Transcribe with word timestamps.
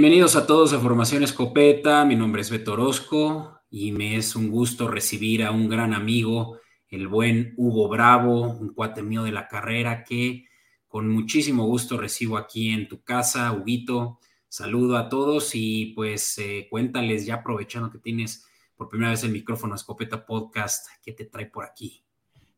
Bienvenidos 0.00 0.36
a 0.36 0.46
todos 0.46 0.72
a 0.72 0.78
Formación 0.78 1.24
Escopeta. 1.24 2.04
Mi 2.04 2.14
nombre 2.14 2.40
es 2.40 2.52
Beto 2.52 2.74
Orozco 2.74 3.62
y 3.68 3.90
me 3.90 4.14
es 4.14 4.36
un 4.36 4.48
gusto 4.48 4.86
recibir 4.86 5.42
a 5.42 5.50
un 5.50 5.68
gran 5.68 5.92
amigo, 5.92 6.58
el 6.88 7.08
buen 7.08 7.52
Hugo 7.56 7.88
Bravo, 7.88 8.42
un 8.42 8.74
cuate 8.74 9.02
mío 9.02 9.24
de 9.24 9.32
la 9.32 9.48
carrera 9.48 10.04
que 10.04 10.44
con 10.86 11.08
muchísimo 11.08 11.66
gusto 11.66 11.98
recibo 11.98 12.36
aquí 12.36 12.70
en 12.70 12.86
tu 12.86 13.02
casa, 13.02 13.52
Huguito. 13.52 14.20
Saludo 14.46 14.98
a 14.98 15.08
todos 15.08 15.56
y 15.56 15.86
pues 15.96 16.38
eh, 16.38 16.68
cuéntales 16.70 17.26
ya 17.26 17.34
aprovechando 17.34 17.90
que 17.90 17.98
tienes 17.98 18.46
por 18.76 18.88
primera 18.88 19.10
vez 19.10 19.24
el 19.24 19.32
micrófono 19.32 19.74
Escopeta 19.74 20.24
Podcast, 20.24 20.86
¿qué 21.02 21.12
te 21.12 21.24
trae 21.24 21.46
por 21.46 21.64
aquí? 21.64 22.04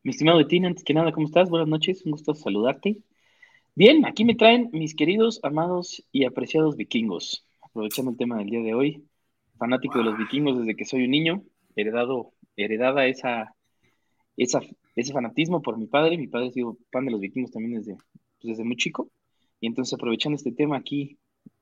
Mi 0.02 0.10
estimado 0.10 0.36
Betín, 0.36 0.66
antes 0.66 0.84
que 0.84 0.92
nada, 0.92 1.10
¿cómo 1.10 1.26
estás? 1.26 1.48
Buenas 1.48 1.68
noches, 1.68 2.04
un 2.04 2.12
gusto 2.12 2.34
saludarte. 2.34 2.98
Bien, 3.76 4.04
aquí 4.04 4.24
me 4.24 4.34
traen 4.34 4.68
mis 4.72 4.94
queridos, 4.94 5.40
amados 5.42 6.04
y 6.10 6.24
apreciados 6.24 6.76
vikingos. 6.76 7.46
Aprovechando 7.62 8.10
el 8.10 8.16
tema 8.16 8.36
del 8.38 8.50
día 8.50 8.60
de 8.60 8.74
hoy, 8.74 9.04
fanático 9.58 9.98
de 9.98 10.04
los 10.04 10.18
vikingos 10.18 10.58
desde 10.58 10.74
que 10.74 10.84
soy 10.84 11.04
un 11.04 11.12
niño, 11.12 11.44
heredado, 11.76 12.32
heredada 12.56 13.06
esa, 13.06 13.54
esa, 14.36 14.60
ese 14.96 15.12
fanatismo 15.12 15.62
por 15.62 15.78
mi 15.78 15.86
padre. 15.86 16.18
Mi 16.18 16.26
padre 16.26 16.48
ha 16.48 16.52
sido 16.52 16.78
fan 16.90 17.04
de 17.04 17.12
los 17.12 17.20
vikingos 17.20 17.52
también 17.52 17.78
desde, 17.78 17.94
pues, 17.94 18.08
desde 18.42 18.64
muy 18.64 18.76
chico. 18.76 19.08
Y 19.60 19.68
entonces, 19.68 19.94
aprovechando 19.94 20.36
este 20.36 20.52
tema 20.52 20.76
aquí, 20.76 21.18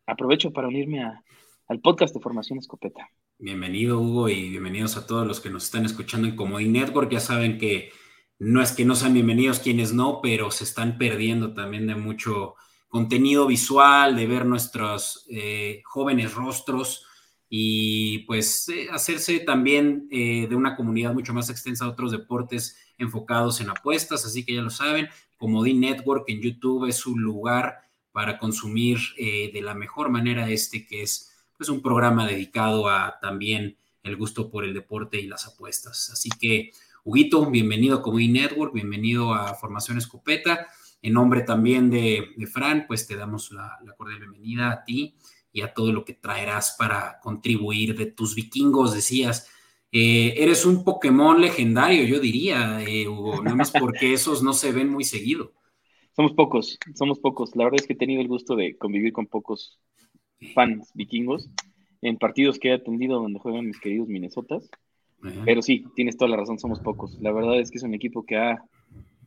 aprovecho 0.06 0.50
para 0.50 0.68
unirme 0.68 1.02
a, 1.02 1.22
al 1.66 1.80
podcast 1.80 2.14
de 2.14 2.20
Formación 2.20 2.58
Escopeta. 2.58 3.10
Bienvenido, 3.38 4.00
Hugo, 4.00 4.30
y 4.30 4.48
bienvenidos 4.48 4.96
a 4.96 5.06
todos 5.06 5.26
los 5.26 5.40
que 5.40 5.50
nos 5.50 5.64
están 5.64 5.84
escuchando 5.84 6.26
en 6.26 6.36
Comodín 6.36 6.72
Network. 6.72 7.10
Ya 7.12 7.20
saben 7.20 7.58
que 7.58 7.90
no 8.38 8.62
es 8.62 8.72
que 8.72 8.84
no 8.84 8.94
sean 8.94 9.14
bienvenidos 9.14 9.58
quienes 9.58 9.92
no, 9.92 10.20
pero 10.22 10.50
se 10.50 10.64
están 10.64 10.96
perdiendo 10.96 11.54
también 11.54 11.86
de 11.86 11.96
mucho 11.96 12.54
contenido 12.88 13.46
visual, 13.46 14.16
de 14.16 14.26
ver 14.26 14.46
nuestros 14.46 15.26
eh, 15.30 15.82
jóvenes 15.84 16.34
rostros 16.34 17.04
y 17.50 18.20
pues 18.20 18.68
eh, 18.68 18.88
hacerse 18.92 19.40
también 19.40 20.06
eh, 20.10 20.46
de 20.48 20.54
una 20.54 20.76
comunidad 20.76 21.14
mucho 21.14 21.34
más 21.34 21.50
extensa 21.50 21.84
de 21.84 21.90
otros 21.90 22.12
deportes 22.12 22.76
enfocados 22.96 23.60
en 23.60 23.70
apuestas, 23.70 24.24
así 24.24 24.44
que 24.44 24.54
ya 24.54 24.62
lo 24.62 24.70
saben, 24.70 25.08
Comodín 25.36 25.80
Network 25.80 26.24
en 26.28 26.40
YouTube 26.40 26.86
es 26.88 27.06
un 27.06 27.20
lugar 27.20 27.78
para 28.12 28.38
consumir 28.38 28.98
de 29.16 29.60
la 29.62 29.74
mejor 29.74 30.08
manera 30.08 30.50
este 30.50 30.84
que 30.84 31.02
es 31.02 31.30
pues 31.56 31.68
un 31.68 31.80
programa 31.80 32.26
dedicado 32.26 32.88
a 32.88 33.20
también 33.20 33.76
el 34.02 34.16
gusto 34.16 34.50
por 34.50 34.64
el 34.64 34.74
deporte 34.74 35.20
y 35.20 35.28
las 35.28 35.46
apuestas. 35.46 36.10
Así 36.10 36.28
que 36.30 36.72
Huguito, 37.10 37.50
bienvenido 37.50 37.96
a 37.96 38.02
Comedy 38.02 38.28
Network, 38.28 38.74
bienvenido 38.74 39.32
a 39.32 39.54
Formación 39.54 39.96
Escopeta. 39.96 40.66
En 41.00 41.14
nombre 41.14 41.40
también 41.40 41.88
de, 41.88 42.34
Fran, 42.52 42.84
pues 42.86 43.06
te 43.06 43.16
damos 43.16 43.50
la, 43.50 43.78
cordial 43.96 44.18
bienvenida 44.20 44.70
a 44.70 44.84
ti 44.84 45.14
y 45.50 45.62
a 45.62 45.72
todo 45.72 45.90
lo 45.90 46.04
que 46.04 46.12
traerás 46.12 46.76
para 46.78 47.18
contribuir 47.22 47.96
de 47.96 48.04
tus 48.04 48.34
vikingos, 48.34 48.92
decías. 48.92 49.48
Eh, 49.90 50.34
eres 50.36 50.66
un 50.66 50.84
Pokémon 50.84 51.40
legendario, 51.40 52.04
yo 52.04 52.20
diría, 52.20 52.82
eh, 52.86 53.08
Hugo, 53.08 53.42
nada 53.42 53.56
más 53.56 53.70
porque 53.70 54.12
esos 54.12 54.42
no 54.42 54.52
se 54.52 54.70
ven 54.72 54.90
muy 54.90 55.04
seguido. 55.04 55.54
Somos 56.14 56.32
pocos, 56.32 56.78
somos 56.94 57.20
pocos. 57.20 57.56
La 57.56 57.64
verdad 57.64 57.80
es 57.80 57.86
que 57.86 57.94
he 57.94 57.96
tenido 57.96 58.20
el 58.20 58.28
gusto 58.28 58.54
de 58.54 58.76
convivir 58.76 59.14
con 59.14 59.28
pocos 59.28 59.80
fans 60.52 60.90
vikingos 60.92 61.48
en 62.02 62.18
partidos 62.18 62.58
que 62.58 62.68
he 62.68 62.74
atendido 62.74 63.18
donde 63.18 63.40
juegan 63.40 63.66
mis 63.66 63.80
queridos 63.80 64.08
Minnesotas. 64.08 64.68
Pero 65.44 65.62
sí, 65.62 65.84
tienes 65.96 66.16
toda 66.16 66.30
la 66.30 66.36
razón, 66.36 66.58
somos 66.58 66.80
pocos. 66.80 67.18
La 67.20 67.32
verdad 67.32 67.58
es 67.58 67.70
que 67.70 67.78
es 67.78 67.84
un 67.84 67.94
equipo 67.94 68.24
que 68.24 68.36
ha, 68.36 68.62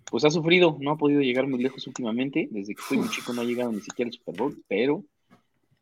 pues 0.09 0.23
ha 0.23 0.29
sufrido, 0.29 0.77
no 0.79 0.91
ha 0.91 0.97
podido 0.97 1.21
llegar 1.21 1.47
muy 1.47 1.61
lejos 1.61 1.85
últimamente. 1.87 2.47
Desde 2.51 2.75
que 2.75 2.81
fui 2.81 2.97
muy 2.97 3.09
chico 3.09 3.33
no 3.33 3.41
ha 3.41 3.45
llegado 3.45 3.71
ni 3.71 3.81
siquiera 3.81 4.07
al 4.07 4.13
Super 4.13 4.35
Bowl, 4.35 4.63
pero 4.67 5.03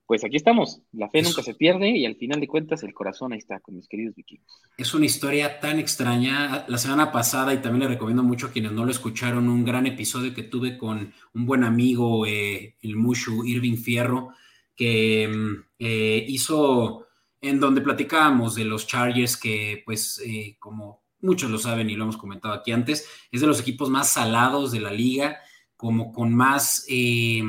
pues 0.10 0.24
aquí 0.24 0.38
estamos. 0.38 0.82
La 0.92 1.08
fe 1.08 1.22
nunca 1.22 1.44
se 1.44 1.54
pierde 1.54 1.90
y 1.92 2.04
al 2.08 2.16
final 2.16 2.40
de 2.40 2.48
cuentas 2.48 2.82
el 2.82 2.96
corazón 2.96 3.32
ahí 3.32 3.38
está 3.38 3.60
con 3.60 3.76
mis 3.76 3.88
queridos 3.88 4.16
vikingos. 4.16 4.60
Es 4.76 4.96
una 4.96 5.06
historia 5.06 5.60
tan 5.60 5.78
extraña. 5.78 6.66
La 6.68 6.80
semana 6.80 7.12
pasada, 7.12 7.54
y 7.54 7.62
también 7.62 7.82
le 7.82 7.90
recomiendo 7.90 8.24
mucho 8.24 8.48
a 8.48 8.52
quienes 8.52 8.72
no 8.72 8.86
lo 8.86 8.90
escucharon, 8.90 9.48
un 9.48 9.64
gran 9.64 9.86
episodio 9.86 10.34
que 10.34 10.42
tuve 10.42 10.80
con 10.80 11.14
un 11.36 11.46
buen 11.46 11.64
amigo, 11.64 12.26
eh, 12.26 12.76
el 12.82 12.96
Mushu 12.96 13.46
Irving 13.46 13.78
Fierro, 13.78 14.30
que 14.76 15.28
mm, 15.28 15.64
eh, 15.78 16.26
hizo 16.28 17.06
en 17.42 17.60
donde 17.60 17.82
platicábamos 17.82 18.56
de 18.56 18.66
los 18.66 18.88
Chargers, 18.88 19.38
que 19.38 19.82
pues 19.86 20.22
eh, 20.26 20.58
como 20.60 21.04
muchos 21.22 21.50
lo 21.50 21.58
saben 21.58 21.90
y 21.90 21.96
lo 21.96 22.04
hemos 22.04 22.18
comentado 22.18 22.54
aquí 22.54 22.72
antes, 22.72 23.06
es 23.32 23.42
de 23.42 23.48
los 23.48 23.60
equipos 23.60 23.90
más 23.90 24.10
salados 24.10 24.72
de 24.72 24.82
la 24.82 24.92
liga, 24.92 25.38
como 25.76 26.12
con 26.12 26.34
más, 26.34 26.86
eh, 26.90 27.42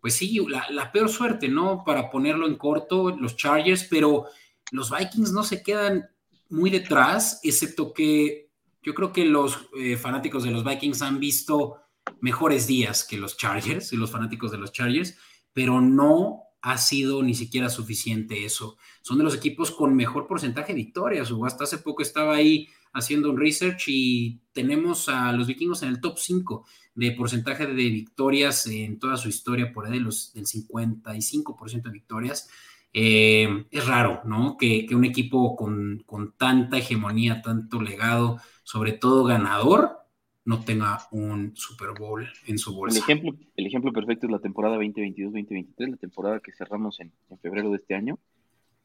pues 0.00 0.14
sí, 0.14 0.44
la, 0.48 0.92
peor 0.92 1.08
suerte, 1.08 1.48
¿no? 1.48 1.82
Para 1.84 2.10
ponerlo 2.10 2.46
en 2.46 2.56
corto, 2.56 3.16
los 3.16 3.36
Chargers, 3.36 3.84
pero 3.84 4.26
los 4.70 4.90
Vikings 4.90 5.32
no 5.32 5.42
se 5.42 5.62
quedan 5.62 6.08
muy 6.48 6.70
detrás, 6.70 7.40
excepto 7.42 7.92
que 7.92 8.50
yo 8.82 8.94
creo 8.94 9.12
que 9.12 9.24
los 9.24 9.68
eh, 9.78 9.96
fanáticos 9.96 10.44
de 10.44 10.50
los 10.50 10.64
Vikings 10.64 11.02
han 11.02 11.20
visto 11.20 11.76
mejores 12.20 12.66
días 12.66 13.04
que 13.04 13.16
los 13.16 13.36
Chargers 13.36 13.92
y 13.92 13.96
los 13.96 14.10
fanáticos 14.10 14.50
de 14.50 14.58
los 14.58 14.72
Chargers, 14.72 15.16
pero 15.52 15.80
no 15.80 16.42
ha 16.62 16.78
sido 16.78 17.22
ni 17.22 17.34
siquiera 17.34 17.68
suficiente 17.68 18.44
eso. 18.44 18.76
Son 19.02 19.18
de 19.18 19.24
los 19.24 19.34
equipos 19.34 19.72
con 19.72 19.94
mejor 19.94 20.28
porcentaje 20.28 20.72
de 20.72 20.78
victorias. 20.78 21.30
O 21.32 21.44
hasta 21.44 21.64
hace 21.64 21.78
poco 21.78 22.02
estaba 22.02 22.36
ahí 22.36 22.68
haciendo 22.92 23.30
un 23.30 23.38
research 23.38 23.88
y 23.88 24.40
tenemos 24.52 25.08
a 25.08 25.32
los 25.32 25.48
vikingos 25.48 25.82
en 25.82 25.88
el 25.88 26.00
top 26.00 26.18
5 26.18 26.64
de 26.94 27.12
porcentaje 27.12 27.66
de 27.66 27.72
victorias 27.74 28.66
en 28.66 28.98
toda 28.98 29.16
su 29.16 29.28
historia, 29.28 29.72
por 29.72 29.86
ahí 29.86 29.92
de 29.92 30.00
los, 30.00 30.32
del 30.34 30.46
55% 30.46 31.82
de 31.82 31.90
victorias. 31.90 32.48
Eh, 32.92 33.66
es 33.70 33.86
raro, 33.86 34.20
¿no? 34.24 34.56
Que, 34.56 34.86
un 34.92 35.04
equipo 35.04 35.56
con, 35.56 36.04
con, 36.06 36.32
tanta 36.36 36.78
hegemonía, 36.78 37.40
tanto 37.42 37.80
legado, 37.80 38.38
sobre 38.62 38.92
todo 38.92 39.24
ganador, 39.24 40.01
no 40.44 40.64
tenga 40.64 40.98
un 41.12 41.54
Super 41.54 41.90
Bowl 41.98 42.26
en 42.46 42.58
su 42.58 42.74
bolsa. 42.74 42.98
El 42.98 43.02
ejemplo, 43.02 43.34
el 43.56 43.66
ejemplo 43.66 43.92
perfecto 43.92 44.26
es 44.26 44.32
la 44.32 44.40
temporada 44.40 44.76
2022-2023, 44.78 45.90
la 45.90 45.96
temporada 45.96 46.40
que 46.40 46.52
cerramos 46.52 47.00
en, 47.00 47.12
febrero 47.40 47.70
de 47.70 47.76
este 47.76 47.94
año. 47.94 48.18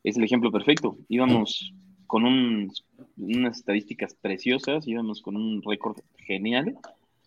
Es 0.04 0.18
el 0.18 0.24
ejemplo 0.24 0.52
perfecto. 0.52 0.98
Íbamos 1.10 1.74
con 2.06 2.26
unas 2.26 3.58
estadísticas 3.58 4.14
preciosas, 4.14 4.88
íbamos 4.88 5.22
con 5.22 5.36
un 5.36 5.62
récord 5.64 5.98
genial 6.18 6.78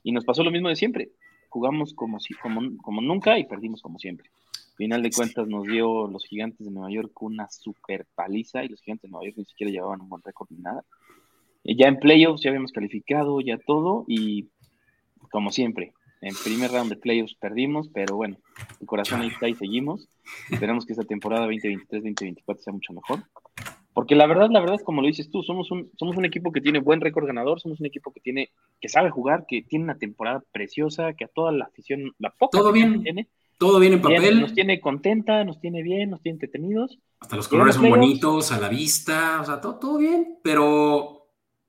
y 0.03 0.13
nos 0.13 0.25
pasó 0.25 0.45
lo 0.45 0.51
mismo 0.51 0.69
de 0.69 0.77
siempre. 0.77 1.11
Jugamos 1.49 1.93
como, 1.93 2.21
si, 2.21 2.35
como, 2.35 2.77
como 2.79 3.01
nunca 3.01 3.39
y 3.39 3.47
perdimos 3.47 3.83
como 3.83 3.99
siempre. 3.99 4.31
Final 4.77 5.03
de 5.03 5.11
cuentas 5.11 5.47
nos 5.47 5.65
dio 5.65 6.07
los 6.07 6.25
gigantes 6.25 6.65
de 6.65 6.73
Nueva 6.73 6.91
York 6.91 7.21
una 7.21 7.51
super 7.51 8.07
paliza 8.15 8.65
y 8.65 8.69
los 8.69 8.81
gigantes 8.81 9.03
de 9.03 9.11
Nueva 9.11 9.27
York 9.27 9.37
ni 9.39 9.45
siquiera 9.45 9.73
llevaban 9.73 10.01
un 10.01 10.09
buen 10.09 10.23
récord 10.23 10.49
ni 10.51 10.59
nada. 10.59 10.85
Ya 11.65 11.89
en 11.89 11.99
playoffs 11.99 12.43
ya 12.43 12.51
habíamos 12.51 12.73
calificado, 12.73 13.41
ya 13.41 13.59
todo, 13.59 14.05
y 14.09 14.49
como 15.31 15.51
siempre, 15.53 15.93
en 16.21 16.35
primer 16.43 16.71
round 16.71 16.91
de 16.91 16.97
playoffs 16.97 17.35
perdimos, 17.35 17.89
pero 17.89 18.17
bueno, 18.17 18.37
el 18.81 18.87
corazón 18.87 19.23
ahí 19.23 19.29
está 19.29 19.49
y 19.49 19.55
seguimos. 19.55 20.09
Esperamos 20.51 20.85
que 20.85 20.93
esta 20.93 21.05
temporada 21.05 21.47
2023-2024 21.49 22.59
sea 22.59 22.73
mucho 22.73 22.93
mejor. 22.93 23.25
Porque 23.93 24.15
la 24.15 24.27
verdad, 24.27 24.49
la 24.51 24.61
verdad 24.61 24.77
es 24.77 24.85
como 24.85 25.03
lo 25.03 25.09
dices 25.09 25.31
tú, 25.31 25.43
somos 25.43 25.71
un, 25.71 25.91
somos 25.99 26.17
un 26.17 26.25
equipo 26.25 26.53
que 26.53 26.61
tiene 26.61 26.79
buen 26.79 27.01
récord 27.01 27.27
ganador, 27.27 27.61
somos 27.61 27.81
un 27.81 27.87
equipo 27.87 28.13
que 28.13 28.21
tiene, 28.21 28.51
que 28.81 28.89
sabe 28.89 29.11
jugar, 29.11 29.47
que 29.49 29.63
tiene 29.63 29.85
una 29.85 29.99
temporada 29.99 30.43
preciosa, 30.53 31.15
que 31.15 31.25
a 31.25 31.29
toda 31.29 31.53
la 31.53 31.65
afición, 31.65 32.13
la 32.19 32.31
poca 32.31 32.59
todo 32.59 32.73
bien, 32.73 33.03
tiene, 33.03 33.29
todo 33.59 33.81
bien 33.81 33.95
en 33.95 34.03
papel. 34.03 34.41
nos 34.41 34.55
tiene 34.55 34.81
contenta, 34.81 35.45
nos 35.45 35.61
tiene 35.61 35.83
bien, 35.83 36.11
nos 36.11 36.23
tiene 36.23 36.37
entretenidos. 36.37 36.99
Hasta 37.19 37.37
los 37.37 37.49
colores 37.49 37.75
son 37.75 37.91
bonitos 37.91 38.53
a 38.53 38.61
la 38.61 38.69
vista, 38.69 39.41
o 39.41 39.45
sea, 39.45 39.61
todo, 39.61 39.79
todo 39.79 39.99
bien, 39.99 40.39
pero 40.43 41.20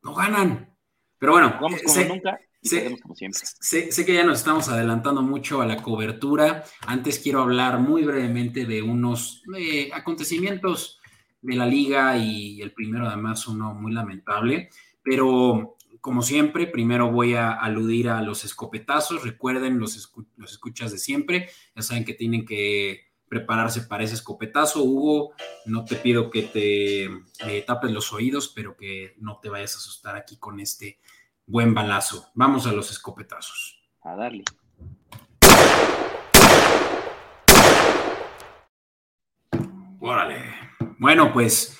no 0.03 0.13
ganan. 0.13 0.75
Pero 1.17 1.33
bueno, 1.33 1.57
vamos 1.61 1.81
como 1.83 2.05
nunca. 2.05 2.39
Y 2.63 2.69
sé, 2.69 2.99
como 3.01 3.15
siempre. 3.15 3.39
Sé, 3.59 4.05
que 4.05 4.13
ya 4.13 4.23
nos 4.23 4.39
estamos 4.39 4.69
adelantando 4.69 5.21
mucho 5.21 5.61
a 5.61 5.65
la 5.65 5.81
cobertura. 5.81 6.63
Antes 6.85 7.19
quiero 7.19 7.41
hablar 7.41 7.79
muy 7.79 8.03
brevemente 8.03 8.65
de 8.65 8.81
unos 8.81 9.43
eh, 9.57 9.89
acontecimientos 9.93 10.99
de 11.41 11.55
la 11.55 11.65
liga 11.65 12.17
y 12.17 12.61
el 12.61 12.71
primero 12.71 13.07
además 13.07 13.47
uno 13.47 13.73
muy 13.73 13.93
lamentable. 13.93 14.69
Pero 15.01 15.77
como 16.01 16.21
siempre, 16.21 16.67
primero 16.67 17.11
voy 17.11 17.33
a 17.33 17.51
aludir 17.51 18.09
a 18.09 18.21
los 18.21 18.45
escopetazos. 18.45 19.23
Recuerden 19.23 19.79
los, 19.79 20.11
los 20.37 20.51
escuchas 20.51 20.91
de 20.91 20.99
siempre. 20.99 21.49
Ya 21.75 21.81
saben 21.81 22.05
que 22.05 22.13
tienen 22.13 22.45
que 22.45 23.10
prepararse 23.31 23.83
para 23.83 24.03
ese 24.03 24.15
escopetazo. 24.15 24.83
Hugo, 24.83 25.31
no 25.65 25.85
te 25.85 25.95
pido 25.95 26.29
que 26.29 26.41
te 26.43 27.05
eh, 27.05 27.63
tapes 27.65 27.89
los 27.89 28.11
oídos, 28.11 28.49
pero 28.49 28.75
que 28.75 29.15
no 29.19 29.39
te 29.41 29.47
vayas 29.47 29.73
a 29.73 29.77
asustar 29.77 30.17
aquí 30.17 30.35
con 30.35 30.59
este 30.59 30.99
buen 31.45 31.73
balazo. 31.73 32.27
Vamos 32.33 32.67
a 32.67 32.73
los 32.73 32.91
escopetazos. 32.91 33.81
A 34.01 34.17
darle. 34.17 34.43
Órale. 40.01 40.43
Bueno, 40.99 41.31
pues 41.31 41.79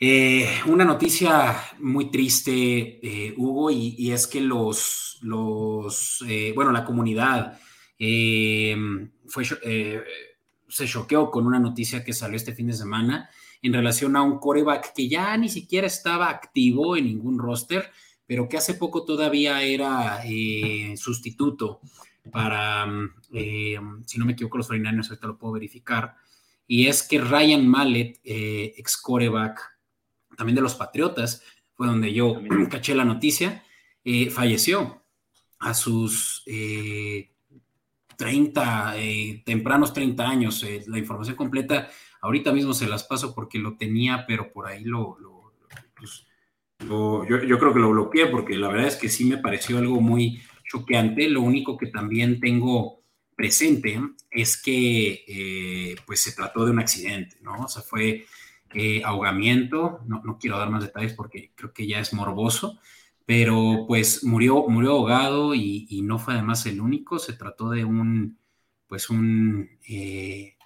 eh, 0.00 0.48
una 0.66 0.84
noticia 0.84 1.62
muy 1.78 2.10
triste, 2.10 2.98
eh, 3.06 3.34
Hugo, 3.36 3.70
y, 3.70 4.10
es 4.10 4.26
que 4.26 4.40
los, 4.40 5.20
los 5.22 6.24
bueno, 6.56 6.72
la 6.72 6.84
comunidad 6.84 7.56
fue 7.98 9.44
se 10.68 10.86
choqueó 10.86 11.30
con 11.30 11.46
una 11.46 11.58
noticia 11.58 12.04
que 12.04 12.12
salió 12.12 12.36
este 12.36 12.54
fin 12.54 12.66
de 12.66 12.72
semana 12.72 13.30
en 13.62 13.72
relación 13.72 14.16
a 14.16 14.22
un 14.22 14.38
coreback 14.38 14.92
que 14.94 15.08
ya 15.08 15.36
ni 15.36 15.48
siquiera 15.48 15.86
estaba 15.86 16.28
activo 16.28 16.96
en 16.96 17.04
ningún 17.06 17.38
roster, 17.38 17.90
pero 18.26 18.48
que 18.48 18.56
hace 18.56 18.74
poco 18.74 19.04
todavía 19.04 19.62
era 19.62 20.20
eh, 20.24 20.94
sustituto 20.96 21.80
para, 22.30 22.86
eh, 23.32 23.78
si 24.04 24.18
no 24.18 24.24
me 24.24 24.32
equivoco, 24.32 24.58
los 24.58 24.68
49ers, 24.68 25.10
ahorita 25.10 25.26
lo 25.26 25.38
puedo 25.38 25.54
verificar, 25.54 26.16
y 26.66 26.88
es 26.88 27.04
que 27.04 27.20
Ryan 27.20 27.66
Mallet, 27.66 28.20
eh, 28.24 28.74
ex 28.76 28.96
coreback 28.96 29.60
también 30.36 30.56
de 30.56 30.62
los 30.62 30.74
Patriotas, 30.74 31.42
fue 31.74 31.86
donde 31.86 32.12
yo 32.12 32.40
caché 32.70 32.94
la 32.94 33.04
noticia, 33.04 33.62
falleció 34.30 35.02
a 35.58 35.74
sus 35.74 36.44
30, 38.16 38.94
tempranos 39.44 39.92
30 39.92 40.28
años. 40.28 40.64
la 40.86 40.98
información 40.98 41.36
completa 41.36 41.88
Ahorita 42.26 42.52
mismo 42.52 42.74
se 42.74 42.88
las 42.88 43.04
paso 43.04 43.32
porque 43.34 43.58
lo 43.58 43.76
tenía, 43.76 44.24
pero 44.26 44.52
por 44.52 44.66
ahí 44.66 44.82
lo, 44.82 45.16
pues, 45.96 46.26
yo, 46.80 47.20
creo 47.38 47.72
que 47.72 47.78
lo 47.78 47.90
bloqueé 47.90 48.26
porque 48.26 48.56
la 48.56 48.66
verdad 48.66 48.88
es 48.88 48.96
que 48.96 49.08
sí 49.08 49.24
me 49.24 49.38
pareció 49.38 49.78
algo 49.78 50.00
muy 50.00 50.42
choqueante. 50.64 51.28
Lo 51.28 51.42
único 51.42 51.76
que 51.76 51.86
también 51.86 52.40
tengo 52.40 53.02
presente 53.36 54.00
es 54.28 54.60
que 54.60 55.24
eh, 55.28 55.96
pues 56.04 56.20
se 56.20 56.32
trató 56.32 56.64
de 56.64 56.72
un 56.72 56.80
accidente, 56.80 57.36
¿no? 57.42 57.64
O 57.64 57.68
sea, 57.68 57.82
fue 57.82 58.26
eh, 58.74 59.02
ahogamiento, 59.04 60.00
no, 60.08 60.20
no, 60.24 60.36
quiero 60.36 60.58
dar 60.58 60.70
más 60.70 60.82
detalles 60.82 61.12
porque 61.12 61.52
creo 61.54 61.72
que 61.72 61.86
ya 61.86 62.00
es 62.00 62.12
morboso, 62.12 62.80
pero 63.26 63.84
pues 63.88 64.22
murió, 64.22 64.66
murió 64.68 64.92
ahogado 64.92 65.54
y, 65.54 66.00
no 66.02 66.18
fue 66.18 66.34
además 66.34 66.64
el 66.66 66.80
único, 66.80 67.18
se 67.18 67.32
trató 67.32 67.70
de 67.70 67.84
un, 67.84 68.38
pues 68.86 69.10
un, 69.10 69.68
eh, 69.88 70.56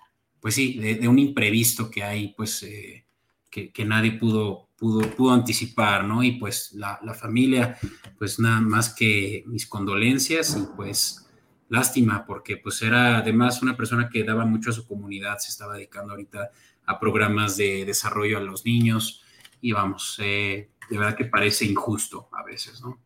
pues 0.40 0.54
sí, 0.54 0.78
de, 0.78 1.08
un 1.08 1.18
imprevisto 1.18 1.90
que 1.90 2.04
hay, 2.04 2.34
pues, 2.36 2.62
eh, 2.62 3.06
que, 3.50 3.84
nadie 3.86 4.12
pudo, 4.12 4.68
pudo, 4.76 5.00
pudo 5.16 5.32
anticipar, 5.32 6.04
¿no? 6.04 6.22
Y 6.22 6.32
pues 6.32 6.72
la, 6.74 7.00
familia, 7.14 7.78
pues 8.18 8.38
nada 8.38 8.60
más 8.60 8.94
que 8.94 9.42
mis 9.46 9.66
condolencias 9.66 10.56
y 10.56 10.76
pues 10.76 11.26
lástima, 11.70 12.26
porque 12.26 12.58
pues 12.58 12.82
era 12.82 13.18
además 13.18 13.62
una 13.62 13.76
persona 13.76 14.10
que 14.10 14.22
daba 14.22 14.44
mucho 14.44 14.70
a 14.70 14.74
su 14.74 14.86
comunidad, 14.86 15.38
se 15.38 15.48
estaba 15.48 15.74
dedicando 15.74 16.12
ahorita 16.12 16.50
a 16.84 17.00
programas 17.00 17.56
de 17.56 17.84
desarrollo 17.86 18.36
a 18.36 18.42
los 18.42 18.66
niños 18.66 19.22
y 19.60 19.72
vamos, 19.72 20.18
eh, 20.22 20.70
de 20.88 20.98
verdad 20.98 21.16
que 21.16 21.24
parece 21.24 21.64
injusto 21.64 22.28
a 22.32 22.42
veces, 22.42 22.82
¿no? 22.82 22.98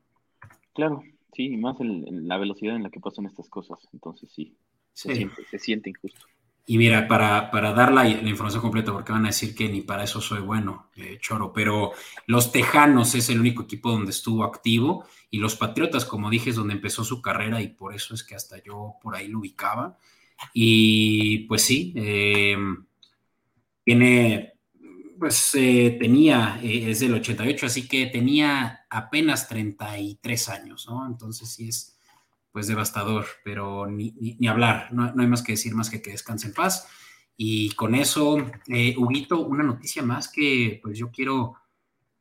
Claro, 0.72 1.02
sí, 1.32 1.56
más 1.56 1.76
la 1.80 2.38
velocidad 2.38 2.76
en 2.76 2.82
la 2.82 2.90
que 2.90 3.00
pasan 3.00 3.26
estas 3.26 3.48
cosas, 3.48 3.78
entonces 3.92 4.30
sí, 4.32 4.56
se, 4.92 5.30
se 5.50 5.58
siente 5.58 5.90
injusto. 5.90 6.26
Y 6.66 6.78
mira, 6.78 7.06
para, 7.06 7.50
para 7.50 7.74
dar 7.74 7.92
la, 7.92 8.08
información 8.08 8.62
completa, 8.62 8.90
porque 8.90 9.12
van 9.12 9.24
a 9.24 9.28
decir 9.28 9.54
que 9.54 9.68
ni 9.68 9.82
para 9.82 10.04
eso 10.04 10.22
soy 10.22 10.40
bueno, 10.40 10.88
eh, 10.96 11.18
Choro, 11.20 11.52
pero 11.52 11.92
los 12.26 12.52
Tejanos 12.52 13.14
es 13.14 13.28
el 13.28 13.38
único 13.38 13.64
equipo 13.64 13.90
donde 13.90 14.12
estuvo 14.12 14.44
activo 14.44 15.04
y 15.30 15.38
los 15.38 15.56
Patriotas, 15.56 16.06
como 16.06 16.30
dije, 16.30 16.50
es 16.50 16.56
donde 16.56 16.72
empezó 16.72 17.04
su 17.04 17.20
carrera 17.20 17.60
y 17.60 17.68
por 17.68 17.94
eso 17.94 18.14
es 18.14 18.24
que 18.24 18.34
hasta 18.34 18.62
yo 18.62 18.96
por 19.02 19.14
ahí 19.14 19.28
lo 19.28 19.40
ubicaba. 19.40 19.98
Y 20.54 21.40
pues 21.40 21.62
sí, 21.62 21.92
eh, 21.96 22.56
tiene, 23.84 24.53
pues 25.24 25.54
eh, 25.54 25.96
tenía, 25.98 26.60
es 26.62 27.00
del 27.00 27.14
88, 27.14 27.64
así 27.64 27.88
que 27.88 28.04
tenía 28.08 28.84
apenas 28.90 29.48
33 29.48 30.48
años, 30.50 30.86
¿no? 30.86 31.06
Entonces 31.06 31.48
sí 31.48 31.70
es 31.70 31.96
pues 32.52 32.66
devastador, 32.66 33.24
pero 33.42 33.86
ni, 33.86 34.36
hablar, 34.46 34.92
no, 34.92 35.14
hay 35.18 35.26
más 35.26 35.42
que 35.42 35.52
decir 35.52 35.74
más 35.74 35.88
que 35.88 36.02
que 36.02 36.10
descanse 36.10 36.48
en 36.48 36.52
paz. 36.52 36.88
Y 37.38 37.70
con 37.70 37.94
eso, 37.94 38.36
eh, 38.66 38.94
Huguito, 38.98 39.40
una 39.40 39.64
noticia 39.64 40.02
más 40.02 40.28
que 40.28 40.78
pues 40.82 40.98
yo 40.98 41.10
quiero, 41.10 41.54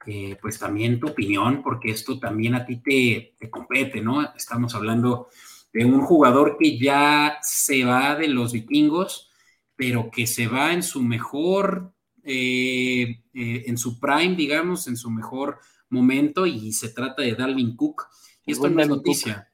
eh, 0.05 0.37
pues 0.41 0.57
también 0.57 1.01
tu 1.01 1.07
opinión, 1.09 1.61
porque 1.61 1.91
esto 1.91 2.17
también 2.19 2.55
a 2.55 2.65
ti 2.65 2.77
te, 2.77 3.35
te 3.37 3.49
compete, 3.49 3.99
¿no? 3.99 4.33
Estamos 4.33 4.75
hablando 4.75 5.27
de 5.73 5.83
un 5.83 5.99
jugador 5.99 6.55
que 6.57 6.79
ya 6.79 7.39
se 7.41 7.83
va 7.83 8.15
de 8.15 8.29
los 8.29 8.53
vikingos, 8.53 9.29
pero 9.75 10.09
que 10.09 10.25
se 10.25 10.47
va 10.47 10.71
en 10.71 10.83
su 10.83 11.03
mejor, 11.03 11.92
eh, 12.23 13.21
eh, 13.33 13.63
en 13.65 13.77
su 13.77 13.99
prime, 13.99 14.35
digamos, 14.35 14.87
en 14.87 14.97
su 14.97 15.09
mejor 15.09 15.59
momento, 15.89 16.45
y 16.45 16.71
se 16.71 16.89
trata 16.89 17.21
de 17.21 17.35
Dalvin 17.35 17.75
Cook. 17.75 18.03
Y 18.45 18.51
esto 18.53 18.69
no 18.69 18.81
es 18.81 18.89
noticia. 18.89 19.49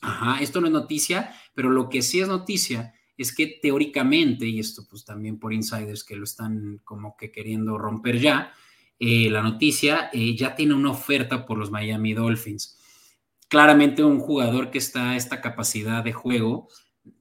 Ajá, 0.00 0.42
esto 0.42 0.60
no 0.60 0.66
es 0.66 0.72
noticia, 0.72 1.34
pero 1.54 1.70
lo 1.70 1.88
que 1.88 2.02
sí 2.02 2.20
es 2.20 2.28
noticia 2.28 2.94
es 3.16 3.34
que 3.34 3.58
teóricamente, 3.60 4.46
y 4.46 4.58
esto 4.58 4.86
pues 4.88 5.04
también 5.04 5.38
por 5.38 5.52
insiders 5.52 6.04
que 6.04 6.16
lo 6.16 6.24
están 6.24 6.80
como 6.84 7.16
que 7.16 7.30
queriendo 7.30 7.76
romper 7.76 8.18
ya, 8.18 8.52
eh, 8.98 9.28
la 9.30 9.42
noticia 9.42 10.10
ya 10.12 10.54
tiene 10.54 10.74
una 10.74 10.90
oferta 10.90 11.44
por 11.44 11.58
los 11.58 11.70
Miami 11.70 12.14
Dolphins. 12.14 12.78
Claramente 13.48 14.02
un 14.02 14.20
jugador 14.20 14.70
que 14.70 14.78
está 14.78 15.10
a 15.10 15.16
esta 15.16 15.40
capacidad 15.40 16.02
de 16.02 16.12
juego 16.12 16.68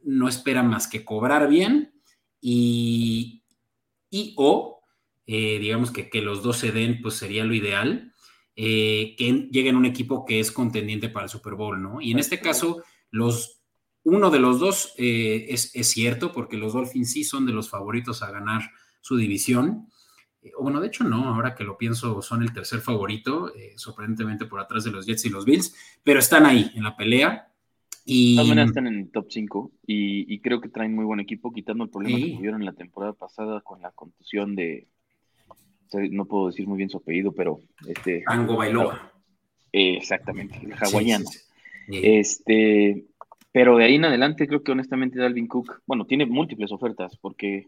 no 0.04 0.28
espera 0.28 0.64
más 0.64 0.88
que 0.88 1.04
cobrar 1.04 1.50
bien 1.50 1.94
y, 2.42 3.44
y 4.10 4.34
o, 4.38 4.79
eh, 5.32 5.60
digamos 5.60 5.92
que, 5.92 6.10
que 6.10 6.24
los 6.24 6.42
dos 6.42 6.58
se 6.58 6.72
den, 6.72 7.04
pues 7.04 7.14
sería 7.14 7.44
lo 7.44 7.54
ideal 7.54 8.12
eh, 8.56 9.16
que 9.16 9.48
lleguen 9.52 9.76
un 9.76 9.86
equipo 9.86 10.26
que 10.26 10.40
es 10.40 10.52
contendiente 10.52 11.08
para 11.08 11.26
el 11.26 11.30
Super 11.30 11.54
Bowl, 11.54 11.80
¿no? 11.80 12.02
Y 12.02 12.12
en 12.12 12.18
este 12.18 12.42
caso, 12.42 12.82
los, 13.12 13.62
uno 14.04 14.32
de 14.32 14.40
los 14.40 14.60
dos 14.60 14.96
eh, 14.98 15.46
es, 15.50 15.72
cierto, 15.88 16.32
porque 16.32 16.58
los 16.58 16.74
Dolphins 16.74 17.12
sí 17.12 17.24
son 17.24 17.46
de 17.46 17.54
los 17.54 17.70
favoritos 17.70 18.24
a 18.24 18.32
ganar 18.32 18.72
su 19.02 19.18
división. 19.18 19.88
Eh, 20.42 20.52
bueno, 20.60 20.82
de 20.82 20.88
hecho 20.88 21.04
no, 21.04 21.34
ahora 21.34 21.54
que 21.54 21.64
lo 21.64 21.78
pienso, 21.78 22.24
son 22.24 22.42
el 22.42 22.52
tercer 22.52 22.82
favorito, 22.82 23.54
sorprendentemente 23.76 24.46
por 24.46 24.60
atrás 24.60 24.84
de 24.84 24.92
los 24.92 25.06
Jets 25.06 25.26
y 25.26 25.30
los 25.30 25.46
Bills, 25.46 25.76
pero 26.04 26.20
están 26.20 26.48
ahí 26.48 26.72
en 26.74 26.84
la 26.84 26.98
pelea. 26.98 27.54
Y... 28.04 28.36
También 28.36 28.60
están 28.60 28.88
en 28.88 28.96
el 28.96 29.12
top 29.12 29.28
5 29.30 29.72
y, 29.86 30.40
creo 30.40 30.60
que 30.60 30.70
traen 30.70 30.96
muy 30.96 31.06
buen 31.06 31.20
equipo, 31.20 31.54
quitando 31.54 31.84
el 31.84 31.92
problema 31.92 32.18
que 32.18 32.36
tuvieron 32.36 32.66
la 32.66 32.74
temporada 32.74 33.14
pasada 33.14 33.62
con 33.62 33.82
la 33.82 33.92
contusión 33.92 34.56
de, 34.56 34.88
no 36.12 36.26
puedo 36.26 36.48
decir 36.48 36.68
muy 36.68 36.78
bien 36.78 36.90
su 36.90 36.98
apellido, 36.98 37.32
pero 37.32 37.62
este. 37.88 38.24
Ango 38.26 38.58
Bailoa. 38.58 39.12
exactamente, 39.72 40.60
el 40.64 40.74
hawaiano. 40.74 41.26
Este, 41.92 43.06
pero 43.52 43.78
de 43.78 43.86
ahí 43.86 43.96
en 43.96 44.06
adelante 44.06 44.48
creo 44.48 44.64
que 44.64 44.72
honestamente 44.72 45.20
Dalvin 45.20 45.48
Cook, 45.48 45.82
bueno, 45.88 46.06
tiene 46.06 46.26
múltiples 46.26 46.72
ofertas 46.72 47.18
porque 47.18 47.68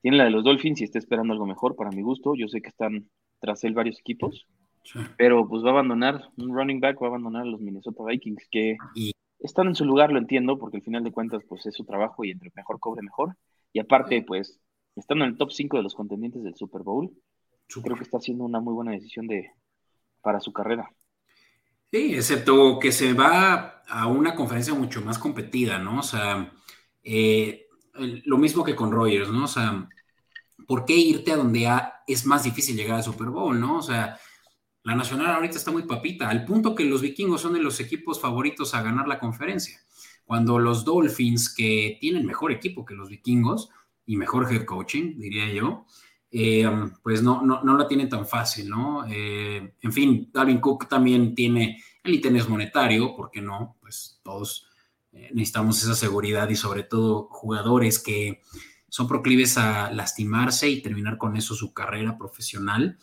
tiene 0.00 0.16
la 0.16 0.24
de 0.24 0.30
los 0.30 0.44
Dolphins 0.44 0.80
y 0.80 0.84
está 0.84 0.98
esperando 0.98 1.32
algo 1.32 1.46
mejor 1.46 1.76
para 1.76 1.90
mi 1.90 2.02
gusto. 2.02 2.34
Yo 2.34 2.48
sé 2.48 2.60
que 2.60 2.68
están 2.68 3.08
tras 3.40 3.62
él 3.64 3.74
varios 3.74 4.00
equipos, 4.00 4.46
pero 5.16 5.48
pues 5.48 5.62
va 5.64 5.68
a 5.68 5.72
abandonar, 5.72 6.28
un 6.36 6.54
running 6.54 6.80
back 6.80 7.00
va 7.00 7.06
a 7.06 7.10
abandonar 7.10 7.42
a 7.42 7.46
los 7.46 7.60
Minnesota 7.60 8.04
Vikings 8.04 8.48
que 8.50 8.76
están 9.38 9.68
en 9.68 9.74
su 9.76 9.84
lugar, 9.84 10.12
lo 10.12 10.18
entiendo, 10.18 10.58
porque 10.58 10.78
al 10.78 10.82
final 10.82 11.04
de 11.04 11.12
cuentas 11.12 11.42
pues 11.48 11.66
es 11.66 11.74
su 11.74 11.84
trabajo 11.84 12.24
y 12.24 12.30
entre 12.30 12.50
mejor 12.54 12.80
cobre 12.80 13.02
mejor. 13.02 13.36
Y 13.72 13.78
aparte 13.78 14.22
pues 14.22 14.60
están 14.96 15.22
en 15.22 15.28
el 15.28 15.36
top 15.36 15.52
5 15.52 15.76
de 15.76 15.82
los 15.84 15.94
contendientes 15.94 16.42
del 16.42 16.56
Super 16.56 16.82
Bowl 16.82 17.12
creo 17.80 17.96
que 17.96 18.02
está 18.02 18.18
haciendo 18.18 18.44
una 18.44 18.60
muy 18.60 18.74
buena 18.74 18.90
decisión 18.90 19.26
de, 19.26 19.52
para 20.20 20.40
su 20.40 20.52
carrera. 20.52 20.90
Sí, 21.90 22.14
excepto 22.14 22.78
que 22.78 22.90
se 22.90 23.12
va 23.12 23.82
a 23.86 24.06
una 24.06 24.34
conferencia 24.34 24.74
mucho 24.74 25.00
más 25.02 25.18
competida, 25.18 25.78
¿no? 25.78 26.00
O 26.00 26.02
sea, 26.02 26.52
eh, 27.02 27.66
lo 28.24 28.38
mismo 28.38 28.64
que 28.64 28.74
con 28.74 28.90
Rogers, 28.90 29.30
¿no? 29.30 29.44
O 29.44 29.48
sea, 29.48 29.88
¿por 30.66 30.84
qué 30.84 30.94
irte 30.94 31.32
a 31.32 31.36
donde 31.36 31.68
es 32.06 32.26
más 32.26 32.44
difícil 32.44 32.76
llegar 32.76 32.96
al 32.96 33.04
Super 33.04 33.28
Bowl, 33.28 33.58
¿no? 33.60 33.78
O 33.78 33.82
sea, 33.82 34.18
la 34.84 34.96
Nacional 34.96 35.34
ahorita 35.34 35.58
está 35.58 35.70
muy 35.70 35.84
papita, 35.84 36.28
al 36.28 36.44
punto 36.44 36.74
que 36.74 36.84
los 36.84 37.02
vikingos 37.02 37.42
son 37.42 37.52
de 37.52 37.60
los 37.60 37.78
equipos 37.78 38.20
favoritos 38.20 38.74
a 38.74 38.82
ganar 38.82 39.06
la 39.06 39.18
conferencia. 39.18 39.78
Cuando 40.24 40.58
los 40.58 40.84
Dolphins, 40.84 41.54
que 41.54 41.98
tienen 42.00 42.26
mejor 42.26 42.52
equipo 42.52 42.84
que 42.84 42.94
los 42.94 43.08
vikingos 43.08 43.70
y 44.06 44.16
mejor 44.16 44.52
head 44.52 44.64
coaching, 44.64 45.18
diría 45.18 45.52
yo, 45.52 45.84
eh, 46.34 46.66
pues 47.02 47.22
no, 47.22 47.42
no, 47.42 47.62
no, 47.62 47.76
la 47.76 47.86
tienen 47.86 48.08
tan 48.08 48.26
fácil, 48.26 48.70
¿no? 48.70 49.04
Eh, 49.06 49.74
en 49.82 49.92
fin, 49.92 50.30
Dalvin 50.32 50.60
Cook 50.60 50.88
también 50.88 51.34
tiene 51.34 51.78
el 52.02 52.14
interés 52.14 52.48
monetario, 52.48 53.14
¿por 53.14 53.30
qué 53.30 53.42
no? 53.42 53.76
Pues 53.82 54.18
todos 54.22 54.66
eh, 55.12 55.28
necesitamos 55.34 55.82
esa 55.82 55.94
seguridad 55.94 56.48
y 56.48 56.56
sobre 56.56 56.84
todo 56.84 57.28
jugadores 57.30 57.98
que 57.98 58.40
son 58.88 59.06
proclives 59.06 59.58
a 59.58 59.92
lastimarse 59.92 60.70
y 60.70 60.80
terminar 60.80 61.18
con 61.18 61.36
eso 61.36 61.54
su 61.54 61.74
carrera 61.74 62.16
profesional 62.16 62.96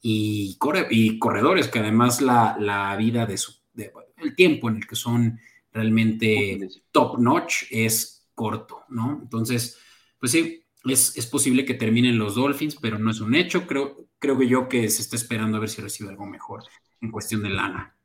y, 0.00 0.56
corre, 0.58 0.86
y 0.88 1.18
corredores 1.18 1.66
que 1.66 1.80
además 1.80 2.20
la, 2.20 2.56
la 2.60 2.94
vida 2.94 3.26
de 3.26 3.36
su, 3.36 3.52
el 3.74 4.36
tiempo 4.36 4.68
en 4.68 4.76
el 4.76 4.86
que 4.86 4.94
son 4.94 5.40
realmente 5.72 6.68
top 6.92 7.18
notch 7.18 7.64
es 7.68 8.28
corto, 8.32 8.84
¿no? 8.90 9.18
Entonces, 9.22 9.76
pues 10.20 10.30
sí, 10.30 10.65
es, 10.92 11.26
posible 11.26 11.64
que 11.64 11.74
terminen 11.74 12.18
los 12.18 12.34
Dolphins, 12.34 12.76
pero 12.76 12.98
no 12.98 13.10
es 13.10 13.20
un 13.20 13.34
hecho. 13.34 13.66
Creo, 13.66 14.06
creo 14.18 14.38
que 14.38 14.48
yo 14.48 14.68
que 14.68 14.88
se 14.88 15.02
está 15.02 15.16
esperando 15.16 15.56
a 15.56 15.60
ver 15.60 15.68
si 15.68 15.82
recibe 15.82 16.10
algo 16.10 16.26
mejor 16.26 16.62
en 17.00 17.10
cuestión 17.10 17.42
de 17.42 17.50
lana. 17.50 17.96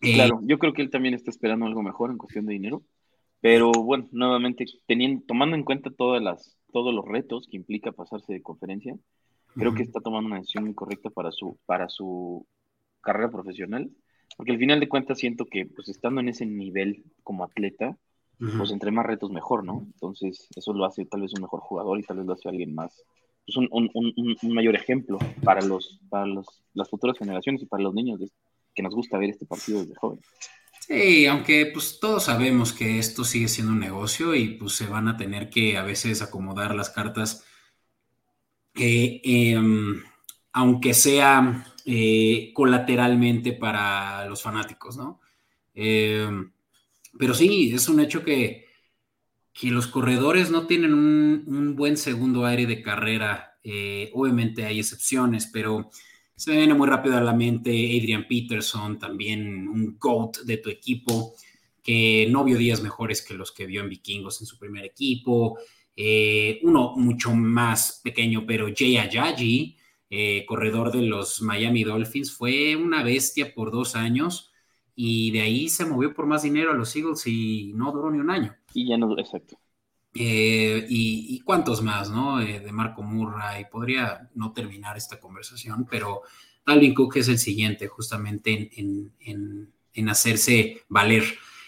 Eh, 0.00 0.14
claro, 0.14 0.40
yo 0.44 0.58
creo 0.58 0.72
que 0.72 0.82
él 0.82 0.90
también 0.90 1.14
está 1.14 1.30
esperando 1.30 1.66
algo 1.66 1.82
mejor 1.82 2.10
en 2.10 2.18
cuestión 2.18 2.46
de 2.46 2.52
dinero. 2.52 2.82
Pero 3.40 3.70
bueno, 3.70 4.08
nuevamente, 4.10 4.64
teniendo, 4.86 5.24
tomando 5.26 5.56
en 5.56 5.62
cuenta 5.62 5.90
todas 5.90 6.22
las 6.22 6.58
todos 6.72 6.94
los 6.94 7.04
retos 7.04 7.46
que 7.50 7.56
implica 7.56 7.92
pasarse 7.92 8.32
de 8.32 8.42
conferencia, 8.42 8.96
creo 9.54 9.74
que 9.74 9.82
está 9.82 10.00
tomando 10.00 10.28
una 10.28 10.36
decisión 10.36 10.64
muy 10.64 10.74
correcta 10.74 11.10
para 11.10 11.32
su, 11.32 11.58
para 11.66 11.88
su 11.88 12.46
carrera 13.00 13.30
profesional, 13.30 13.90
porque 14.36 14.52
al 14.52 14.58
final 14.58 14.78
de 14.78 14.88
cuentas 14.88 15.18
siento 15.18 15.46
que 15.46 15.66
pues 15.66 15.88
estando 15.88 16.20
en 16.20 16.28
ese 16.28 16.46
nivel 16.46 17.04
como 17.22 17.44
atleta, 17.44 17.96
pues 18.38 18.70
entre 18.70 18.90
más 18.92 19.04
retos 19.04 19.30
mejor, 19.30 19.64
¿no? 19.64 19.82
Entonces 19.84 20.48
eso 20.54 20.72
lo 20.72 20.84
hace 20.84 21.04
tal 21.06 21.22
vez 21.22 21.32
un 21.34 21.42
mejor 21.42 21.60
jugador 21.60 21.98
y 21.98 22.04
tal 22.04 22.18
vez 22.18 22.26
lo 22.26 22.32
hace 22.34 22.48
alguien 22.48 22.74
más, 22.74 23.02
pues 23.44 23.56
un, 23.56 23.68
un, 23.72 23.90
un, 23.94 24.36
un 24.40 24.54
mayor 24.54 24.76
ejemplo 24.76 25.18
para, 25.42 25.60
los, 25.62 26.00
para 26.08 26.26
los, 26.26 26.46
las 26.74 26.88
futuras 26.88 27.18
generaciones 27.18 27.62
y 27.62 27.66
para 27.66 27.82
los 27.82 27.94
niños 27.94 28.20
que 28.74 28.82
nos 28.82 28.94
gusta 28.94 29.18
ver 29.18 29.30
este 29.30 29.46
partido 29.46 29.80
desde 29.80 29.96
joven. 29.96 30.20
Sí, 30.80 31.26
aunque 31.26 31.66
pues 31.72 31.98
todos 32.00 32.24
sabemos 32.24 32.72
que 32.72 32.98
esto 32.98 33.24
sigue 33.24 33.48
siendo 33.48 33.72
un 33.72 33.80
negocio 33.80 34.34
y 34.34 34.50
pues 34.50 34.72
se 34.72 34.86
van 34.86 35.08
a 35.08 35.16
tener 35.16 35.50
que 35.50 35.76
a 35.76 35.82
veces 35.82 36.22
acomodar 36.22 36.74
las 36.74 36.90
cartas, 36.90 37.44
eh, 38.74 39.20
em, 39.24 40.02
aunque 40.52 40.94
sea 40.94 41.66
eh, 41.84 42.52
colateralmente 42.54 43.52
para 43.52 44.26
los 44.26 44.42
fanáticos, 44.42 44.96
¿no? 44.96 45.20
Pero 47.18 47.34
sí, 47.34 47.72
es 47.74 47.88
un 47.88 48.00
hecho 48.00 48.24
que, 48.24 48.66
que 49.52 49.70
los 49.70 49.88
corredores 49.88 50.50
no 50.50 50.66
tienen 50.66 50.94
un, 50.94 51.74
buen 51.76 51.96
segundo 51.96 52.46
aire 52.46 52.66
de 52.66 52.80
carrera. 52.80 53.58
Eh, 53.62 54.10
obviamente 54.14 54.64
hay 54.64 54.78
excepciones, 54.78 55.50
pero 55.52 55.90
se 56.36 56.52
me 56.52 56.58
viene 56.58 56.74
muy 56.74 56.88
rápido 56.88 57.16
a 57.16 57.20
la 57.20 57.34
mente 57.34 57.70
Adrian 57.70 58.26
Peterson, 58.28 58.98
también 58.98 59.66
un 59.66 59.96
GOAT 59.98 60.38
de 60.44 60.58
tu 60.58 60.70
equipo, 60.70 61.34
que 61.82 62.28
no 62.30 62.44
vio 62.44 62.56
días 62.56 62.82
mejores 62.82 63.22
que 63.22 63.34
los 63.34 63.50
que 63.50 63.66
vio 63.66 63.80
en 63.80 63.88
Vikingos 63.88 64.40
en 64.40 64.46
su 64.46 64.58
primer 64.58 64.84
equipo. 64.84 65.58
Eh, 65.96 66.60
uno 66.62 66.94
mucho 66.96 67.34
más 67.34 68.00
pequeño, 68.04 68.44
pero 68.46 68.68
Jay 68.76 68.96
Ajayi, 68.98 69.76
eh, 70.08 70.46
corredor 70.46 70.92
de 70.92 71.02
los 71.02 71.42
Miami 71.42 71.82
Dolphins, 71.82 72.32
fue 72.32 72.76
una 72.76 73.02
bestia 73.02 73.52
por 73.52 73.72
dos 73.72 73.96
años 73.96 74.52
y 75.00 75.30
de 75.30 75.42
ahí 75.42 75.68
se 75.68 75.86
movió 75.86 76.12
por 76.12 76.26
más 76.26 76.42
dinero 76.42 76.72
a 76.72 76.74
los 76.74 76.96
Eagles 76.96 77.24
y 77.28 77.70
no 77.72 77.92
duró 77.92 78.10
ni 78.10 78.18
un 78.18 78.30
año. 78.30 78.56
Y 78.74 78.88
ya 78.88 78.98
no, 78.98 79.16
exacto. 79.16 79.56
Eh, 80.12 80.86
y, 80.88 81.38
cuántos 81.42 81.82
más, 81.82 82.10
¿no? 82.10 82.40
Eh, 82.40 82.58
de 82.58 82.72
Marco 82.72 83.04
Murray. 83.04 83.66
Podría 83.70 84.28
no 84.34 84.52
terminar 84.52 84.96
esta 84.96 85.20
conversación, 85.20 85.86
pero 85.88 86.22
Dalvin 86.66 86.94
Cook 86.94 87.18
es 87.18 87.28
el 87.28 87.38
siguiente, 87.38 87.86
justamente 87.86 88.72
en, 88.74 90.08
hacerse 90.08 90.82
valer. 90.88 91.22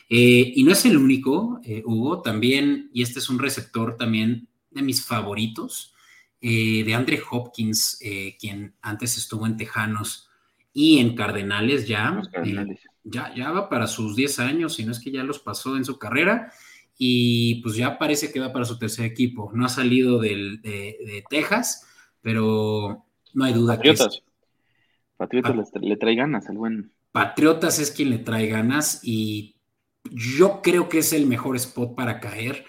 Eh, 0.09 0.53
y 0.57 0.65
no 0.65 0.73
es 0.73 0.85
el 0.85 0.97
único, 0.97 1.61
Hugo, 1.85 2.23
también, 2.23 2.91
y 2.93 3.03
este 3.03 3.21
es 3.21 3.31
un 3.31 3.39
receptor 3.39 3.97
también 3.97 4.49
de 4.73 4.83
mis 4.83 5.07
favoritos, 5.07 5.95
de 6.41 6.95
Andre 6.97 7.23
Hopkins, 7.31 8.01
quien 8.41 8.75
antes 8.83 9.17
estuvo 9.19 9.47
en 9.47 9.57
Tejanos 9.57 10.29
y 10.73 10.99
en 10.99 11.15
Cardenales 11.15 11.87
ya. 11.87 12.21
Ya, 13.05 13.35
ya 13.35 13.51
va 13.51 13.69
para 13.69 13.87
sus 13.87 14.17
10 14.17 14.39
años, 14.41 14.75
si 14.75 14.85
no 14.85 14.93
es 14.93 15.01
que 15.01 15.11
ya 15.11 15.25
los 15.25 15.39
pasó 15.39 15.77
en 15.77 15.85
su 15.85 15.99
carrera 15.99 16.53
y 17.03 17.63
pues 17.63 17.77
ya 17.77 17.99
parece 17.99 18.31
que 18.31 18.41
va 18.41 18.53
para 18.53 18.67
su 18.67 18.79
tercer 18.79 19.07
equipo. 19.07 19.51
No 19.55 19.65
ha 19.65 19.71
salido 19.71 20.19
de, 20.19 21.25
Texas, 21.31 21.87
pero 22.21 23.07
no 23.33 23.45
hay 23.45 23.55
duda 23.55 23.77
Patriotas. 23.77 24.23
que... 24.23 24.31
Patriotas 25.17 25.71
le 25.81 25.97
trae 25.97 26.15
ganas 26.15 26.49
al 26.49 26.59
buen... 26.59 26.93
Patriotas 27.13 27.79
es 27.79 27.91
quien 27.91 28.11
le 28.11 28.19
trae 28.19 28.47
ganas 28.47 29.01
y 29.03 29.57
yo 30.11 30.61
creo 30.63 30.89
que 30.89 30.99
es 30.99 31.13
el 31.13 31.27
mejor 31.27 31.57
spot 31.57 31.95
para 31.95 32.21
caer. 32.21 32.67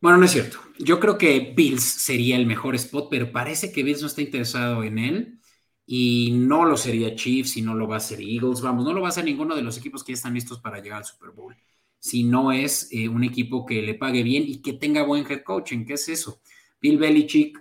Bueno, 0.00 0.18
no 0.18 0.26
es 0.26 0.32
cierto. 0.32 0.58
Yo 0.78 1.00
creo 1.00 1.16
que 1.16 1.54
Bills 1.56 1.82
sería 1.82 2.36
el 2.36 2.46
mejor 2.46 2.74
spot, 2.74 3.08
pero 3.10 3.32
parece 3.32 3.72
que 3.72 3.82
Bills 3.82 4.02
no 4.02 4.08
está 4.08 4.20
interesado 4.20 4.84
en 4.84 4.98
él 4.98 5.38
y 5.86 6.30
no 6.32 6.64
lo 6.64 6.76
sería 6.76 7.14
Chiefs 7.14 7.56
y 7.56 7.62
no 7.62 7.74
lo 7.74 7.88
va 7.88 7.96
a 7.96 8.00
ser 8.00 8.20
Eagles. 8.20 8.60
Vamos, 8.60 8.84
no 8.84 8.92
lo 8.92 9.00
va 9.00 9.08
a 9.08 9.10
hacer 9.10 9.24
ninguno 9.24 9.54
de 9.54 9.62
los 9.62 9.78
equipos 9.78 10.04
que 10.04 10.12
ya 10.12 10.16
están 10.16 10.34
listos 10.34 10.60
para 10.60 10.80
llegar 10.80 10.98
al 10.98 11.04
Super 11.04 11.30
Bowl 11.30 11.56
si 12.02 12.24
no 12.24 12.50
es 12.50 12.88
eh, 12.90 13.08
un 13.08 13.22
equipo 13.22 13.64
que 13.64 13.80
le 13.80 13.94
pague 13.94 14.24
bien 14.24 14.42
y 14.44 14.60
que 14.60 14.72
tenga 14.72 15.04
buen 15.04 15.24
head 15.30 15.44
coaching. 15.44 15.84
¿Qué 15.84 15.94
es 15.94 16.08
eso? 16.08 16.42
Bill 16.80 16.98
Belichick, 16.98 17.56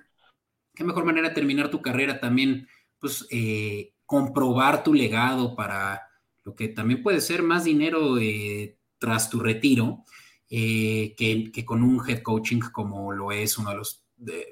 qué 0.74 0.84
mejor 0.84 1.06
manera 1.06 1.30
de 1.30 1.36
terminar 1.36 1.70
tu 1.70 1.80
carrera 1.80 2.20
también, 2.20 2.68
pues 2.98 3.28
eh, 3.30 3.94
comprobar 4.04 4.84
tu 4.84 4.96
legado 4.96 5.56
para 5.56 6.02
lo 6.44 6.56
que 6.56 6.70
también 6.70 7.04
puede 7.04 7.22
ser 7.22 7.44
más 7.44 7.66
dinero 7.66 8.18
eh, 8.18 8.80
tras 8.98 9.30
tu 9.30 9.40
retiro 9.40 10.06
que, 10.50 11.64
con 11.64 11.84
un 11.84 12.02
head 12.10 12.24
coaching 12.24 12.62
como 12.62 13.12
lo 13.14 13.32
es 13.32 13.60
uno 13.60 13.70
de 13.70 13.78
los 13.78 14.01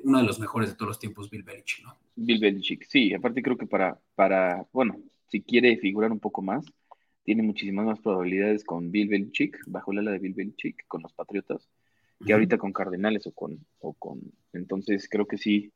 uno 0.04 0.20
de 0.20 0.24
los 0.24 0.40
mejores 0.40 0.70
de 0.70 0.76
todos 0.76 0.90
los 0.90 1.00
tiempos, 1.00 1.30
Bill 1.30 1.44
Belichick, 1.44 1.86
¿no? 1.86 1.98
Bill 2.16 2.40
Belichick, 2.40 2.86
sí, 2.88 3.14
aparte 3.14 3.42
creo 3.42 3.58
que 3.58 3.68
para, 3.68 4.00
para, 4.16 4.66
bueno, 4.72 5.00
si 5.28 5.42
quiere 5.42 5.78
figurar 5.78 6.12
un 6.12 6.20
poco 6.20 6.42
más, 6.42 6.66
tiene 7.24 7.44
muchísimas 7.44 7.86
más 7.86 8.00
probabilidades 8.00 8.64
con 8.64 8.92
Bill 8.92 9.10
Belichick, 9.10 9.58
bajo 9.68 9.94
la 9.94 10.02
ala 10.02 10.12
de 10.12 10.20
Bill 10.20 10.34
Belichick, 10.34 10.88
con 10.88 11.04
los 11.04 11.14
Patriotas, 11.14 11.70
que 12.26 12.34
ahorita 12.34 12.58
con 12.58 12.74
Cardenales 12.74 13.28
o 13.28 13.32
con, 13.32 13.66
o 13.80 13.94
con. 13.94 14.20
Entonces 14.52 15.08
creo 15.10 15.26
que 15.26 15.38
sí, 15.38 15.72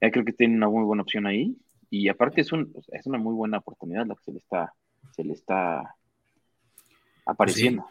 creo 0.00 0.24
que 0.24 0.32
tiene 0.32 0.56
una 0.56 0.68
muy 0.68 0.84
buena 0.84 1.02
opción 1.02 1.26
ahí. 1.26 1.56
Y 1.90 2.08
aparte 2.08 2.40
es, 2.40 2.50
un, 2.50 2.72
es 2.92 3.06
una 3.06 3.18
muy 3.18 3.34
buena 3.34 3.58
oportunidad 3.58 4.06
la 4.06 4.14
que 4.16 4.24
se 4.24 4.32
le 4.32 4.38
está, 4.38 4.72
se 5.12 5.22
le 5.22 5.34
está 5.34 5.94
apareciendo. 7.24 7.86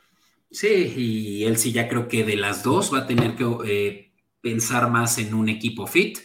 Sí. 0.52 0.94
y 0.98 1.44
él 1.46 1.58
sí 1.58 1.72
ya 1.72 1.88
creo 1.88 2.08
que 2.08 2.24
de 2.24 2.36
las 2.36 2.64
dos 2.64 2.94
va 2.94 3.00
a 3.00 3.08
tener 3.08 3.36
que 3.36 3.46
eh, 3.66 4.12
pensar 4.46 4.92
más 4.92 5.18
en 5.18 5.34
un 5.34 5.50
equipo 5.50 5.88
fit 5.88 6.20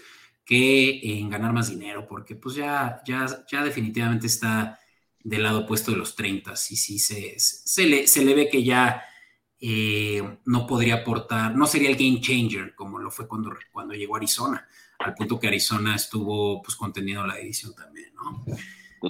que 0.45 1.01
en 1.03 1.31
ganar 1.31 1.55
más 1.55 1.71
dinero, 1.71 2.07
porque 2.07 2.35
pues 2.35 2.55
ya, 2.55 3.01
ya, 3.07 3.47
ya 3.51 3.65
definitivamente 3.65 4.27
está 4.27 4.79
del 5.25 5.43
lado 5.43 5.61
opuesto 5.61 5.91
de 5.91 5.97
los 5.97 6.15
30. 6.15 6.53
Y 6.53 6.77
sí, 6.77 6.99
se, 6.99 7.35
se, 7.39 7.87
le, 7.87 8.07
se 8.07 8.23
le 8.23 8.35
ve 8.35 8.51
que 8.51 8.63
ya 8.63 9.03
eh, 9.59 10.23
no 10.45 10.67
podría 10.67 10.97
aportar, 10.97 11.57
no 11.57 11.67
sería 11.67 11.89
el 11.89 11.97
game 11.97 12.21
changer 12.21 12.75
como 12.75 12.99
lo 12.99 13.11
fue 13.11 13.27
cuando, 13.27 13.57
cuando 13.73 13.95
llegó 13.95 14.17
a 14.17 14.19
Arizona, 14.19 14.69
al 14.99 15.15
punto 15.15 15.41
que 15.41 15.49
Arizona 15.49 15.97
estuvo 15.97 16.61
pues 16.61 16.77
conteniendo 16.77 17.27
la 17.27 17.39
edición 17.39 17.75
también, 17.75 18.13
¿no? 18.15 18.45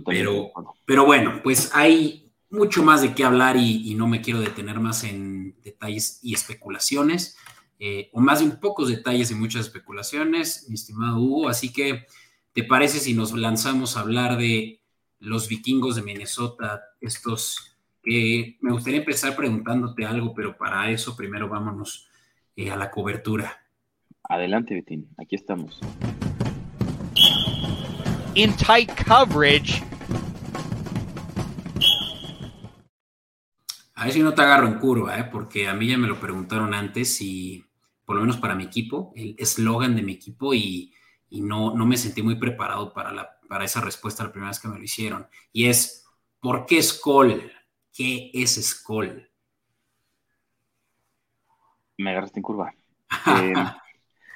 Pero, 0.07 0.53
pero 0.87 1.05
bueno, 1.05 1.41
pues 1.43 1.73
hay 1.75 2.31
mucho 2.49 2.85
más 2.85 3.03
de 3.03 3.13
qué 3.13 3.25
hablar 3.25 3.57
y, 3.57 3.93
no 3.97 4.07
me 4.07 4.21
quiero 4.21 4.39
detener 4.39 4.79
más 4.79 5.03
en 5.03 5.61
detalles 5.63 6.21
y 6.23 6.33
especulaciones, 6.33 7.37
eh, 7.83 8.11
o 8.13 8.21
más 8.21 8.41
bien 8.41 8.61
pocos 8.61 8.89
detalles 8.89 9.31
y 9.31 9.35
muchas 9.35 9.63
especulaciones, 9.63 10.67
mi 10.69 10.75
estimado 10.75 11.19
Hugo, 11.19 11.49
así 11.49 11.73
que, 11.73 12.07
¿te 12.53 12.63
parece 12.63 12.99
si 12.99 13.15
nos 13.15 13.33
lanzamos 13.33 13.97
a 13.97 14.01
hablar 14.01 14.37
de 14.37 14.83
los 15.19 15.49
vikingos 15.49 15.97
de 15.97 16.03
Minnesota, 16.03 16.83
estos 17.01 17.79
que 18.03 18.59
me 18.61 18.73
gustaría 18.73 19.01
empezar 19.01 19.35
preguntándote 19.35 20.05
algo, 20.05 20.35
pero 20.35 20.57
para 20.57 20.91
eso 20.91 21.17
primero 21.17 21.49
vámonos 21.49 22.09
eh, 22.55 22.71
a 22.71 22.77
la 22.77 22.91
cobertura. 22.91 23.65
Adelante, 24.25 24.75
Betín, 24.75 25.09
aquí 25.19 25.37
estamos. 25.37 25.81
In 28.35 28.55
tight 28.57 28.91
coverage. 29.07 29.83
A 33.95 34.05
ver 34.05 34.13
si 34.13 34.21
no 34.21 34.35
te 34.35 34.43
agarro 34.43 34.67
en 34.67 34.79
curva, 34.79 35.19
¿eh? 35.19 35.29
porque 35.31 35.67
a 35.67 35.75
mí 35.75 35.89
ya 35.89 35.99
me 35.99 36.07
lo 36.07 36.19
preguntaron 36.21 36.73
antes 36.73 37.21
y 37.21 37.67
por 38.11 38.17
lo 38.17 38.23
menos 38.23 38.39
para 38.39 38.57
mi 38.57 38.65
equipo, 38.65 39.13
el 39.15 39.37
eslogan 39.39 39.95
de 39.95 40.03
mi 40.03 40.11
equipo 40.11 40.53
y, 40.53 40.93
y 41.29 41.43
no, 41.43 41.77
no 41.77 41.87
me 41.87 41.97
sentí 41.97 42.25
muy 42.25 42.35
preparado 42.35 42.93
para 42.93 43.13
la 43.13 43.39
para 43.49 43.65
esa 43.65 43.81
respuesta 43.81 44.25
la 44.25 44.33
primera 44.33 44.51
vez 44.51 44.59
que 44.59 44.67
me 44.67 44.79
lo 44.79 44.83
hicieron. 44.83 45.29
Y 45.53 45.67
es, 45.67 46.09
¿por 46.41 46.67
qué 46.67 46.83
Skoll? 46.83 47.53
¿Qué 47.93 48.33
es 48.35 48.57
Skoll? 48.61 49.31
Me 51.99 52.11
agarraste 52.11 52.41
en 52.41 52.43
curva. 52.43 52.75
eh, 53.29 53.55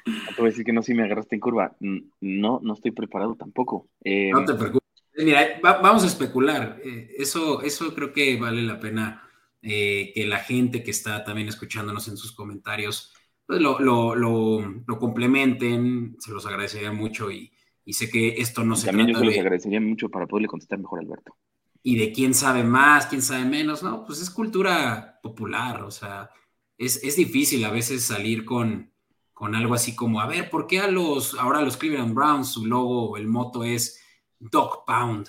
te 0.05 0.37
voy 0.39 0.47
a 0.47 0.51
decir 0.51 0.65
que 0.65 0.73
no, 0.73 0.81
si 0.81 0.95
me 0.95 1.03
agarraste 1.03 1.35
en 1.35 1.41
curva. 1.41 1.75
No, 1.81 2.61
no 2.63 2.75
estoy 2.75 2.93
preparado 2.93 3.35
tampoco. 3.35 3.89
Eh, 4.05 4.31
no 4.31 4.45
te 4.45 4.55
preocupes. 4.55 4.89
Mira, 5.17 5.59
vamos 5.61 6.05
a 6.05 6.07
especular. 6.07 6.81
Eh, 6.85 7.13
eso, 7.19 7.61
eso 7.61 7.93
creo 7.93 8.13
que 8.13 8.37
vale 8.37 8.63
la 8.63 8.79
pena 8.79 9.29
eh, 9.67 10.13
que 10.15 10.27
la 10.27 10.41
gente 10.41 10.83
que 10.83 10.91
está 10.91 11.25
también 11.25 11.49
escuchándonos 11.49 12.07
en 12.09 12.19
sus 12.19 12.33
comentarios 12.33 13.14
pues 13.47 13.61
lo, 13.61 13.79
lo, 13.79 14.15
lo, 14.15 14.99
complementen. 14.99 16.17
Se 16.19 16.33
los 16.33 16.47
agradecería 16.47 16.93
mucho 16.93 17.31
y, 17.31 17.53
y 17.85 17.93
sé 17.93 18.09
que 18.11 18.41
esto 18.41 18.65
no 18.65 18.77
se 18.77 18.87
También 18.87 19.09
yo 19.09 19.19
se 19.19 19.25
los 19.25 19.39
agradecería 19.39 19.81
mucho 19.81 20.09
para 20.09 20.27
poderle 20.27 20.49
contestar 20.49 20.79
mejor 20.79 20.99
a 20.99 21.03
Alberto. 21.03 21.37
Y 21.83 21.97
de 21.99 22.13
quién 22.13 22.33
sabe 22.33 22.65
más, 22.65 23.07
quién 23.07 23.21
sabe 23.21 23.45
menos, 23.45 23.83
no, 23.83 24.07
pues 24.07 24.21
es 24.23 24.31
cultura 24.31 25.21
popular, 25.23 25.83
o 25.83 25.91
sea, 25.91 26.31
es, 26.79 27.17
difícil 27.17 27.65
a 27.65 27.71
veces 27.71 28.05
salir 28.05 28.45
con, 28.45 28.91
con 29.33 29.55
algo 29.55 29.75
así 29.75 29.95
como, 29.95 30.21
a 30.21 30.27
ver, 30.27 30.51
¿por 30.51 30.67
qué 30.67 30.81
a 30.81 30.89
los, 30.89 31.35
ahora 31.35 31.61
los 31.61 31.77
Cleveland 31.77 32.15
Browns, 32.15 32.53
su 32.53 32.67
logo, 32.67 33.17
el 33.17 33.27
moto 33.27 33.65
es 33.65 34.01
Dog 34.39 34.85
Pound? 34.87 35.29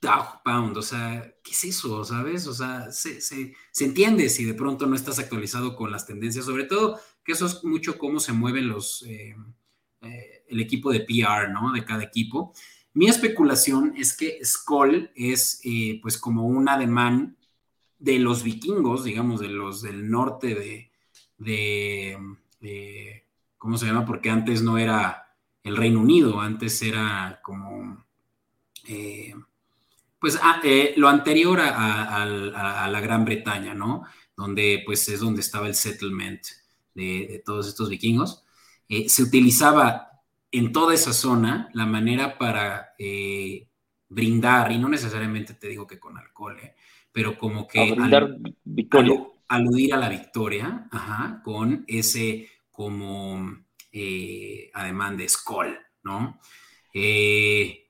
Dog 0.00 0.42
Pound, 0.44 0.76
o 0.76 0.82
sea, 0.82 1.34
¿qué 1.42 1.50
es 1.50 1.64
eso? 1.64 2.04
¿Sabes? 2.04 2.46
O 2.46 2.54
sea, 2.54 2.90
se, 2.90 3.20
se, 3.20 3.54
entiende 3.78 4.30
si 4.30 4.44
de 4.44 4.54
pronto 4.54 4.86
no 4.86 4.96
estás 4.96 5.18
actualizado 5.18 5.76
con 5.76 5.90
las 5.90 6.06
tendencias, 6.06 6.46
sobre 6.46 6.64
todo 6.64 6.98
eso 7.30 7.46
es 7.46 7.64
mucho 7.64 7.98
cómo 7.98 8.20
se 8.20 8.32
mueven 8.32 8.68
los, 8.68 9.02
eh, 9.02 9.36
eh, 10.02 10.44
el 10.48 10.60
equipo 10.60 10.90
de 10.90 11.00
PR, 11.00 11.50
¿no? 11.52 11.72
De 11.72 11.84
cada 11.84 12.02
equipo. 12.02 12.52
Mi 12.94 13.06
especulación 13.08 13.94
es 13.96 14.16
que 14.16 14.38
Skoll 14.44 15.10
es 15.14 15.60
eh, 15.64 15.98
pues 16.02 16.18
como 16.18 16.46
un 16.46 16.68
ademán 16.68 17.36
de 17.98 18.18
los 18.18 18.42
vikingos, 18.42 19.04
digamos, 19.04 19.40
de 19.40 19.48
los 19.48 19.82
del 19.82 20.10
norte 20.10 20.54
de, 20.54 20.90
de, 22.58 23.26
¿cómo 23.58 23.78
se 23.78 23.86
llama? 23.86 24.06
Porque 24.06 24.30
antes 24.30 24.62
no 24.62 24.78
era 24.78 25.36
el 25.62 25.76
Reino 25.76 26.00
Unido, 26.00 26.40
antes 26.40 26.80
era 26.82 27.40
como, 27.42 28.04
pues 30.18 30.38
ah, 30.42 30.62
lo 30.96 31.08
anterior 31.08 31.60
a, 31.60 32.24
la 32.90 33.00
Gran 33.00 33.24
Bretaña, 33.24 33.74
¿no? 33.74 34.04
Donde 34.34 34.82
pues 34.86 35.08
es 35.08 35.20
donde 35.20 35.42
estaba 35.42 35.68
el 35.68 35.74
settlement 35.74 36.40
de, 36.94 37.42
todos 37.44 37.68
estos 37.68 37.88
vikingos. 37.88 38.44
se 39.06 39.22
utilizaba 39.22 40.10
en 40.52 40.72
toda 40.72 40.94
esa 40.94 41.12
zona 41.12 41.70
la 41.74 41.86
manera 41.86 42.36
para 42.36 42.94
eh, 42.98 43.68
brindar, 44.08 44.72
y 44.72 44.78
no 44.78 44.88
necesariamente 44.88 45.54
te 45.54 45.68
digo 45.68 45.86
que 45.86 46.00
con 46.00 46.18
alcohol, 46.18 46.58
eh, 46.60 46.74
pero 47.12 47.38
como 47.38 47.68
que 47.68 47.96
aludir 49.48 49.94
a 49.94 49.96
la 49.96 50.08
victoria, 50.08 50.88
con 51.44 51.84
ese 51.86 52.48
como 52.70 53.64
eh, 53.92 54.70
ademán 54.74 55.16
de 55.16 55.28
Skoll, 55.28 55.76
¿no? 56.02 56.40
he 56.92 57.86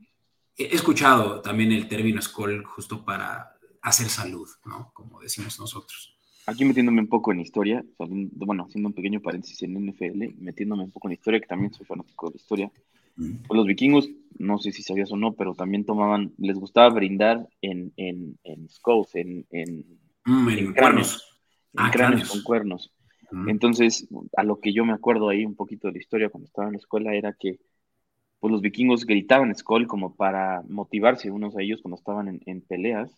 escuchado 0.57 1.41
también 1.41 1.73
el 1.73 1.89
término 1.89 2.21
Skoll 2.21 2.65
justo 2.65 3.03
para 3.03 3.57
hacer 3.81 4.11
salud, 4.11 4.47
¿no? 4.67 4.91
Como 4.93 5.21
decimos 5.21 5.59
nosotros. 5.59 6.20
Aquí 6.51 6.65
metiéndome 6.65 7.01
un 7.01 7.07
poco 7.07 7.31
en 7.31 7.39
historia, 7.39 7.85
bueno, 7.97 8.65
haciendo 8.65 8.89
un 8.89 8.93
pequeño 8.93 9.21
paréntesis 9.21 9.63
en 9.63 9.77
NFL, 9.77 10.35
metiéndome 10.41 10.83
un 10.83 10.91
poco 10.91 11.07
en 11.07 11.13
historia, 11.13 11.39
que 11.39 11.47
también 11.47 11.73
soy 11.73 11.87
fanático 11.87 12.27
de 12.27 12.33
la 12.33 12.37
historia. 12.37 12.73
Pues 13.15 13.57
los 13.57 13.67
vikingos, 13.67 14.11
no 14.37 14.59
sé 14.59 14.73
si 14.73 14.83
sabías 14.83 15.13
o 15.13 15.17
no, 15.17 15.35
pero 15.35 15.55
también 15.55 15.85
tomaban, 15.85 16.33
les 16.39 16.59
gustaba 16.59 16.89
brindar 16.89 17.49
en, 17.63 17.93
en, 17.97 18.37
en 18.43 18.69
skulls, 18.69 19.15
en, 19.15 19.47
en, 19.51 19.85
mm, 20.25 20.49
en 20.49 20.73
cráneos. 20.73 21.41
En 21.75 21.85
ah, 21.85 21.91
cráneos, 21.93 22.29
con 22.29 22.43
cuernos. 22.43 22.93
Entonces, 23.47 24.09
a 24.37 24.43
lo 24.43 24.59
que 24.59 24.73
yo 24.73 24.85
me 24.85 24.93
acuerdo 24.93 25.29
ahí 25.29 25.45
un 25.45 25.55
poquito 25.55 25.87
de 25.87 25.93
la 25.93 26.01
historia 26.01 26.31
cuando 26.31 26.47
estaba 26.47 26.67
en 26.67 26.73
la 26.73 26.79
escuela 26.79 27.15
era 27.15 27.33
que 27.33 27.61
pues 28.41 28.51
los 28.51 28.61
vikingos 28.61 29.07
gritaban 29.07 29.55
skull 29.55 29.87
como 29.87 30.17
para 30.17 30.63
motivarse 30.69 31.31
unos 31.31 31.57
a 31.57 31.63
ellos 31.63 31.81
cuando 31.81 31.97
estaban 31.97 32.27
en, 32.27 32.41
en 32.47 32.61
peleas 32.61 33.17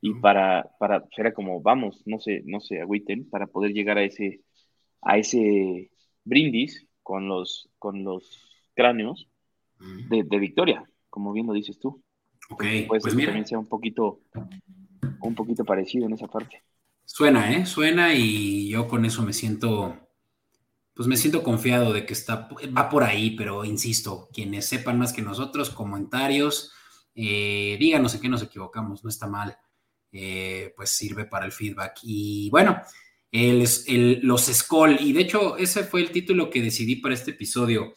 y 0.00 0.14
para, 0.14 0.70
para, 0.78 1.00
pues, 1.00 1.18
era 1.18 1.32
como, 1.32 1.62
vamos, 1.62 2.02
no 2.06 2.20
se, 2.20 2.42
no 2.44 2.60
se 2.60 2.80
agüiten, 2.80 3.28
para 3.30 3.46
poder 3.46 3.72
llegar 3.72 3.98
a 3.98 4.04
ese, 4.04 4.42
a 5.02 5.18
ese 5.18 5.90
brindis 6.24 6.86
con 7.02 7.28
los, 7.28 7.70
con 7.78 8.04
los 8.04 8.68
cráneos 8.74 9.28
de, 10.08 10.38
victoria, 10.38 10.84
como 11.10 11.32
bien 11.32 11.46
lo 11.46 11.52
dices 11.52 11.78
tú. 11.78 12.02
Ok, 12.50 12.64
pues, 12.88 13.02
pues 13.02 13.14
mira. 13.14 13.28
también 13.28 13.46
sea 13.46 13.58
un 13.58 13.68
poquito, 13.68 14.20
un 15.20 15.34
poquito 15.34 15.64
parecido 15.64 16.06
en 16.06 16.14
esa 16.14 16.26
parte. 16.26 16.62
Suena, 17.04 17.52
¿eh? 17.52 17.66
Suena 17.66 18.14
y 18.14 18.68
yo 18.68 18.88
con 18.88 19.04
eso 19.04 19.22
me 19.22 19.32
siento, 19.32 19.94
pues 20.94 21.06
me 21.06 21.16
siento 21.16 21.42
confiado 21.42 21.92
de 21.92 22.06
que 22.06 22.14
está, 22.14 22.48
va 22.76 22.88
por 22.88 23.04
ahí, 23.04 23.32
pero 23.36 23.64
insisto, 23.64 24.28
quienes 24.32 24.66
sepan 24.66 24.98
más 24.98 25.12
que 25.12 25.22
nosotros, 25.22 25.70
comentarios, 25.70 26.72
eh, 27.14 27.76
díganos 27.78 28.14
en 28.14 28.20
qué 28.20 28.28
nos 28.28 28.42
equivocamos, 28.42 29.04
no 29.04 29.10
está 29.10 29.26
mal. 29.26 29.56
Eh, 30.16 30.72
pues 30.76 30.90
sirve 30.90 31.24
para 31.24 31.44
el 31.44 31.50
feedback. 31.50 31.98
Y 32.04 32.48
bueno, 32.50 32.80
el, 33.32 34.20
los 34.22 34.42
Skoll, 34.46 34.96
y 35.00 35.12
de 35.12 35.22
hecho 35.22 35.56
ese 35.56 35.82
fue 35.82 36.02
el 36.02 36.12
título 36.12 36.48
que 36.48 36.62
decidí 36.62 36.96
para 36.96 37.14
este 37.14 37.32
episodio, 37.32 37.94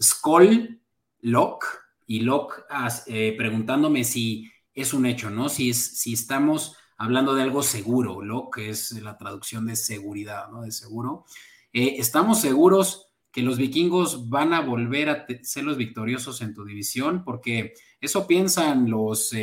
Skoll 0.00 0.80
Lock, 1.22 1.64
y 2.06 2.20
Lock 2.20 2.66
eh, 3.08 3.34
preguntándome 3.36 4.04
si 4.04 4.48
es 4.72 4.94
un 4.94 5.06
hecho, 5.06 5.28
¿no? 5.28 5.48
Si, 5.48 5.74
si 5.74 6.12
estamos 6.12 6.76
hablando 6.98 7.34
de 7.34 7.42
algo 7.42 7.64
seguro, 7.64 8.22
Lock 8.22 8.58
es 8.58 8.92
la 8.92 9.18
traducción 9.18 9.66
de 9.66 9.74
seguridad, 9.74 10.48
¿no? 10.48 10.62
De 10.62 10.70
seguro. 10.70 11.24
Eh, 11.72 11.96
estamos 11.98 12.40
seguros 12.40 13.08
que 13.32 13.42
los 13.42 13.58
vikingos 13.58 14.30
van 14.30 14.54
a 14.54 14.60
volver 14.60 15.08
a 15.08 15.26
ser 15.42 15.64
los 15.64 15.76
victoriosos 15.76 16.40
en 16.42 16.54
tu 16.54 16.64
división, 16.64 17.24
porque 17.24 17.74
eso 18.00 18.24
piensan 18.28 18.88
los 18.88 19.34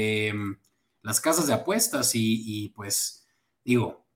las 1.04 1.20
casas 1.20 1.48
de 1.48 1.54
apuestas 1.54 2.12
y, 2.16 2.70
pues 2.76 3.28
digo, 3.64 4.08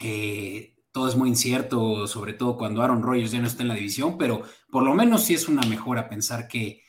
eh, 0.00 0.74
todo 0.92 1.08
es 1.08 1.16
muy 1.16 1.28
incierto, 1.28 2.06
sobre 2.06 2.34
todo 2.34 2.58
cuando 2.58 2.82
Aaron 2.82 3.02
Rodgers 3.02 3.32
ya 3.32 3.40
no 3.40 3.46
está 3.46 3.62
en 3.62 3.68
la 3.68 3.74
división, 3.74 4.18
pero 4.18 4.42
por 4.70 4.82
lo 4.82 4.94
menos 4.94 5.24
sí 5.24 5.34
es 5.34 5.48
una 5.48 5.62
mejora 5.62 6.08
pensar 6.08 6.48
que, 6.48 6.82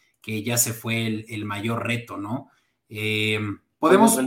ya 0.43 0.57
se 0.57 0.73
fue 0.73 1.05
el, 1.27 1.45
mayor 1.45 1.85
reto, 1.85 2.17
¿no? 2.17 2.49
Eh, 2.89 3.39
podemos, 3.77 4.19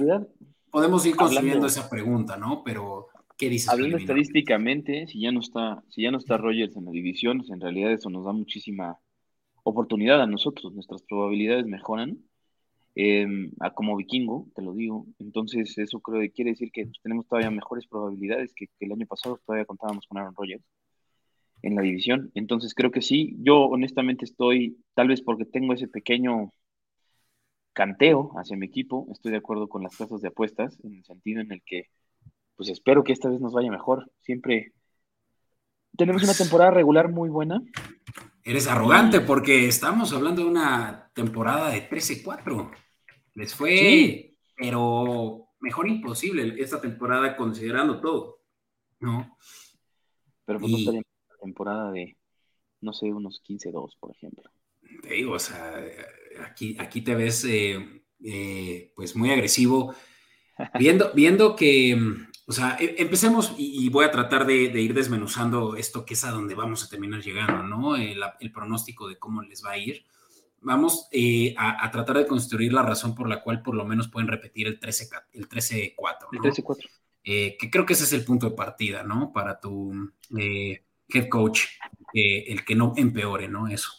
podemos 0.70 1.04
ir 1.04 1.16
construyendo 1.16 1.66
esa 1.66 1.90
pregunta, 1.90 2.36
¿no? 2.36 2.62
Pero, 2.64 3.08
¿qué 3.36 3.48
dices? 3.48 3.68
Hablando 3.68 3.96
estadísticamente, 3.96 5.08
si 5.08 5.20
ya 5.20 5.32
no 5.32 5.40
está, 5.40 5.82
si 5.88 6.02
ya 6.02 6.12
no 6.12 6.18
está 6.18 6.36
Rodgers 6.36 6.76
en 6.76 6.84
la 6.84 6.92
división, 6.92 7.38
pues, 7.38 7.50
en 7.50 7.60
realidad 7.60 7.90
eso 7.90 8.10
nos 8.10 8.24
da 8.24 8.32
muchísima 8.32 9.00
oportunidad 9.64 10.22
a 10.22 10.26
nosotros, 10.26 10.72
nuestras 10.72 11.02
probabilidades 11.02 11.66
mejoran 11.66 12.18
Em, 13.00 13.52
a 13.60 13.70
como 13.72 13.94
vikingo, 13.96 14.48
te 14.56 14.60
lo 14.60 14.74
digo. 14.74 15.06
Entonces, 15.20 15.78
eso 15.78 16.00
creo 16.00 16.20
que 16.20 16.32
quiere 16.32 16.50
decir 16.50 16.72
que 16.72 16.84
pues, 16.84 16.98
tenemos 17.00 17.28
todavía 17.28 17.48
mejores 17.52 17.86
probabilidades 17.86 18.52
que, 18.54 18.66
el 18.80 18.90
año 18.90 19.06
pasado, 19.06 19.40
todavía 19.46 19.66
contábamos 19.66 20.04
con 20.08 20.18
Aaron 20.18 20.34
Rodgers 20.36 20.64
en 21.62 21.76
la 21.76 21.82
división. 21.82 22.32
Entonces, 22.34 22.74
creo 22.74 22.90
que 22.90 23.00
sí. 23.00 23.36
Yo, 23.38 23.66
honestamente, 23.66 24.24
estoy, 24.24 24.78
tal 24.94 25.06
vez 25.06 25.22
porque 25.22 25.44
tengo 25.44 25.74
ese 25.74 25.86
pequeño 25.86 26.52
canteo 27.72 28.32
hacia 28.34 28.56
mi 28.56 28.66
equipo, 28.66 29.06
estoy 29.12 29.30
de 29.30 29.38
acuerdo 29.38 29.68
con 29.68 29.84
las 29.84 29.96
casas 29.96 30.20
de 30.20 30.28
apuestas, 30.28 30.76
en 30.82 30.94
el 30.94 31.04
sentido 31.04 31.40
en 31.40 31.52
el 31.52 31.62
que, 31.64 31.84
pues 32.56 32.68
espero 32.68 33.04
que 33.04 33.12
esta 33.12 33.28
vez 33.28 33.40
nos 33.40 33.52
vaya 33.52 33.70
mejor. 33.70 34.10
Siempre 34.22 34.72
tenemos 35.96 36.24
una 36.24 36.34
temporada 36.34 36.72
regular 36.72 37.12
muy 37.12 37.28
buena. 37.28 37.62
Eres 38.42 38.66
arrogante 38.66 39.20
porque 39.20 39.68
estamos 39.68 40.12
hablando 40.12 40.42
de 40.42 40.48
una 40.48 41.12
temporada 41.14 41.70
de 41.70 41.88
13-4. 41.88 42.72
Les 43.38 43.54
fue, 43.54 44.34
pero 44.56 45.50
mejor 45.60 45.88
imposible 45.88 46.60
esta 46.60 46.80
temporada 46.80 47.36
considerando 47.36 48.00
todo, 48.00 48.40
¿no? 48.98 49.38
Pero 50.44 50.58
pues 50.58 50.72
no 50.72 50.78
estaría 50.78 51.02
una 51.02 51.38
temporada 51.40 51.92
de, 51.92 52.16
no 52.80 52.92
sé, 52.92 53.12
unos 53.12 53.40
15-2, 53.48 53.96
por 54.00 54.10
ejemplo. 54.10 54.50
Te 55.02 55.14
digo, 55.14 55.34
o 55.34 55.38
sea, 55.38 55.72
aquí, 56.44 56.76
aquí 56.80 57.00
te 57.02 57.14
ves 57.14 57.44
eh, 57.44 58.02
eh, 58.24 58.92
pues 58.96 59.14
muy 59.14 59.30
agresivo, 59.30 59.94
viendo, 60.76 61.12
viendo 61.14 61.54
que, 61.54 61.96
o 62.44 62.52
sea, 62.52 62.76
e, 62.80 62.96
empecemos 62.98 63.54
y, 63.56 63.88
voy 63.88 64.04
a 64.04 64.10
tratar 64.10 64.46
de, 64.46 64.80
ir 64.80 64.94
desmenuzando 64.94 65.76
esto 65.76 66.04
que 66.04 66.14
es 66.14 66.24
a 66.24 66.32
donde 66.32 66.56
vamos 66.56 66.82
a 66.82 66.88
terminar 66.88 67.22
llegando, 67.22 67.62
¿no? 67.62 67.94
El, 67.94 68.20
el 68.40 68.50
pronóstico 68.50 69.06
de 69.06 69.16
cómo 69.16 69.42
les 69.42 69.64
va 69.64 69.70
a 69.70 69.78
ir 69.78 70.04
vamos 70.60 71.08
eh, 71.12 71.54
a, 71.56 71.90
tratar 71.90 72.18
de 72.18 72.26
construir 72.26 72.72
la 72.72 72.82
razón 72.82 73.14
por 73.14 73.28
la 73.28 73.42
cual 73.42 73.62
por 73.62 73.74
lo 73.74 73.84
menos 73.84 74.08
pueden 74.08 74.28
repetir 74.28 74.66
el 74.66 74.80
13-4. 74.80 75.22
El 75.32 75.48
13-4. 75.48 75.94
El 76.32 76.38
13-4. 76.40 76.76
Eh, 77.24 77.56
que 77.58 77.70
creo 77.70 77.84
que 77.84 77.92
ese 77.92 78.04
es 78.04 78.12
el 78.12 78.24
punto 78.24 78.50
de 78.50 78.56
partida, 78.56 79.02
¿no? 79.02 79.32
Para 79.32 79.60
tu 79.60 79.92
eh, 80.38 80.82
head 81.08 81.28
coach, 81.28 81.64
el 82.14 82.64
que 82.64 82.74
no 82.74 82.94
empeore, 82.96 83.48
¿no? 83.48 83.68
Eso. 83.68 83.90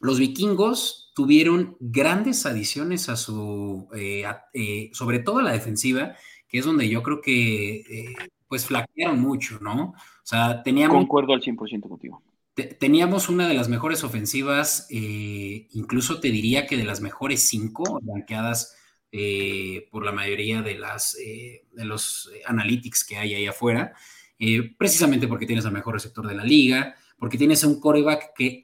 los 0.00 0.18
vikingos 0.18 1.12
tuvieron 1.14 1.76
grandes 1.80 2.46
adiciones 2.46 3.08
a 3.10 3.16
su, 3.16 3.88
sobre 4.92 5.18
todo 5.18 5.38
a 5.38 5.42
la 5.42 5.52
defensiva, 5.52 6.16
que 6.48 6.58
es 6.58 6.64
donde 6.64 6.88
yo 6.88 7.02
creo 7.02 7.20
que 7.20 8.14
pues 8.48 8.64
flaquearon 8.66 9.20
mucho, 9.20 9.58
¿no? 9.60 9.90
O 9.90 10.24
sea, 10.24 10.62
teníamos... 10.62 10.96
Concuerdo 10.96 11.34
al 11.34 11.42
100% 11.42 11.88
contigo 11.88 12.22
teníamos 12.62 13.28
una 13.28 13.48
de 13.48 13.54
las 13.54 13.68
mejores 13.68 14.04
ofensivas, 14.04 14.86
eh, 14.90 15.68
incluso 15.72 16.20
te 16.20 16.30
diría 16.30 16.66
que 16.66 16.76
de 16.76 16.84
las 16.84 17.00
mejores 17.00 17.42
cinco, 17.42 18.00
blanqueadas 18.02 18.76
eh, 19.12 19.88
por 19.90 20.04
la 20.04 20.12
mayoría 20.12 20.62
de, 20.62 20.78
las, 20.78 21.16
eh, 21.18 21.66
de 21.72 21.84
los 21.84 22.30
analytics 22.46 23.04
que 23.04 23.16
hay 23.16 23.34
ahí 23.34 23.46
afuera, 23.46 23.94
precisamente 24.78 25.28
porque 25.28 25.46
tienes 25.46 25.66
al 25.66 25.72
mejor 25.72 25.94
receptor 25.94 26.26
de 26.26 26.34
la 26.34 26.44
liga, 26.44 26.94
porque 27.18 27.36
tienes 27.36 27.62
un 27.64 27.78
coreback 27.78 28.32
que 28.34 28.60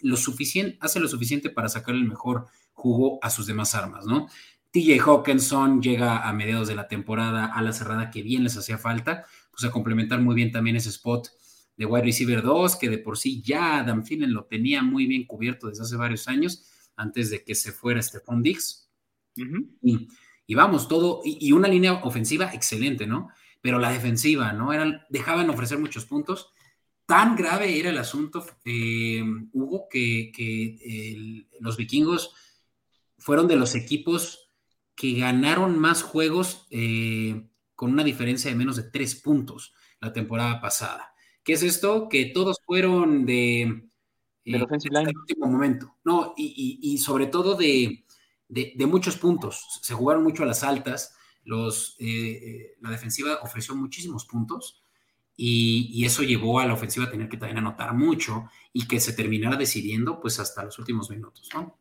lo, 0.00 0.16
suficiente, 0.16 0.76
hace 0.80 0.98
lo 0.98 1.06
suficiente 1.06 1.48
para 1.50 1.68
sacar 1.68 1.94
el 1.94 2.04
mejor 2.04 2.46
jugo 2.72 3.20
a 3.22 3.30
sus 3.30 3.46
demás 3.46 3.76
armas, 3.76 4.04
¿no? 4.06 4.26
TJ 4.72 5.00
Hawkinson 5.00 5.80
llega 5.82 6.28
a 6.28 6.32
mediados 6.32 6.66
de 6.66 6.74
la 6.74 6.88
temporada 6.88 7.46
a 7.46 7.62
la 7.62 7.72
cerrada 7.72 8.10
que 8.10 8.22
bien 8.22 8.42
les 8.42 8.56
hacía 8.56 8.78
falta, 8.78 9.26
pues 9.52 9.64
a 9.64 9.70
complementar 9.70 10.20
muy 10.20 10.34
bien 10.34 10.50
también 10.50 10.76
ese 10.76 10.88
spot 10.88 11.28
de 11.76 11.86
wide 11.86 12.04
receiver 12.04 12.42
2, 12.42 12.76
que 12.76 12.90
de 12.90 12.98
por 12.98 13.18
sí 13.18 13.42
ya 13.42 13.78
Adam 13.78 14.02
Thielen 14.02 14.32
lo 14.32 14.44
tenía 14.44 14.82
muy 14.82 15.06
bien 15.06 15.26
cubierto 15.26 15.68
desde 15.68 15.82
hace 15.82 15.96
varios 15.96 16.28
años, 16.28 16.64
antes 16.96 17.30
de 17.30 17.44
que 17.44 17.54
se 17.54 17.72
fuera 17.72 18.02
Stephon 18.02 18.42
Diggs. 18.42 18.90
y, 19.36 20.54
vamos, 20.54 20.88
todo, 20.88 21.22
y, 21.24 21.52
una 21.52 21.68
línea 21.68 21.94
ofensiva 22.04 22.52
excelente, 22.52 23.06
¿no? 23.06 23.28
Pero 23.60 23.78
la 23.78 23.90
defensiva, 23.90 24.52
¿no? 24.52 24.72
Eran, 24.72 25.02
dejaban 25.08 25.48
ofrecer 25.50 25.78
muchos 25.78 26.04
puntos. 26.04 26.52
Tan 27.06 27.36
grave 27.36 27.78
era 27.78 27.90
el 27.90 27.98
asunto, 27.98 28.44
eh, 28.64 29.24
Hugo, 29.52 29.88
que, 29.90 31.46
los 31.60 31.76
vikingos 31.76 32.34
fueron 33.18 33.48
de 33.48 33.56
los 33.56 33.74
equipos 33.74 34.50
que 34.94 35.14
ganaron 35.14 35.78
más 35.78 36.02
juegos 36.02 36.66
eh, 36.70 37.48
con 37.74 37.92
una 37.92 38.04
diferencia 38.04 38.50
de 38.50 38.56
menos 38.56 38.76
de 38.76 38.84
tres 38.84 39.14
puntos 39.14 39.72
la 40.00 40.12
temporada 40.12 40.60
pasada. 40.60 41.11
¿Qué 41.44 41.54
es 41.54 41.62
esto? 41.62 42.08
Que 42.08 42.26
todos 42.26 42.58
fueron 42.64 43.26
de... 43.26 43.88
De 44.44 44.58
eh, 44.58 45.12
último 45.14 45.46
momento. 45.46 45.94
No, 46.04 46.34
y, 46.36 46.98
sobre 46.98 47.26
todo 47.26 47.54
de, 47.54 48.04
muchos 48.86 49.16
puntos. 49.16 49.80
Se 49.82 49.94
jugaron 49.94 50.24
mucho 50.24 50.42
a 50.42 50.46
las 50.46 50.64
altas. 50.64 51.14
Los, 51.44 51.96
eh, 52.00 52.74
la 52.80 52.90
defensiva 52.90 53.38
ofreció 53.42 53.76
muchísimos 53.76 54.24
puntos 54.26 54.82
y, 55.36 56.04
eso 56.04 56.22
llevó 56.22 56.60
a 56.60 56.66
la 56.66 56.74
ofensiva 56.74 57.06
a 57.06 57.10
tener 57.10 57.28
que 57.28 57.36
también 57.36 57.58
anotar 57.58 57.94
mucho 57.94 58.44
y 58.72 58.86
que 58.86 59.00
se 59.00 59.12
terminara 59.12 59.56
decidiendo 59.56 60.20
pues 60.20 60.38
hasta 60.38 60.64
los 60.64 60.78
últimos 60.78 61.10
minutos, 61.10 61.48
¿no? 61.54 61.78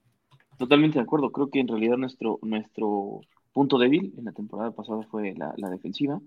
Totalmente 0.57 0.99
de 0.99 1.03
acuerdo. 1.03 1.31
Creo 1.31 1.49
que 1.49 1.59
en 1.59 1.67
realidad 1.67 1.97
nuestro, 1.97 2.39
nuestro 2.43 3.21
punto 3.51 3.77
débil 3.77 4.13
en 4.17 4.25
la 4.25 4.31
temporada 4.31 4.71
pasada 4.71 5.03
fue 5.09 5.33
la, 5.35 5.69
defensiva. 5.69 6.19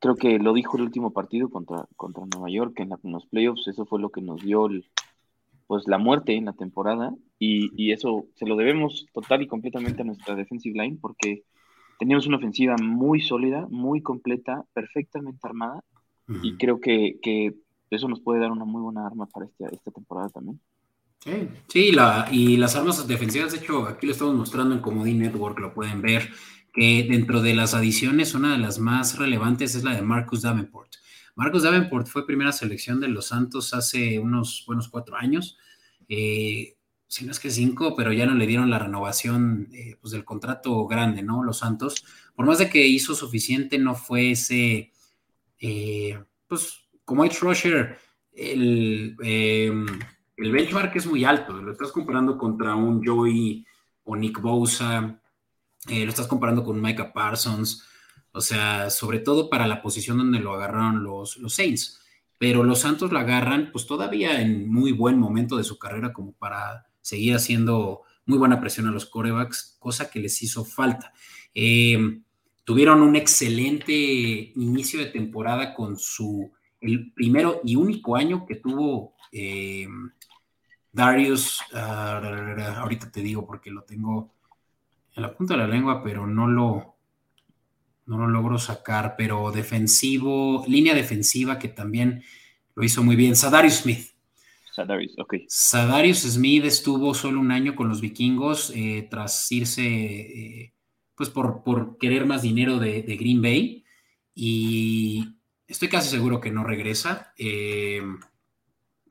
Creo 0.00 0.16
que 0.16 0.38
lo 0.38 0.52
dijo 0.52 0.76
el 0.76 0.84
último 0.84 1.12
partido 1.12 1.50
contra, 1.50 1.86
contra 1.96 2.24
Nueva 2.26 2.50
York 2.50 2.80
en, 2.80 2.90
los 3.04 3.26
playoffs. 3.26 3.68
Eso 3.68 3.86
fue 3.86 4.00
lo 4.00 4.10
que 4.10 4.22
nos 4.22 4.42
dio 4.42 4.68
pues 5.66 5.86
la 5.86 5.98
muerte 5.98 6.34
en 6.34 6.46
la 6.46 6.52
temporada 6.52 7.14
y, 7.38 7.70
y, 7.80 7.92
eso 7.92 8.26
se 8.34 8.44
lo 8.46 8.56
debemos 8.56 9.06
total 9.12 9.42
y 9.42 9.46
completamente 9.46 10.02
a 10.02 10.04
nuestra 10.04 10.34
defensive 10.34 10.82
line 10.82 10.98
porque 11.00 11.44
teníamos 12.00 12.26
una 12.26 12.38
ofensiva 12.38 12.74
muy 12.82 13.20
sólida, 13.20 13.68
muy 13.70 14.02
completa, 14.02 14.64
perfectamente 14.72 15.38
armada 15.42 15.84
y 16.42 16.56
creo 16.56 16.80
que, 16.80 17.18
que, 17.22 17.54
eso 17.90 18.08
nos 18.08 18.20
puede 18.20 18.40
dar 18.40 18.52
una 18.52 18.64
muy 18.64 18.80
buena 18.80 19.04
arma 19.04 19.26
para 19.26 19.46
este, 19.46 19.64
esta 19.74 19.90
temporada 19.90 20.28
también. 20.28 20.60
Sí, 21.66 21.90
la, 21.90 22.28
y 22.30 22.56
las 22.56 22.76
armas 22.76 23.06
defensivas, 23.06 23.52
de 23.52 23.58
hecho, 23.58 23.86
aquí 23.86 24.06
lo 24.06 24.12
estamos 24.12 24.34
mostrando 24.36 24.74
en 24.74 24.80
Comodín 24.80 25.18
Network, 25.18 25.58
lo 25.58 25.74
pueden 25.74 26.00
ver, 26.00 26.30
que 26.72 27.06
dentro 27.08 27.42
de 27.42 27.54
las 27.54 27.74
adiciones, 27.74 28.34
una 28.34 28.52
de 28.52 28.58
las 28.58 28.78
más 28.78 29.18
relevantes 29.18 29.74
es 29.74 29.84
la 29.84 29.94
de 29.94 30.02
Marcus 30.02 30.42
Davenport. 30.42 30.94
Marcus 31.34 31.62
Davenport 31.62 32.06
fue 32.06 32.26
primera 32.26 32.52
selección 32.52 33.00
de 33.00 33.08
los 33.08 33.26
Santos 33.26 33.72
hace 33.74 34.18
unos 34.18 34.64
buenos 34.66 34.88
cuatro 34.88 35.16
años, 35.16 35.58
eh, 36.08 36.76
si 37.06 37.24
no 37.24 37.32
es 37.32 37.40
que 37.40 37.50
cinco, 37.50 37.96
pero 37.96 38.12
ya 38.12 38.26
no 38.26 38.34
le 38.34 38.46
dieron 38.46 38.70
la 38.70 38.78
renovación 38.78 39.68
eh, 39.72 39.96
pues 40.00 40.12
del 40.12 40.24
contrato 40.24 40.86
grande, 40.86 41.22
¿no? 41.22 41.42
Los 41.42 41.58
Santos, 41.58 42.04
por 42.34 42.46
más 42.46 42.58
de 42.58 42.70
que 42.70 42.86
hizo 42.86 43.14
suficiente, 43.14 43.78
no 43.78 43.94
fue 43.94 44.32
ese, 44.32 44.92
eh, 45.58 46.22
pues 46.46 46.80
como 47.04 47.24
Edge 47.24 47.40
Rusher, 47.40 47.98
el 48.32 49.16
em, 49.22 49.86
el 50.40 50.52
benchmark 50.52 50.96
es 50.96 51.06
muy 51.06 51.24
alto, 51.24 51.52
lo 51.52 51.72
estás 51.72 51.92
comparando 51.92 52.38
contra 52.38 52.74
un 52.74 53.04
Joey 53.04 53.64
o 54.04 54.16
Nick 54.16 54.40
Bosa, 54.40 55.19
eh, 55.88 56.04
lo 56.04 56.10
estás 56.10 56.26
comparando 56.26 56.64
con 56.64 56.80
Micah 56.80 57.12
Parsons, 57.12 57.84
o 58.32 58.40
sea, 58.40 58.90
sobre 58.90 59.18
todo 59.18 59.50
para 59.50 59.66
la 59.66 59.82
posición 59.82 60.18
donde 60.18 60.40
lo 60.40 60.54
agarraron 60.54 61.02
los, 61.02 61.36
los 61.38 61.54
Saints. 61.54 62.00
Pero 62.38 62.64
los 62.64 62.80
Santos 62.80 63.12
lo 63.12 63.18
agarran, 63.18 63.70
pues 63.72 63.86
todavía 63.86 64.40
en 64.40 64.68
muy 64.68 64.92
buen 64.92 65.18
momento 65.18 65.56
de 65.56 65.64
su 65.64 65.78
carrera, 65.78 66.12
como 66.12 66.32
para 66.32 66.86
seguir 67.00 67.34
haciendo 67.34 68.02
muy 68.24 68.38
buena 68.38 68.60
presión 68.60 68.86
a 68.86 68.92
los 68.92 69.06
corebacks, 69.06 69.76
cosa 69.78 70.10
que 70.10 70.20
les 70.20 70.42
hizo 70.42 70.64
falta. 70.64 71.12
Eh, 71.54 72.20
tuvieron 72.64 73.02
un 73.02 73.16
excelente 73.16 73.92
inicio 73.92 75.00
de 75.00 75.06
temporada 75.06 75.74
con 75.74 75.98
su 75.98 76.50
el 76.80 77.12
primero 77.12 77.60
y 77.62 77.76
único 77.76 78.16
año 78.16 78.46
que 78.46 78.56
tuvo 78.56 79.14
eh, 79.32 79.86
Darius, 80.92 81.60
ah, 81.74 82.78
ahorita 82.78 83.10
te 83.10 83.20
digo 83.20 83.46
porque 83.46 83.70
lo 83.70 83.82
tengo 83.82 84.32
en 85.20 85.22
la 85.22 85.36
punta 85.36 85.54
de 85.54 85.60
la 85.60 85.68
lengua, 85.68 86.02
pero 86.02 86.26
no 86.26 86.48
lo, 86.48 86.96
no 88.06 88.18
lo 88.18 88.26
logro 88.26 88.58
sacar, 88.58 89.14
pero 89.18 89.52
defensivo, 89.52 90.64
línea 90.66 90.94
defensiva 90.94 91.58
que 91.58 91.68
también 91.68 92.24
lo 92.74 92.82
hizo 92.82 93.02
muy 93.02 93.16
bien. 93.16 93.36
Sadarius 93.36 93.74
Smith. 93.74 94.08
Sadarius, 94.74 95.14
ok. 95.18 95.34
Sadarius 95.46 96.20
Smith 96.20 96.64
estuvo 96.64 97.12
solo 97.12 97.38
un 97.38 97.52
año 97.52 97.76
con 97.76 97.88
los 97.88 98.00
vikingos 98.00 98.72
eh, 98.74 99.06
tras 99.10 99.52
irse, 99.52 99.82
eh, 99.84 100.74
pues 101.14 101.28
por, 101.28 101.62
por, 101.62 101.98
querer 101.98 102.24
más 102.24 102.40
dinero 102.42 102.78
de, 102.78 103.02
Green 103.02 103.42
Bay 103.42 103.84
y 104.34 105.36
estoy 105.68 105.88
casi 105.88 106.08
seguro 106.08 106.40
que 106.40 106.50
no 106.50 106.64
regresa. 106.64 107.34
Eh, 107.36 108.00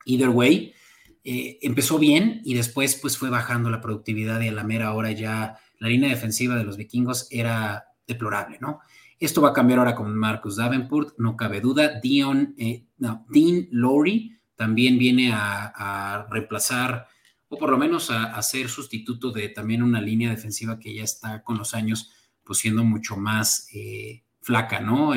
either 0.06 0.30
way, 0.30 0.74
empezó 1.22 1.98
bien 1.98 2.40
y 2.44 2.54
después 2.54 2.98
pues 3.00 3.16
fue 3.16 3.30
bajando 3.30 3.70
la 3.70 3.80
productividad 3.80 4.40
y 4.40 4.48
a 4.48 4.52
la 4.52 4.64
mera 4.64 4.92
hora 4.94 5.12
ya 5.12 5.60
la 5.80 5.88
línea 5.88 6.10
defensiva 6.10 6.54
de 6.56 6.64
los 6.64 6.76
vikingos 6.76 7.26
era 7.30 7.84
deplorable, 8.06 8.58
¿no? 8.60 8.80
Esto 9.18 9.42
va 9.42 9.50
a 9.50 9.52
cambiar 9.52 9.80
ahora 9.80 9.94
con 9.94 10.16
Marcus 10.16 10.56
Davenport, 10.56 11.18
no 11.18 11.36
cabe 11.36 11.60
duda. 11.60 12.00
Dion, 12.00 12.54
eh, 12.56 12.86
Dean 12.96 13.68
Lowry 13.70 14.38
también 14.56 14.98
viene 14.98 15.32
a, 15.34 16.26
reemplazar 16.30 17.08
o 17.48 17.58
por 17.58 17.70
lo 17.70 17.76
menos 17.76 18.10
a, 18.10 18.40
ser 18.42 18.68
sustituto 18.68 19.30
de 19.32 19.48
también 19.48 19.82
una 19.82 20.00
línea 20.00 20.30
defensiva 20.30 20.78
que 20.78 20.94
ya 20.94 21.02
está 21.02 21.42
con 21.42 21.58
los 21.58 21.74
años 21.74 22.12
pues 22.44 22.60
siendo 22.60 22.84
mucho 22.84 23.16
más 23.16 23.68
eh, 23.74 24.22
flaca, 24.40 24.80
¿no? 24.80 25.12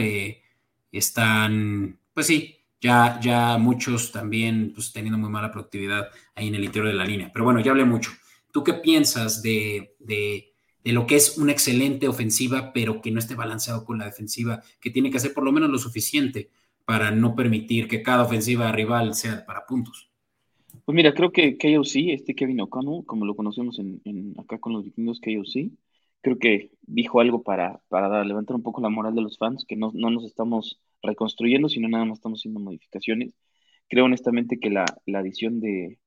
están, 0.91 1.99
pues 2.13 2.27
sí, 2.27 2.57
ya, 2.79 3.19
ya 3.21 3.57
muchos 3.57 4.11
también 4.11 4.73
pues, 4.73 4.91
teniendo 4.91 5.17
muy 5.17 5.29
mala 5.29 5.51
productividad 5.51 6.09
ahí 6.35 6.49
en 6.49 6.55
el 6.55 6.65
interior 6.65 6.91
de 6.91 6.97
la 6.97 7.05
línea. 7.05 7.31
Pero 7.31 7.45
bueno, 7.45 7.61
ya 7.61 7.71
hablé 7.71 7.85
mucho. 7.85 8.11
¿Tú 8.51 8.63
qué 8.63 8.73
piensas 8.73 9.41
de, 9.41 9.95
lo 10.91 11.07
que 11.07 11.15
es 11.15 11.37
una 11.37 11.53
excelente 11.53 12.07
ofensiva, 12.07 12.73
pero 12.73 13.01
que 13.01 13.11
no 13.11 13.19
esté 13.19 13.35
balanceado 13.35 13.85
con 13.85 13.99
la 13.99 14.05
defensiva, 14.05 14.61
que 14.81 14.89
tiene 14.89 15.09
que 15.09 15.17
hacer 15.17 15.33
por 15.33 15.45
lo 15.45 15.51
menos 15.51 15.69
lo 15.69 15.77
suficiente 15.77 16.49
para 16.85 17.11
no 17.11 17.35
permitir 17.35 17.87
que 17.87 18.01
cada 18.01 18.23
ofensiva 18.23 18.71
rival 18.71 19.13
sea 19.13 19.45
para 19.45 19.65
puntos? 19.65 20.09
Pues 20.85 20.95
mira, 20.95 21.13
creo 21.13 21.31
que 21.31 21.57
KOC, 21.57 22.11
este 22.11 22.35
Kevin 22.35 22.61
O'Connell, 22.61 23.05
como 23.05 23.25
lo 23.25 23.35
conocemos 23.35 23.79
en, 23.79 24.33
acá 24.37 24.59
con 24.59 24.73
los 24.73 24.83
vikingos 24.83 25.21
KOC, 25.21 25.71
creo 26.21 26.37
que 26.37 26.71
dijo 26.81 27.21
algo 27.21 27.43
para, 27.43 27.81
para 27.87 28.23
levantar 28.23 28.55
un 28.55 28.63
poco 28.63 28.81
la 28.81 28.89
moral 28.89 29.15
de 29.15 29.21
los 29.21 29.37
fans, 29.37 29.65
que 29.67 29.75
no, 29.75 29.91
no 29.93 30.09
nos 30.09 30.25
estamos 30.25 30.81
reconstruyendo, 31.01 31.69
sino 31.69 31.87
nada 31.87 32.05
más 32.05 32.17
estamos 32.17 32.39
haciendo 32.39 32.59
modificaciones. 32.59 33.33
Creo 33.87 34.05
honestamente 34.05 34.59
que 34.59 34.69
la, 34.69 34.85
la 35.05 35.19
adición 35.19 35.59
de, 35.59 35.99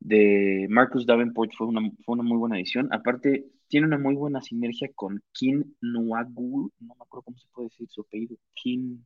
de 0.00 0.66
Marcus 0.70 1.06
Davenport 1.06 1.52
fue 1.56 1.66
una, 1.66 1.90
fue 2.04 2.14
una 2.14 2.22
muy 2.22 2.38
buena 2.38 2.56
adición. 2.56 2.88
Aparte, 2.92 3.46
tiene 3.72 3.86
una 3.86 3.96
muy 3.96 4.14
buena 4.14 4.42
sinergia 4.42 4.90
con 4.94 5.22
Kim 5.32 5.64
Nuagu, 5.80 6.70
no 6.78 6.94
me 6.94 7.02
acuerdo 7.02 7.22
cómo 7.22 7.38
se 7.38 7.48
puede 7.54 7.68
decir 7.70 7.88
su 7.88 8.02
apellido, 8.02 8.36
Kim 8.52 9.02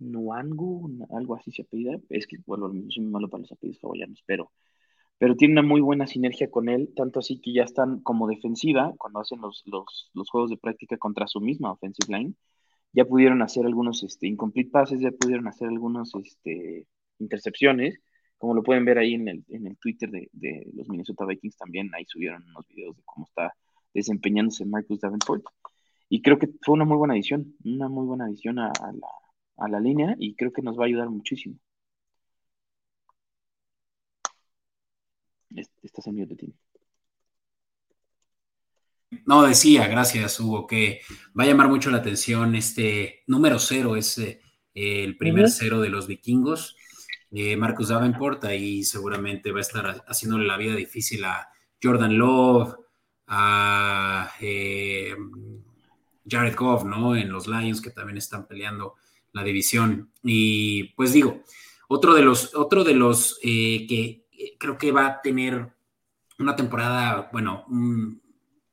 Nuangu, 0.00 1.06
algo 1.16 1.36
así 1.36 1.52
se 1.52 1.62
apellida. 1.62 1.96
Es 2.08 2.26
que, 2.26 2.38
bueno, 2.46 2.68
soy 2.88 3.04
muy 3.04 3.12
malo 3.12 3.30
para 3.30 3.42
los 3.42 3.52
apellidos 3.52 3.84
hawaianos, 3.84 4.24
pero, 4.26 4.50
pero 5.18 5.36
tiene 5.36 5.52
una 5.52 5.62
muy 5.62 5.80
buena 5.80 6.08
sinergia 6.08 6.50
con 6.50 6.68
él, 6.68 6.92
tanto 6.96 7.20
así 7.20 7.40
que 7.40 7.52
ya 7.52 7.62
están 7.62 8.00
como 8.00 8.26
defensiva 8.26 8.92
cuando 8.98 9.20
hacen 9.20 9.40
los, 9.40 9.62
los, 9.66 10.10
los 10.14 10.28
juegos 10.30 10.50
de 10.50 10.56
práctica 10.56 10.96
contra 10.98 11.28
su 11.28 11.40
misma 11.40 11.70
offensive 11.70 12.12
line 12.12 12.34
ya 12.92 13.04
pudieron 13.04 13.40
hacer 13.42 13.66
algunos 13.66 14.02
este, 14.02 14.26
incomplete 14.26 14.70
passes, 14.70 15.00
ya 15.00 15.12
pudieron 15.12 15.46
hacer 15.46 15.68
algunas 15.68 16.12
este, 16.16 16.88
intercepciones, 17.20 18.00
como 18.40 18.54
lo 18.54 18.62
pueden 18.62 18.86
ver 18.86 18.96
ahí 18.96 19.12
en 19.12 19.28
el, 19.28 19.44
en 19.50 19.66
el 19.66 19.76
Twitter 19.76 20.10
de, 20.10 20.66
los 20.72 20.88
Minnesota 20.88 21.26
Vikings 21.26 21.58
también, 21.58 21.90
ahí 21.94 22.06
subieron 22.06 22.42
unos 22.48 22.66
videos 22.68 22.96
de 22.96 23.02
cómo 23.04 23.26
está 23.26 23.54
desempeñándose 23.92 24.64
Marcus 24.64 24.98
Davenport. 24.98 25.44
Y 26.08 26.22
creo 26.22 26.38
que 26.38 26.48
fue 26.62 26.72
una 26.72 26.86
muy 26.86 26.96
buena 26.96 27.12
adición, 27.12 27.54
una 27.64 27.90
muy 27.90 28.06
buena 28.06 28.24
adición 28.24 28.58
a, 28.58 28.72
la, 28.72 29.08
a 29.58 29.68
la 29.68 29.78
línea 29.78 30.16
y 30.18 30.34
creo 30.36 30.54
que 30.54 30.62
nos 30.62 30.78
va 30.78 30.84
a 30.84 30.86
ayudar 30.86 31.10
muchísimo. 31.10 31.56
Estás 35.82 36.06
en 36.06 36.26
de 36.26 36.34
ti. 36.34 36.54
No, 39.26 39.42
decía, 39.42 39.86
gracias 39.86 40.40
Hugo, 40.40 40.66
que 40.66 41.02
va 41.38 41.44
a 41.44 41.46
llamar 41.46 41.68
mucho 41.68 41.90
la 41.90 41.98
atención 41.98 42.54
este 42.54 43.22
número 43.26 43.58
cero, 43.58 43.96
es 43.96 44.16
eh, 44.16 44.40
el 44.72 45.18
primer 45.18 45.50
cero 45.50 45.82
de 45.82 45.90
los 45.90 46.06
vikingos, 46.06 46.74
eh, 47.32 47.56
Marcus 47.56 47.88
Davenport, 47.88 48.44
ahí 48.44 48.82
seguramente 48.84 49.52
va 49.52 49.58
a 49.58 49.62
estar 49.62 50.04
haciéndole 50.06 50.46
la 50.46 50.56
vida 50.56 50.74
difícil 50.74 51.24
a 51.24 51.48
Jordan 51.82 52.18
Love, 52.18 52.74
a 53.26 54.32
eh, 54.40 55.14
Jared 56.28 56.56
Goff, 56.56 56.84
¿no? 56.84 57.14
En 57.16 57.30
los 57.30 57.46
Lions 57.46 57.80
que 57.80 57.90
también 57.90 58.18
están 58.18 58.46
peleando 58.46 58.96
la 59.32 59.44
división. 59.44 60.10
Y 60.22 60.92
pues 60.94 61.12
digo, 61.12 61.44
otro 61.88 62.14
de 62.14 62.22
los, 62.22 62.54
otro 62.54 62.84
de 62.84 62.94
los 62.94 63.38
que 63.40 64.26
creo 64.58 64.76
que 64.76 64.92
va 64.92 65.06
a 65.06 65.22
tener 65.22 65.72
una 66.38 66.56
temporada, 66.56 67.28
bueno, 67.32 67.64
un 67.68 68.20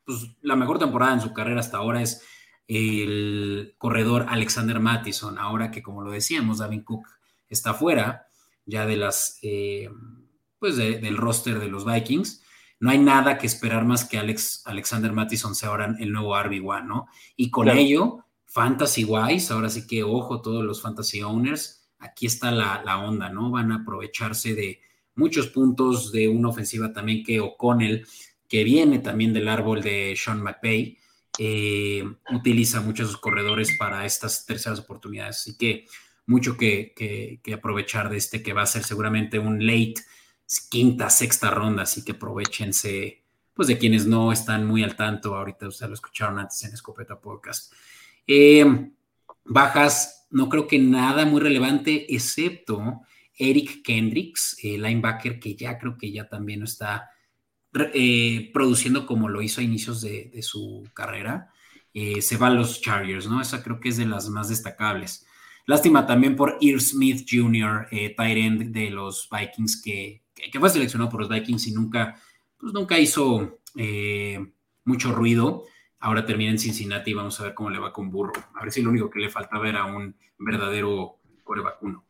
pues, 0.07 0.25
la 0.41 0.55
mejor 0.55 0.79
temporada 0.79 1.13
en 1.13 1.21
su 1.21 1.33
carrera 1.33 1.59
hasta 1.59 1.77
ahora 1.77 2.01
es 2.01 2.23
el 2.67 3.75
corredor 3.77 4.25
Alexander 4.29 4.79
Mattison, 4.79 5.37
ahora 5.37 5.69
que 5.69 5.83
como 5.83 6.01
lo 6.01 6.11
decíamos, 6.11 6.59
Davin 6.59 6.83
Cook 6.83 7.05
está 7.49 7.73
fuera 7.73 8.26
ya 8.67 8.85
de 8.85 8.97
las, 8.97 9.39
eh, 9.41 9.89
pues 10.59 10.77
del 10.77 11.17
roster 11.17 11.59
de 11.59 11.69
los 11.69 11.85
Vikings. 11.85 12.43
No 12.79 12.91
hay 12.91 12.99
nada 12.99 13.39
que 13.39 13.47
esperar 13.47 13.85
más 13.85 14.05
que 14.05 14.19
Alex, 14.19 14.61
Alexander 14.65 15.11
Mattison 15.11 15.55
sea 15.55 15.69
ahora 15.69 15.95
el 15.99 16.11
nuevo 16.11 16.35
RB1, 16.35 16.85
¿no? 16.85 17.07
Y 17.35 17.49
con 17.49 17.69
ello, 17.69 18.25
Fantasy 18.45 19.03
Wise, 19.03 19.51
ahora 19.51 19.69
sí 19.69 19.87
que 19.87 20.03
ojo 20.03 20.41
todos 20.41 20.63
los 20.63 20.81
Fantasy 20.81 21.23
Owners, 21.23 21.89
aquí 21.97 22.27
está 22.27 22.51
la, 22.51 22.83
la 22.85 22.99
onda, 22.99 23.29
¿no? 23.29 23.49
Van 23.49 23.71
a 23.71 23.77
aprovecharse 23.77 24.53
de 24.53 24.81
muchos 25.15 25.47
puntos 25.47 26.11
de 26.11 26.27
una 26.27 26.49
ofensiva 26.49 26.93
también 26.93 27.23
que 27.23 27.39
O'Connell, 27.39 28.05
que 28.47 28.63
viene 28.63 28.99
también 28.99 29.33
del 29.33 29.47
árbol 29.47 29.81
de 29.81 30.13
Sean 30.15 30.43
McVay, 30.43 30.97
eh, 31.39 32.03
utiliza 32.31 32.81
muchos 32.81 33.09
sus 33.09 33.17
corredores 33.19 33.75
para 33.77 34.05
estas 34.05 34.45
terceras 34.45 34.79
oportunidades. 34.79 35.37
Así 35.37 35.57
que 35.57 35.85
mucho 36.27 36.57
que, 36.57 37.41
aprovechar 37.53 38.09
de 38.09 38.17
este 38.17 38.43
que 38.43 38.53
va 38.53 38.61
a 38.61 38.67
ser 38.67 38.83
seguramente 38.83 39.39
un 39.39 39.65
late 39.65 39.95
quinta, 40.69 41.09
sexta 41.09 41.49
ronda, 41.49 41.83
así 41.83 42.05
que 42.05 42.11
aprovechense, 42.11 43.23
pues 43.53 43.67
de 43.67 43.77
quienes 43.77 44.05
no 44.05 44.31
están 44.31 44.67
muy 44.67 44.83
al 44.83 44.95
tanto, 44.95 45.35
ahorita 45.35 45.67
ustedes 45.67 45.89
lo 45.89 45.95
escucharon 45.95 46.37
antes 46.37 46.63
en 46.63 46.73
Escopeta 46.73 47.19
Podcast. 47.19 47.73
Eh, 48.27 48.91
bajas, 49.45 50.27
no 50.29 50.49
creo 50.49 50.67
que 50.67 50.79
nada 50.79 51.25
muy 51.25 51.41
relevante, 51.41 52.13
excepto 52.13 53.01
Eric 53.37 53.83
Kendricks, 53.83 54.57
el 54.63 54.81
linebacker, 54.81 55.39
que 55.39 55.55
ya 55.55 55.77
creo 55.77 55.97
que 55.97 56.11
ya 56.11 56.27
también 56.27 56.63
está 56.63 57.09
eh, 57.93 58.49
produciendo 58.53 59.05
como 59.05 59.29
lo 59.29 59.41
hizo 59.41 59.61
a 59.61 59.63
inicios 59.63 60.01
de, 60.01 60.41
su 60.41 60.87
carrera, 60.93 61.51
eh, 61.93 62.21
se 62.21 62.37
va 62.37 62.47
a 62.47 62.51
los 62.51 62.81
Chargers, 62.81 63.27
¿no? 63.27 63.39
Esa 63.41 63.63
creo 63.63 63.79
que 63.79 63.89
es 63.89 63.97
de 63.97 64.05
las 64.05 64.29
más 64.29 64.49
destacables. 64.49 65.26
Lástima 65.67 66.07
también 66.07 66.35
por 66.35 66.57
Ear 66.61 66.81
Smith 66.81 67.27
Jr., 67.29 67.87
eh, 67.91 68.15
de 68.17 68.89
los 68.89 69.29
Vikings, 69.29 69.81
que, 69.81 70.23
fue 70.59 70.69
seleccionado 70.69 71.11
por 71.11 71.21
los 71.21 71.29
Vikings 71.29 71.67
y 71.67 71.73
nunca, 71.73 72.19
pues 72.57 72.73
nunca 72.73 72.97
hizo 72.97 73.59
mucho 74.85 75.11
ruido. 75.11 75.65
Ahora 75.99 76.25
termina 76.25 76.51
en 76.51 76.59
Cincinnati 76.59 77.11
y 77.11 77.13
vamos 77.13 77.39
a 77.39 77.43
ver 77.43 77.53
cómo 77.53 77.69
le 77.69 77.79
va 77.79 77.93
con 77.93 78.09
Burro. 78.09 78.33
A 78.55 78.63
ver 78.63 78.71
si 78.71 78.81
lo 78.81 78.89
único 78.89 79.09
que 79.09 79.19
le 79.19 79.29
faltaba 79.29 79.69
era 79.69 79.85
un 79.85 80.15
verdadero 80.39 81.19
corebacuno. 81.43 82.03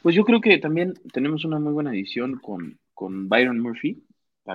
Pues 0.00 0.14
yo 0.14 0.24
creo 0.24 0.40
que 0.40 0.58
también 0.58 0.94
tenemos 1.12 1.44
una 1.44 1.58
muy 1.58 1.72
buena 1.72 1.92
edición 1.92 2.38
con, 2.38 2.78
con 2.94 3.28
Byron 3.28 3.58
Murphy, 3.58 4.00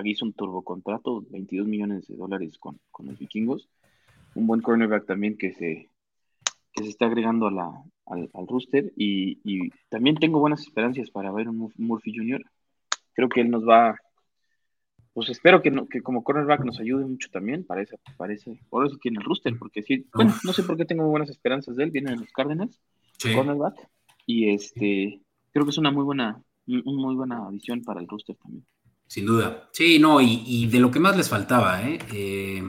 hizo 0.04 0.24
un 0.24 0.32
turbocontrato, 0.32 1.24
22 1.30 1.66
millones 1.66 2.08
de 2.08 2.16
dólares 2.16 2.58
con, 2.58 2.80
los 2.98 3.18
vikingos. 3.18 3.68
Un 4.34 4.46
buen 4.46 4.60
cornerback 4.60 5.06
también 5.06 5.36
que 5.36 5.52
se, 5.52 5.88
se 6.82 6.88
está 6.88 7.06
agregando 7.06 7.46
a 7.46 7.50
la, 7.50 7.70
al, 8.06 8.30
al 8.34 8.46
rooster. 8.46 8.92
Y, 8.96 9.70
también 9.88 10.16
tengo 10.16 10.40
buenas 10.40 10.62
esperanzas 10.62 11.10
para 11.10 11.32
ver 11.32 11.48
un 11.48 11.72
Murphy 11.76 12.14
Jr. 12.16 12.42
Creo 13.12 13.28
que 13.28 13.40
él 13.42 13.50
nos 13.50 13.62
va, 13.66 13.96
pues 15.12 15.28
espero 15.28 15.62
que, 15.62 15.72
que 15.88 16.02
como 16.02 16.24
cornerback 16.24 16.64
nos 16.64 16.80
ayude 16.80 17.06
mucho 17.06 17.28
también 17.30 17.64
para 17.64 17.82
ese, 17.82 17.96
para 18.16 18.32
ese, 18.32 18.58
por 18.68 18.84
eso 18.84 18.96
tiene 19.00 19.18
el 19.18 19.24
rooster, 19.24 19.56
porque 19.56 19.82
sí, 19.82 20.06
bueno, 20.12 20.34
no 20.42 20.52
sé 20.52 20.64
por 20.64 20.76
qué 20.76 20.84
tengo 20.84 21.06
buenas 21.06 21.30
esperanzas 21.30 21.76
de 21.76 21.84
él, 21.84 21.92
viene 21.92 22.10
de 22.10 22.16
los 22.16 22.32
Cárdenas, 22.32 22.80
cornerback, 23.22 23.88
y 24.26 24.50
este, 24.50 25.20
creo 25.52 25.64
que 25.64 25.70
es 25.70 25.78
una 25.78 25.92
muy 25.92 26.02
buena, 26.02 26.42
una 26.66 27.02
muy 27.02 27.14
buena 27.14 27.46
adición 27.46 27.84
para 27.84 28.00
el 28.00 28.08
rooster 28.08 28.36
también. 28.36 28.66
Sin 29.06 29.26
duda. 29.26 29.68
Sí, 29.72 30.00
no, 30.00 30.20
y, 30.20 30.66
de 30.66 30.80
lo 30.80 30.90
que 30.90 30.98
más 30.98 31.16
les 31.16 31.28
faltaba, 31.28 31.80
¿eh? 31.82 31.98
¿eh? 32.12 32.62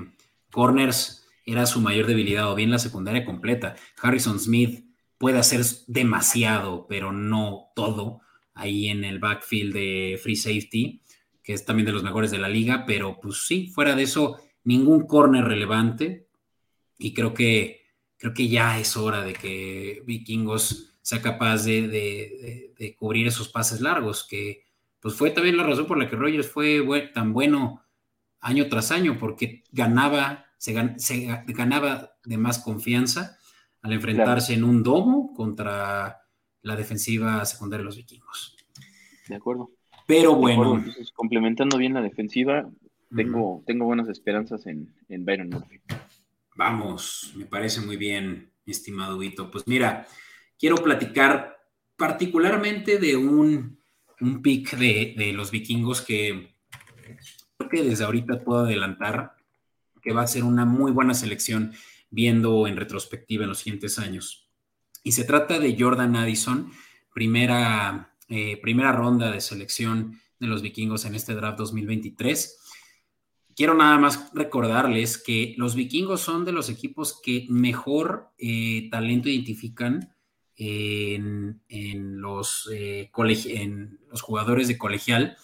Corners 0.51 1.24
era 1.45 1.65
su 1.65 1.81
mayor 1.81 2.07
debilidad, 2.07 2.51
o 2.51 2.55
bien 2.55 2.71
la 2.71 2.79
secundaria 2.79 3.25
completa. 3.25 3.75
Harrison 4.01 4.39
Smith 4.39 4.85
puede 5.17 5.37
hacer 5.37 5.61
demasiado, 5.87 6.87
pero 6.87 7.11
no 7.11 7.71
todo, 7.75 8.21
ahí 8.53 8.89
en 8.89 9.03
el 9.03 9.19
backfield 9.19 9.73
de 9.73 10.19
free 10.21 10.35
safety, 10.35 11.01
que 11.43 11.53
es 11.53 11.65
también 11.65 11.85
de 11.85 11.91
los 11.91 12.03
mejores 12.03 12.31
de 12.31 12.39
la 12.39 12.49
liga, 12.49 12.85
pero 12.85 13.19
pues 13.21 13.45
sí, 13.45 13.67
fuera 13.67 13.95
de 13.95 14.03
eso, 14.03 14.37
ningún 14.63 15.05
corner 15.05 15.45
relevante. 15.45 16.27
Y 16.97 17.13
creo 17.13 17.33
que, 17.33 17.81
creo 18.17 18.33
que 18.33 18.47
ya 18.47 18.79
es 18.79 18.97
hora 18.97 19.23
de 19.23 19.33
que 19.33 20.01
Vikingos 20.05 20.97
sea 21.01 21.21
capaz 21.21 21.65
de, 21.65 22.73
de 22.77 22.95
cubrir 22.95 23.27
esos 23.27 23.49
pases 23.49 23.81
largos 23.81 24.25
que 24.27 24.65
pues 25.05 25.13
fue 25.13 25.29
también 25.29 25.55
la 25.55 25.61
razón 25.61 25.85
por 25.85 25.99
la 25.99 26.09
que 26.09 26.15
Rogers 26.15 26.49
fue 26.49 26.81
tan 27.13 27.31
bueno 27.31 27.85
año 28.39 28.67
tras 28.69 28.89
año, 28.89 29.19
porque 29.19 29.63
ganaba, 29.71 30.44
se, 30.57 30.73
ganaba 31.47 32.11
de 32.23 32.37
más 32.37 32.59
confianza 32.59 33.37
al 33.81 33.93
enfrentarse 33.93 34.53
en 34.53 34.63
un 34.63 34.83
domo 34.83 35.33
contra 35.33 36.21
la 36.61 36.75
defensiva 36.75 37.45
secundaria 37.45 37.81
de 37.81 37.85
los 37.85 37.97
vikingos. 37.97 38.55
De 39.27 39.35
acuerdo. 39.35 39.71
Pero 40.07 40.35
bueno. 40.35 40.83
complementando 41.13 41.77
bien 41.77 41.93
la 41.93 42.01
defensiva, 42.01 42.69
tengo, 43.15 43.63
tengo 43.65 43.85
buenas 43.85 44.07
esperanzas 44.07 44.65
en, 44.65 44.93
en 45.09 45.25
Byron 45.25 45.49
Murphy. 45.49 45.79
Vamos, 46.55 47.33
me 47.35 47.45
parece 47.45 47.81
muy 47.81 47.97
bien, 47.97 48.51
estimado 48.65 49.17
Vito. 49.17 49.51
Pues 49.51 49.67
mira, 49.67 50.07
quiero 50.57 50.77
platicar 50.77 51.57
particularmente 51.97 52.97
de 52.97 53.15
un 53.15 53.77
un 54.21 54.41
pick 54.41 54.77
de, 54.77 55.33
los 55.33 55.51
vikingos 55.51 56.01
que 56.01 56.55
creo 57.57 57.69
que 57.69 57.83
desde 57.83 58.03
ahorita 58.03 58.43
puedo 58.43 58.65
adelantar 58.65 59.34
que 60.05 60.13
va 60.13 60.21
a 60.21 60.27
ser 60.27 60.43
una 60.43 60.63
muy 60.63 60.91
buena 60.91 61.15
selección 61.15 61.73
viendo 62.11 62.67
en 62.67 62.77
retrospectiva 62.77 63.43
en 63.43 63.49
los 63.49 63.59
siguientes 63.59 63.97
años. 63.97 64.51
Y 65.03 65.13
se 65.13 65.23
trata 65.23 65.59
de 65.59 65.75
Jordan 65.77 66.15
Addison, 66.15 66.71
primera, 67.13 68.15
eh, 68.29 68.57
primera 68.61 68.91
ronda 68.91 69.31
de 69.31 69.41
selección 69.41 70.21
de 70.39 70.47
los 70.47 70.61
vikingos 70.61 71.05
en 71.05 71.15
este 71.15 71.33
draft 71.33 71.57
2023. 71.57 72.59
Quiero 73.55 73.73
nada 73.73 73.97
más 73.97 74.31
recordarles 74.33 75.17
que 75.17 75.55
los 75.57 75.75
vikingos 75.75 76.21
son 76.21 76.45
de 76.45 76.51
los 76.51 76.69
equipos 76.69 77.19
que 77.21 77.47
mejor 77.49 78.29
eh, 78.37 78.89
talento 78.91 79.29
identifican 79.29 80.13
en, 80.57 81.61
los, 82.21 82.69
eh, 82.71 83.11
en 83.45 83.99
los 84.09 84.21
jugadores 84.21 84.67
de 84.67 84.77
colegial 84.77 85.35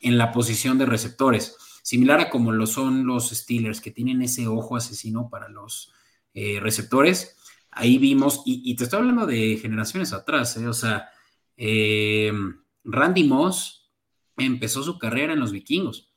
en 0.00 0.18
la 0.18 0.32
posición 0.32 0.78
de 0.78 0.86
receptores, 0.86 1.56
similar 1.86 2.20
a 2.20 2.30
como 2.30 2.50
lo 2.50 2.66
son 2.66 3.06
los 3.06 3.30
Steelers, 3.30 3.80
que 3.80 3.90
tienen 3.90 4.22
ese 4.22 4.48
ojo 4.48 4.76
asesino 4.76 5.28
para 5.30 5.48
los 5.48 5.92
eh, 6.34 6.58
receptores. 6.60 7.36
Ahí 7.70 7.98
vimos, 7.98 8.42
y, 8.44 8.74
te 8.74 8.84
estoy 8.84 9.00
hablando 9.00 9.26
de 9.26 9.58
generaciones 9.60 10.12
atrás, 10.12 10.56
eh, 10.56 10.66
o 10.66 10.72
sea, 10.72 11.10
Randy 12.84 13.24
Moss 13.24 13.92
empezó 14.36 14.82
su 14.82 14.98
carrera 14.98 15.34
en 15.34 15.40
los 15.40 15.52
vikingos. 15.52 16.12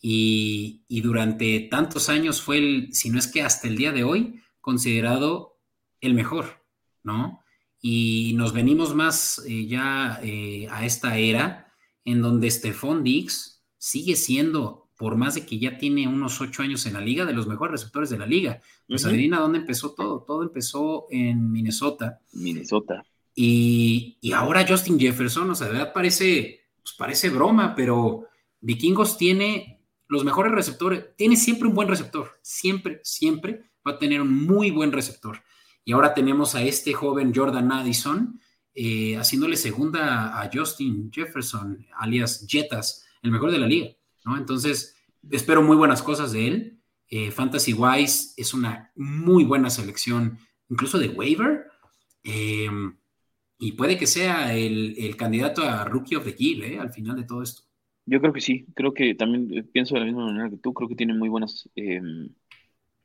Y, 0.00 0.84
y, 0.88 1.00
durante 1.00 1.60
tantos 1.70 2.08
años 2.08 2.40
fue 2.42 2.58
el, 2.58 2.94
si 2.94 3.10
no 3.10 3.18
es 3.18 3.26
que 3.26 3.42
hasta 3.42 3.68
el 3.68 3.76
día 3.76 3.92
de 3.92 4.04
hoy, 4.04 4.42
considerado 4.60 5.58
el 6.00 6.14
mejor, 6.14 6.64
¿no? 7.02 7.42
y 7.84 8.32
nos 8.36 8.52
venimos 8.52 8.94
más 8.94 9.42
eh, 9.44 9.66
ya 9.66 10.20
eh, 10.22 10.68
a 10.70 10.86
esta 10.86 11.18
era 11.18 11.74
en 12.04 12.22
donde 12.22 12.48
Stephon 12.48 13.02
Diggs 13.02 13.64
sigue 13.76 14.14
siendo, 14.14 14.81
por 15.02 15.16
más 15.16 15.34
de 15.34 15.44
que 15.44 15.58
ya 15.58 15.76
tiene 15.78 16.06
unos 16.06 16.40
ocho 16.40 16.62
años 16.62 16.86
en 16.86 16.92
la 16.92 17.00
liga, 17.00 17.24
de 17.24 17.32
los 17.32 17.48
mejores 17.48 17.72
receptores 17.72 18.08
de 18.08 18.18
la 18.18 18.24
liga. 18.24 18.60
Pues 18.86 19.04
adivina 19.04 19.40
dónde 19.40 19.58
empezó 19.58 19.94
todo. 19.94 20.22
Todo 20.22 20.44
empezó 20.44 21.08
en 21.10 21.50
Minnesota. 21.50 22.20
Minnesota. 22.34 23.04
Y, 23.34 24.16
ahora 24.32 24.64
Justin 24.64 25.00
Jefferson, 25.00 25.50
o 25.50 25.56
sea, 25.56 25.66
de 25.66 25.72
verdad 25.72 25.92
parece, 25.92 26.68
pues 26.80 26.94
parece 26.96 27.30
broma, 27.30 27.74
pero 27.74 28.28
Vikingos 28.60 29.18
tiene 29.18 29.80
los 30.06 30.24
mejores 30.24 30.52
receptores, 30.52 31.16
tiene 31.16 31.34
siempre 31.34 31.66
un 31.66 31.74
buen 31.74 31.88
receptor, 31.88 32.38
siempre, 32.40 33.00
siempre 33.02 33.72
va 33.84 33.94
a 33.94 33.98
tener 33.98 34.22
un 34.22 34.32
muy 34.32 34.70
buen 34.70 34.92
receptor. 34.92 35.42
Y 35.84 35.94
ahora 35.94 36.14
tenemos 36.14 36.54
a 36.54 36.62
este 36.62 36.92
joven 36.92 37.32
Jordan 37.34 37.72
Addison 37.72 38.38
eh, 38.72 39.16
haciéndole 39.16 39.56
segunda 39.56 40.40
a 40.40 40.48
Justin 40.54 41.10
Jefferson, 41.12 41.84
alias 41.98 42.46
Jetas, 42.48 43.04
el 43.20 43.32
mejor 43.32 43.50
de 43.50 43.58
la 43.58 43.66
liga, 43.66 43.88
Entonces, 44.24 44.96
espero 45.30 45.62
muy 45.62 45.76
buenas 45.76 46.02
cosas 46.02 46.32
de 46.32 46.46
él. 46.46 46.82
Eh, 47.08 47.30
Fantasy 47.30 47.74
Wise 47.74 48.34
es 48.36 48.54
una 48.54 48.90
muy 48.96 49.44
buena 49.44 49.70
selección, 49.70 50.38
incluso 50.68 50.98
de 50.98 51.08
waiver. 51.08 51.66
Em, 52.22 52.96
y 53.58 53.72
puede 53.72 53.98
que 53.98 54.06
sea 54.06 54.54
el, 54.56 55.16
candidato 55.16 55.62
a 55.62 55.84
Rookie 55.84 56.16
of 56.16 56.24
the 56.24 56.32
Year, 56.32 56.64
¿eh? 56.72 56.78
Al 56.78 56.92
final 56.92 57.16
de 57.16 57.24
todo 57.24 57.42
esto. 57.42 57.62
Yo 58.06 58.20
creo 58.20 58.32
que 58.32 58.40
sí, 58.40 58.66
creo 58.74 58.94
que 58.94 59.14
también 59.14 59.68
pienso 59.72 59.94
de 59.94 60.00
la 60.00 60.06
misma 60.06 60.26
manera 60.26 60.50
que 60.50 60.56
tú, 60.56 60.74
creo 60.74 60.88
que 60.88 60.96
tiene 60.96 61.14
muy 61.14 61.28
buenas 61.28 61.68
em, 61.76 62.30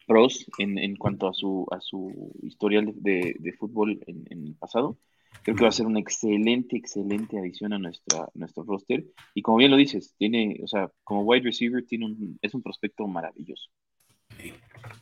pros 0.08 0.46
en, 0.58 0.78
en, 0.80 0.96
cuanto 0.96 1.28
a 1.28 1.34
su, 1.34 1.68
a 1.72 1.80
su 1.82 2.32
historial 2.44 2.94
de, 2.96 3.36
de 3.40 3.54
fútbol 3.54 4.00
en, 4.08 4.26
el 4.30 4.56
pasado. 4.56 4.98
Creo 5.44 5.56
que 5.56 5.64
va 5.64 5.70
a 5.70 5.72
ser 5.72 5.86
una 5.86 6.00
excelente, 6.00 6.76
excelente 6.76 7.40
adición 7.40 7.72
a 7.74 7.80
nuestra, 7.80 8.28
nuestro 8.34 8.64
roster. 8.64 9.06
Y 9.34 9.42
como 9.42 9.58
bien 9.58 9.72
lo 9.72 9.78
dices, 9.78 10.14
tiene, 10.18 10.60
o 10.64 10.68
sea, 10.68 10.92
como 11.04 11.22
wide 11.22 11.44
receiver 11.44 11.86
tiene 11.86 12.06
un, 12.06 12.38
es 12.42 12.54
un 12.54 12.62
prospecto 12.62 13.08
maravilloso. 13.08 13.70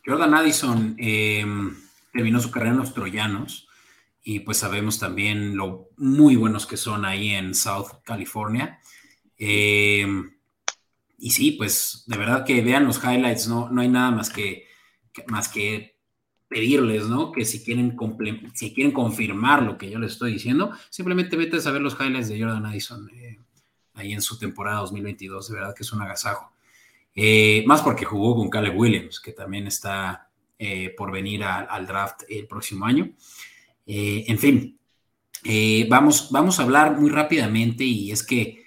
Jordan 0.05 0.35
Addison 0.35 0.95
eh, 0.99 1.43
terminó 2.13 2.39
su 2.39 2.51
carrera 2.51 2.71
en 2.71 2.77
los 2.77 2.93
Troyanos 2.93 3.67
y 4.23 4.39
pues 4.39 4.57
sabemos 4.57 4.99
también 4.99 5.55
lo 5.55 5.89
muy 5.97 6.35
buenos 6.35 6.65
que 6.65 6.77
son 6.77 7.05
ahí 7.05 7.29
en 7.29 7.53
South 7.53 8.01
California. 8.03 8.79
Eh, 9.37 10.07
y 11.17 11.31
sí, 11.31 11.51
pues 11.51 12.03
de 12.07 12.17
verdad 12.17 12.45
que 12.45 12.61
vean 12.61 12.85
los 12.85 13.03
highlights, 13.03 13.47
no, 13.47 13.69
no 13.69 13.81
hay 13.81 13.87
nada 13.87 14.11
más 14.11 14.29
que, 14.29 14.67
más 15.27 15.47
que 15.47 15.94
pedirles, 16.55 17.09
¿no? 17.09 17.33
Que 17.33 17.43
si 17.43 17.65
quieren, 17.65 17.97
si 18.53 18.73
quieren 18.73 18.93
confirmar 18.93 19.61
lo 19.61 19.77
que 19.77 19.89
yo 19.91 19.99
les 19.99 20.13
estoy 20.13 20.31
diciendo, 20.31 20.71
simplemente 20.89 21.35
vete 21.35 21.57
a 21.57 21.71
ver 21.71 21.81
los 21.81 21.97
highlights 21.99 22.29
de 22.29 22.39
Jordan 22.39 22.65
Addison 22.65 23.09
eh, 23.13 23.39
ahí 23.95 24.13
en 24.13 24.21
su 24.21 24.39
temporada 24.39 24.79
2022. 24.79 25.49
De 25.49 25.53
verdad 25.53 25.75
que 25.75 25.83
es 25.83 25.91
un 25.91 26.01
agasajo. 26.01 26.53
Eh, 27.13 27.65
más 27.67 27.81
porque 27.81 28.05
jugó 28.05 28.37
con 28.37 28.49
Caleb 28.49 28.77
Williams, 28.77 29.19
que 29.19 29.33
también 29.33 29.67
está 29.67 30.29
eh, 30.57 30.95
por 30.95 31.11
venir 31.11 31.43
al 31.43 31.85
draft 31.85 32.21
el 32.29 32.47
próximo 32.47 32.85
año. 32.85 33.11
en 33.85 34.39
fin, 34.39 34.79
vamos, 35.89 36.31
vamos 36.31 36.57
a 36.57 36.63
hablar 36.63 36.97
muy 36.97 37.09
rápidamente 37.09 37.83
y 37.83 38.13
es 38.13 38.25
que 38.25 38.63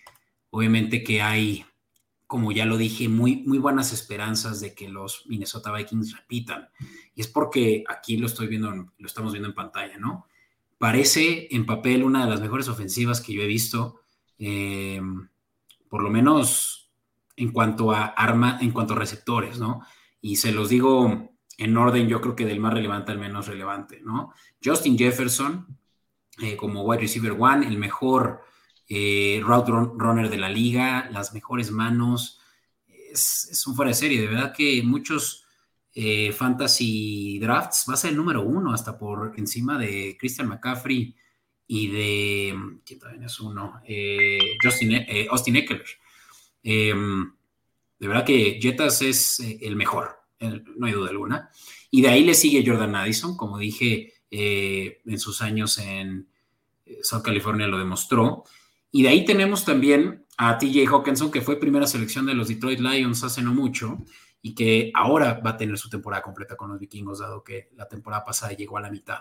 obviamente 0.50 1.02
que 1.02 1.22
hay 1.22 1.64
como 2.28 2.52
ya 2.52 2.66
lo 2.66 2.76
dije, 2.76 3.08
muy, 3.08 3.42
muy 3.46 3.56
buenas 3.56 3.90
esperanzas 3.94 4.60
de 4.60 4.74
que 4.74 4.86
los 4.86 5.24
Minnesota 5.26 5.72
Vikings 5.72 6.14
repitan. 6.14 6.68
Y 7.14 7.22
es 7.22 7.26
porque 7.26 7.84
aquí 7.88 8.18
lo 8.18 8.26
estoy 8.26 8.48
viendo, 8.48 8.70
lo 8.70 9.06
estamos 9.06 9.32
viendo 9.32 9.48
en 9.48 9.54
pantalla, 9.54 9.96
¿no? 9.96 10.26
Parece 10.76 11.48
en 11.50 11.64
papel 11.64 12.04
una 12.04 12.24
de 12.24 12.30
las 12.30 12.42
mejores 12.42 12.68
ofensivas 12.68 13.22
que 13.22 13.32
yo 13.32 13.40
he 13.40 13.46
visto, 13.46 14.02
eh, 14.38 15.00
por 15.88 16.02
lo 16.02 16.10
menos 16.10 16.90
en 17.34 17.50
cuanto 17.50 17.92
a 17.92 18.04
arma, 18.04 18.58
en 18.60 18.72
cuanto 18.72 18.92
a 18.92 18.98
receptores, 18.98 19.58
¿no? 19.58 19.80
Y 20.20 20.36
se 20.36 20.52
los 20.52 20.68
digo 20.68 21.30
en 21.56 21.76
orden, 21.78 22.08
yo 22.08 22.20
creo 22.20 22.36
que 22.36 22.44
del 22.44 22.60
más 22.60 22.74
relevante 22.74 23.10
al 23.10 23.18
menos 23.18 23.46
relevante, 23.46 24.02
¿no? 24.04 24.34
Justin 24.62 24.98
Jefferson, 24.98 25.78
eh, 26.42 26.58
como 26.58 26.82
wide 26.82 27.00
receiver 27.00 27.34
one, 27.38 27.66
el 27.66 27.78
mejor 27.78 28.42
eh, 28.88 29.42
route 29.44 29.70
runner 29.70 30.30
de 30.30 30.38
la 30.38 30.48
liga, 30.48 31.08
las 31.12 31.34
mejores 31.34 31.70
manos. 31.70 32.40
Es, 32.86 33.64
un 33.66 33.76
fuera 33.76 33.90
de 33.90 33.94
serie, 33.94 34.20
de 34.20 34.28
verdad 34.28 34.54
que 34.54 34.82
muchos 34.82 35.44
eh, 35.94 36.32
fantasy 36.32 37.38
drafts 37.38 37.84
va 37.88 37.94
a 37.94 37.96
ser 37.98 38.10
el 38.10 38.16
número 38.16 38.42
uno, 38.42 38.72
hasta 38.72 38.98
por 38.98 39.34
encima 39.36 39.78
de 39.78 40.16
Christian 40.18 40.48
McCaffrey 40.48 41.14
y 41.66 41.88
de, 41.88 42.58
¿quién 42.84 42.98
también 42.98 43.24
es 43.24 43.38
uno? 43.40 43.80
Eh, 43.86 44.38
Justin, 44.62 45.04
Austin 45.30 45.56
Eckler. 45.56 45.84
Em, 46.62 47.30
de 47.98 48.08
verdad 48.08 48.24
que 48.24 48.58
Jetas 48.60 49.02
es 49.02 49.40
el 49.40 49.76
mejor, 49.76 50.16
no 50.76 50.86
hay 50.86 50.92
duda 50.92 51.10
alguna. 51.10 51.50
Y 51.90 52.00
de 52.00 52.08
ahí 52.08 52.24
le 52.24 52.34
sigue 52.34 52.64
Jordan 52.64 52.94
Addison, 52.94 53.36
como 53.36 53.58
dije, 53.58 54.14
en 54.30 55.18
sus 55.18 55.42
años 55.42 55.78
en 55.78 56.28
South 57.02 57.22
California 57.22 57.66
lo 57.66 57.78
demostró. 57.78 58.44
Y 58.90 59.02
de 59.02 59.08
ahí 59.08 59.24
tenemos 59.24 59.64
también 59.64 60.24
a 60.36 60.56
TJ 60.58 60.86
Hawkinson, 60.86 61.30
que 61.30 61.40
fue 61.40 61.60
primera 61.60 61.86
selección 61.86 62.26
de 62.26 62.34
los 62.34 62.48
Detroit 62.48 62.80
Lions 62.80 63.24
hace 63.24 63.42
no 63.42 63.52
mucho 63.52 63.98
y 64.40 64.54
que 64.54 64.90
ahora 64.94 65.40
va 65.44 65.50
a 65.50 65.56
tener 65.56 65.76
su 65.76 65.90
temporada 65.90 66.22
completa 66.22 66.56
con 66.56 66.70
los 66.70 66.78
vikingos, 66.78 67.18
dado 67.18 67.42
que 67.42 67.70
la 67.74 67.88
temporada 67.88 68.24
pasada 68.24 68.52
llegó 68.52 68.78
a 68.78 68.80
la 68.80 68.90
mitad. 68.90 69.18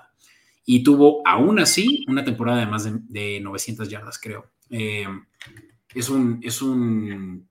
Y 0.63 0.83
tuvo 0.83 1.21
aún 1.25 1.59
así 1.59 2.05
una 2.07 2.23
temporada 2.23 2.59
de 2.59 2.65
más 2.67 2.87
de, 3.09 3.39
900 3.39 3.89
yardas, 3.89 4.19
creo. 4.19 4.51
Eh, 4.69 5.07
es 5.93 6.09
un, 6.09 6.39
es 6.43 6.61
un, 6.61 7.49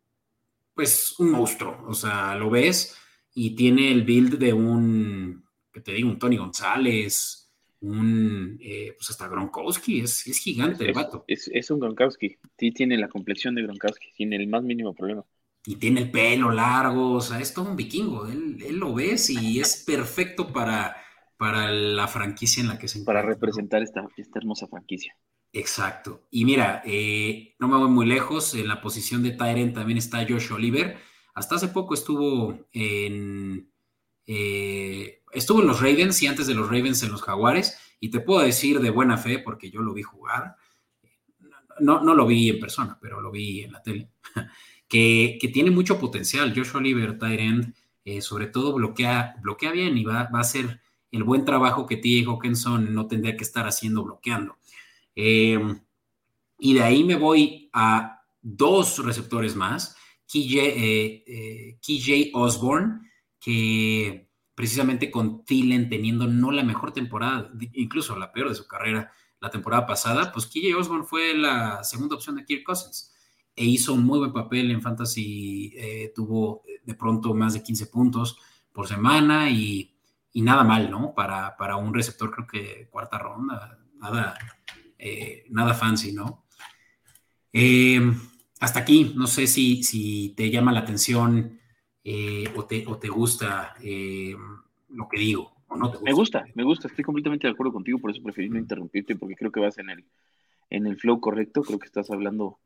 pues, 0.74 1.14
un 1.18 1.30
monstruo. 1.30 1.84
O 1.88 1.94
sea, 1.94 2.36
lo 2.36 2.50
ves 2.50 2.96
y 3.34 3.56
tiene 3.56 3.90
el 3.90 4.04
build 4.04 4.38
de 4.38 4.52
un, 4.52 5.44
que 5.72 5.80
te 5.80 5.92
digo, 5.92 6.08
un 6.08 6.18
Tony 6.18 6.36
González, 6.36 7.45
un, 7.80 8.58
eh, 8.60 8.94
pues 8.96 9.10
hasta 9.10 9.28
Gronkowski, 9.28 10.00
es, 10.00 10.22
gigante 10.22 10.86
el 10.86 10.92
vato. 10.92 11.24
Es, 11.26 11.70
un 11.70 11.80
Gronkowski, 11.80 12.36
sí 12.58 12.72
tiene 12.72 12.96
la 12.96 13.08
complexión 13.08 13.54
de 13.54 13.62
Gronkowski, 13.62 14.12
tiene 14.14 14.36
el 14.36 14.48
más 14.48 14.62
mínimo 14.62 14.94
problema. 14.94 15.24
Y 15.64 15.76
tiene 15.76 16.02
el 16.02 16.10
pelo 16.10 16.52
largo, 16.52 17.14
o 17.14 17.20
sea, 17.20 17.40
es 17.40 17.52
todo 17.52 17.70
un 17.70 17.76
vikingo, 17.76 18.26
él, 18.26 18.58
lo 18.78 18.94
ves 18.94 19.30
y 19.30 19.60
es 19.60 19.82
perfecto 19.84 20.52
para, 20.52 20.96
para 21.36 21.70
la 21.70 22.06
franquicia 22.06 22.60
en 22.60 22.68
la 22.68 22.78
que 22.78 22.88
se 22.88 22.98
encuentra. 22.98 23.22
Para 23.22 23.34
representar 23.34 23.82
esta, 23.82 24.06
esta 24.16 24.38
hermosa 24.38 24.68
franquicia. 24.68 25.16
Exacto. 25.52 26.28
Y 26.30 26.44
mira, 26.44 26.82
eh, 26.84 27.54
no 27.58 27.68
me 27.68 27.78
voy 27.78 27.88
muy 27.88 28.06
lejos, 28.06 28.54
en 28.54 28.68
la 28.68 28.80
posición 28.80 29.22
de 29.22 29.30
Tyrant 29.32 29.74
también 29.74 29.98
está 29.98 30.26
Josh 30.28 30.52
Oliver. 30.52 30.98
Hasta 31.34 31.56
hace 31.56 31.68
poco 31.68 31.94
estuvo 31.94 32.68
en... 32.72 33.70
Eh, 34.26 35.22
estuvo 35.32 35.60
en 35.60 35.68
los 35.68 35.80
Ravens 35.80 36.22
y 36.22 36.26
antes 36.26 36.46
de 36.46 36.54
los 36.54 36.66
Ravens 36.68 37.02
en 37.02 37.12
los 37.12 37.22
Jaguares, 37.22 37.78
y 38.00 38.10
te 38.10 38.20
puedo 38.20 38.40
decir 38.40 38.80
de 38.80 38.90
buena 38.90 39.16
fe, 39.16 39.38
porque 39.38 39.70
yo 39.70 39.82
lo 39.82 39.94
vi 39.94 40.02
jugar, 40.02 40.56
no, 41.80 42.02
no 42.02 42.14
lo 42.14 42.26
vi 42.26 42.50
en 42.50 42.60
persona, 42.60 42.98
pero 43.00 43.20
lo 43.20 43.30
vi 43.30 43.62
en 43.62 43.72
la 43.72 43.82
tele, 43.82 44.10
que, 44.88 45.38
tiene 45.52 45.70
mucho 45.70 45.98
potencial. 45.98 46.52
Joshua 46.54 46.80
Oliver, 46.80 47.18
tight 47.18 47.74
eh, 48.04 48.20
sobre 48.22 48.46
todo 48.46 48.72
bloquea, 48.72 49.36
bloquea 49.42 49.72
bien 49.72 49.98
y 49.98 50.04
va, 50.04 50.28
a 50.32 50.40
hacer 50.40 50.80
el 51.10 51.24
buen 51.24 51.44
trabajo 51.44 51.86
que 51.86 51.96
T. 51.96 52.24
Hawkinson 52.24 52.94
no 52.94 53.06
tendría 53.06 53.36
que 53.36 53.44
estar 53.44 53.66
haciendo 53.66 54.04
bloqueando. 54.04 54.58
Em, 55.14 55.80
y 56.58 56.74
de 56.74 56.82
ahí 56.82 57.04
me 57.04 57.16
voy 57.16 57.68
a 57.72 58.22
dos 58.40 59.04
receptores 59.04 59.56
más, 59.56 59.96
KJ, 60.26 60.60
eh, 60.60 61.24
eh, 61.26 61.78
KJ 61.80 62.30
Osborne, 62.34 63.05
que 63.46 64.28
precisamente 64.56 65.08
con 65.08 65.44
Thielen 65.44 65.88
teniendo 65.88 66.26
no 66.26 66.50
la 66.50 66.64
mejor 66.64 66.90
temporada, 66.90 67.52
incluso 67.74 68.16
la 68.16 68.32
peor 68.32 68.48
de 68.48 68.56
su 68.56 68.66
carrera 68.66 69.12
la 69.38 69.50
temporada 69.50 69.86
pasada, 69.86 70.32
pues 70.32 70.46
KJ 70.46 70.74
Osborne 70.76 71.04
fue 71.04 71.32
la 71.32 71.84
segunda 71.84 72.16
opción 72.16 72.34
de 72.34 72.44
Kirk 72.44 72.64
Cousins 72.64 73.14
e 73.54 73.64
hizo 73.64 73.94
un 73.94 74.04
muy 74.04 74.18
buen 74.18 74.32
papel 74.32 74.72
en 74.72 74.82
Fantasy, 74.82 75.72
eh, 75.76 76.12
tuvo 76.12 76.64
de 76.82 76.94
pronto 76.94 77.34
más 77.34 77.54
de 77.54 77.62
15 77.62 77.86
puntos 77.86 78.36
por 78.72 78.88
semana 78.88 79.48
y, 79.48 79.94
nada 80.34 80.64
mal, 80.64 80.90
¿no? 80.90 81.14
Para, 81.14 81.56
para, 81.56 81.76
un 81.76 81.94
receptor 81.94 82.32
creo 82.32 82.46
que 82.48 82.88
cuarta 82.90 83.16
ronda, 83.16 83.78
nada, 83.94 84.36
eh, 84.98 85.44
nada 85.50 85.72
fancy, 85.72 86.12
¿no? 86.12 86.46
Eh, 87.52 88.00
hasta 88.58 88.80
aquí, 88.80 89.12
no 89.14 89.28
sé 89.28 89.46
si, 89.46 89.84
si 89.84 90.34
te 90.36 90.50
llama 90.50 90.72
la 90.72 90.80
atención 90.80 91.55
eh, 92.08 92.44
o, 92.54 92.64
te, 92.64 92.86
o, 92.86 92.96
te, 92.98 93.08
gusta 93.08 93.74
eh, 93.82 94.32
lo 94.90 95.08
que 95.08 95.18
digo, 95.18 95.52
o 95.66 95.76
no 95.76 95.90
te 95.90 95.96
gusta. 95.96 96.04
Me 96.04 96.12
gusta, 96.12 96.44
me 96.54 96.62
gusta, 96.62 96.86
estoy 96.86 97.02
completamente 97.02 97.48
de 97.48 97.52
acuerdo 97.52 97.72
contigo, 97.72 97.98
por 97.98 98.12
eso 98.12 98.22
preferí 98.22 98.48
no 98.48 98.58
interrumpirte, 98.58 99.16
porque 99.16 99.34
creo 99.34 99.50
que 99.50 99.58
vas 99.58 99.76
en 99.78 99.90
el, 99.90 100.04
en 100.70 100.86
el 100.86 100.96
flow 100.98 101.18
correcto, 101.18 101.62
creo 101.62 101.80
que 101.80 101.86
estás 101.86 102.08
hablando 102.12 102.60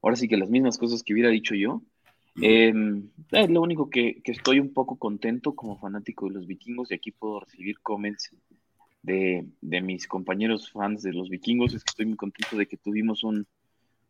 ahora 0.00 0.16
sí 0.16 0.28
que 0.28 0.38
las 0.38 0.48
mismas 0.48 0.78
cosas 0.78 1.02
que 1.02 1.12
hubiera 1.12 1.28
dicho 1.28 1.54
yo. 1.54 1.82
Es 2.40 2.72
lo 3.50 3.60
único 3.60 3.90
que, 3.90 4.22
que, 4.22 4.32
estoy 4.32 4.60
un 4.60 4.72
poco 4.72 4.96
contento 4.96 5.54
como 5.54 5.78
fanático 5.78 6.28
de 6.28 6.34
los 6.34 6.46
vikingos 6.46 6.90
y 6.90 6.94
aquí 6.94 7.12
puedo 7.12 7.40
recibir 7.40 7.80
comments 7.80 8.30
de, 9.02 9.46
de, 9.60 9.80
mis 9.82 10.06
compañeros 10.06 10.70
fans 10.70 11.02
de 11.02 11.12
los 11.12 11.28
vikingos. 11.28 11.74
Es 11.74 11.84
que 11.84 11.90
estoy 11.90 12.06
muy 12.06 12.16
contento 12.16 12.56
de 12.56 12.66
que 12.66 12.78
tuvimos 12.78 13.24
un, 13.24 13.46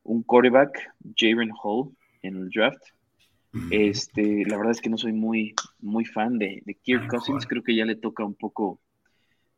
un 0.04 0.22
quarterback, 0.22 0.92
Jaren 1.16 1.50
Hall, 1.60 1.90
en 2.22 2.36
el 2.36 2.50
draft. 2.50 2.82
Este, 3.70 4.44
la 4.46 4.56
verdad 4.56 4.72
es 4.72 4.80
que 4.80 4.90
no 4.90 4.98
soy 4.98 5.12
muy, 5.12 5.54
muy 5.80 6.04
fan 6.04 6.38
de, 6.38 6.62
de 6.64 6.74
Kirk 6.74 7.08
Cousins. 7.08 7.46
Creo 7.46 7.62
que 7.62 7.74
ya 7.74 7.84
le 7.84 7.96
toca 7.96 8.24
un 8.24 8.34
poco, 8.34 8.80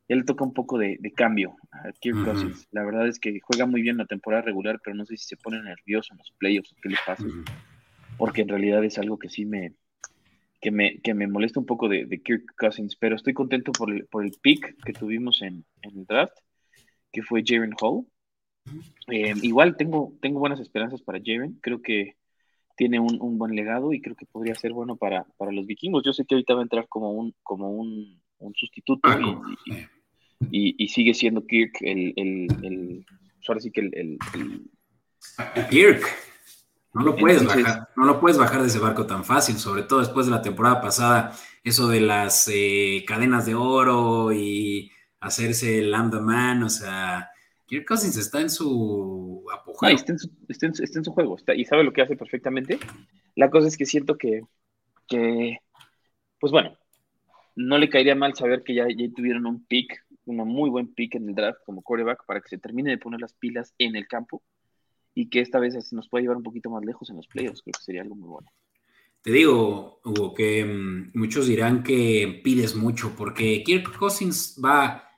ya 0.07 0.15
le 0.15 0.23
toca 0.23 0.43
un 0.43 0.53
poco 0.53 0.77
de, 0.77 0.99
cambio 1.15 1.55
a 1.71 1.91
Kirk 1.93 2.23
Cousins. 2.23 2.67
La 2.71 2.83
verdad 2.83 3.07
es 3.07 3.19
que 3.19 3.39
juega 3.41 3.65
muy 3.65 3.81
bien 3.81 3.97
la 3.97 4.05
temporada 4.05 4.43
regular, 4.43 4.79
pero 4.83 4.95
no 4.95 5.05
sé 5.05 5.17
si 5.17 5.25
se 5.25 5.37
pone 5.37 5.61
nervioso 5.61 6.13
en 6.13 6.19
los 6.19 6.31
playoffs 6.37 6.71
o 6.73 6.75
qué 6.81 6.89
le 6.89 6.97
pasa. 7.05 7.25
Porque 8.17 8.41
en 8.41 8.49
realidad 8.49 8.83
es 8.83 8.97
algo 8.97 9.17
que 9.17 9.29
sí 9.29 9.45
me, 9.45 9.73
que 10.61 10.71
me, 10.71 10.99
que 10.99 11.13
me 11.13 11.27
molesta 11.27 11.59
un 11.59 11.65
poco 11.65 11.87
de, 11.87 12.07
Kirk 12.23 12.55
Cousins. 12.57 12.95
Pero 12.95 13.15
estoy 13.15 13.33
contento 13.33 13.71
por 13.71 13.91
el, 13.91 14.05
por 14.05 14.25
el 14.25 14.31
pick 14.41 14.75
que 14.83 14.93
tuvimos 14.93 15.41
en, 15.41 15.65
el 15.81 16.05
draft, 16.05 16.37
que 17.11 17.23
fue 17.23 17.43
Jaren 17.45 17.73
Hall. 17.79 18.05
Eh, 19.07 19.33
igual 19.41 19.77
tengo, 19.77 20.13
tengo 20.21 20.39
buenas 20.39 20.59
esperanzas 20.59 21.01
para 21.01 21.19
Jaren. 21.23 21.57
Creo 21.61 21.81
que 21.81 22.15
tiene 22.79 22.97
un, 22.97 23.37
buen 23.37 23.55
legado 23.55 23.91
y 23.91 24.01
creo 24.01 24.15
que 24.15 24.25
podría 24.25 24.55
ser 24.55 24.71
bueno 24.71 24.95
para, 24.95 25.25
los 25.51 25.67
vikingos. 25.67 26.01
Yo 26.05 26.13
sé 26.13 26.23
que 26.23 26.35
ahorita 26.35 26.53
va 26.53 26.61
a 26.61 26.63
entrar 26.63 26.87
como 26.87 27.11
un, 27.11 27.35
como 27.43 27.71
un, 27.71 28.21
sustituto 28.55 29.01
y, 30.49 30.87
sigue 30.87 31.13
siendo 31.13 31.45
Kirk 31.45 31.73
el, 31.81 32.13
el, 32.15 33.05
ahora 33.45 33.59
sí 33.59 33.69
que 33.69 33.81
el, 33.81 34.17
Kirk. 35.69 36.05
No 36.93 37.01
lo, 37.01 37.17
puedes 37.17 37.45
bajar, 37.45 37.89
no 37.97 38.05
lo 38.05 38.17
puedes 38.21 38.37
bajar 38.37 38.61
de 38.61 38.67
ese 38.67 38.79
barco 38.79 39.05
tan 39.05 39.25
fácil, 39.25 39.57
sobre 39.57 39.83
todo 39.83 39.99
después 39.99 40.27
de 40.27 40.31
la 40.31 40.41
temporada 40.41 40.79
pasada, 40.79 41.35
eso 41.65 41.89
de 41.89 41.99
las 41.99 42.49
eh, 42.51 43.03
cadenas 43.05 43.45
de 43.45 43.55
oro 43.55 44.31
y 44.31 44.89
hacerse 45.19 45.79
el 45.79 45.91
man, 45.91 46.63
o 46.63 46.69
sea, 46.69 47.28
Kirk 47.69 47.85
Cousins 47.85 48.17
está 48.17 48.41
en 48.41 48.49
su 48.49 49.45
apogeo. 49.53 49.95
está, 49.95 50.13
en 50.65 51.03
su, 51.05 51.11
juego 51.11 51.37
y 51.55 51.65
sabe 51.65 51.83
lo 51.83 51.93
que 51.93 52.01
hace 52.01 52.17
perfectamente. 52.17 52.79
La 53.35 53.51
cosa 53.51 53.67
es 53.67 53.77
que 53.77 53.85
siento 53.85 54.17
que, 54.17 54.41
pues 56.39 56.51
bueno, 56.51 56.75
no 57.55 57.77
le 57.77 57.89
caería 57.89 58.15
mal 58.15 58.35
saber 58.35 58.63
que 58.63 58.73
ya, 58.73 58.87
ya 58.87 59.05
tuvieron 59.15 59.45
un 59.45 59.65
pick, 59.65 60.03
un 60.25 60.37
muy 60.37 60.71
buen 60.71 60.93
pick 60.95 61.15
en 61.15 61.29
el 61.29 61.35
draft 61.35 61.59
como 61.63 61.83
quarterback 61.83 62.25
para 62.25 62.41
que 62.41 62.49
se 62.49 62.57
termine 62.57 62.89
de 62.89 62.97
poner 62.97 63.21
las 63.21 63.33
pilas 63.33 63.75
en 63.77 63.95
el 63.95 64.07
campo 64.07 64.41
y 65.13 65.29
que 65.29 65.41
esta 65.41 65.59
vez 65.59 65.93
nos 65.93 66.09
pueda 66.09 66.23
llevar 66.23 66.37
un 66.37 66.43
poquito 66.43 66.71
más 66.71 66.83
lejos 66.83 67.09
en 67.11 67.17
los 67.17 67.27
playoffs. 67.27 67.61
Creo 67.61 67.73
que 67.73 67.83
sería 67.83 68.01
algo 68.01 68.15
muy 68.15 68.29
bueno. 68.29 68.49
Te 69.21 69.31
digo, 69.31 69.99
Hugo, 70.03 70.33
que 70.33 70.65
mm, 70.65 71.11
muchos 71.13 71.45
dirán 71.45 71.83
que 71.83 72.41
pides 72.43 72.75
mucho 72.75 73.13
porque 73.15 73.63
Kirk 73.63 73.95
Cousins 73.95 74.59
va 74.63 75.08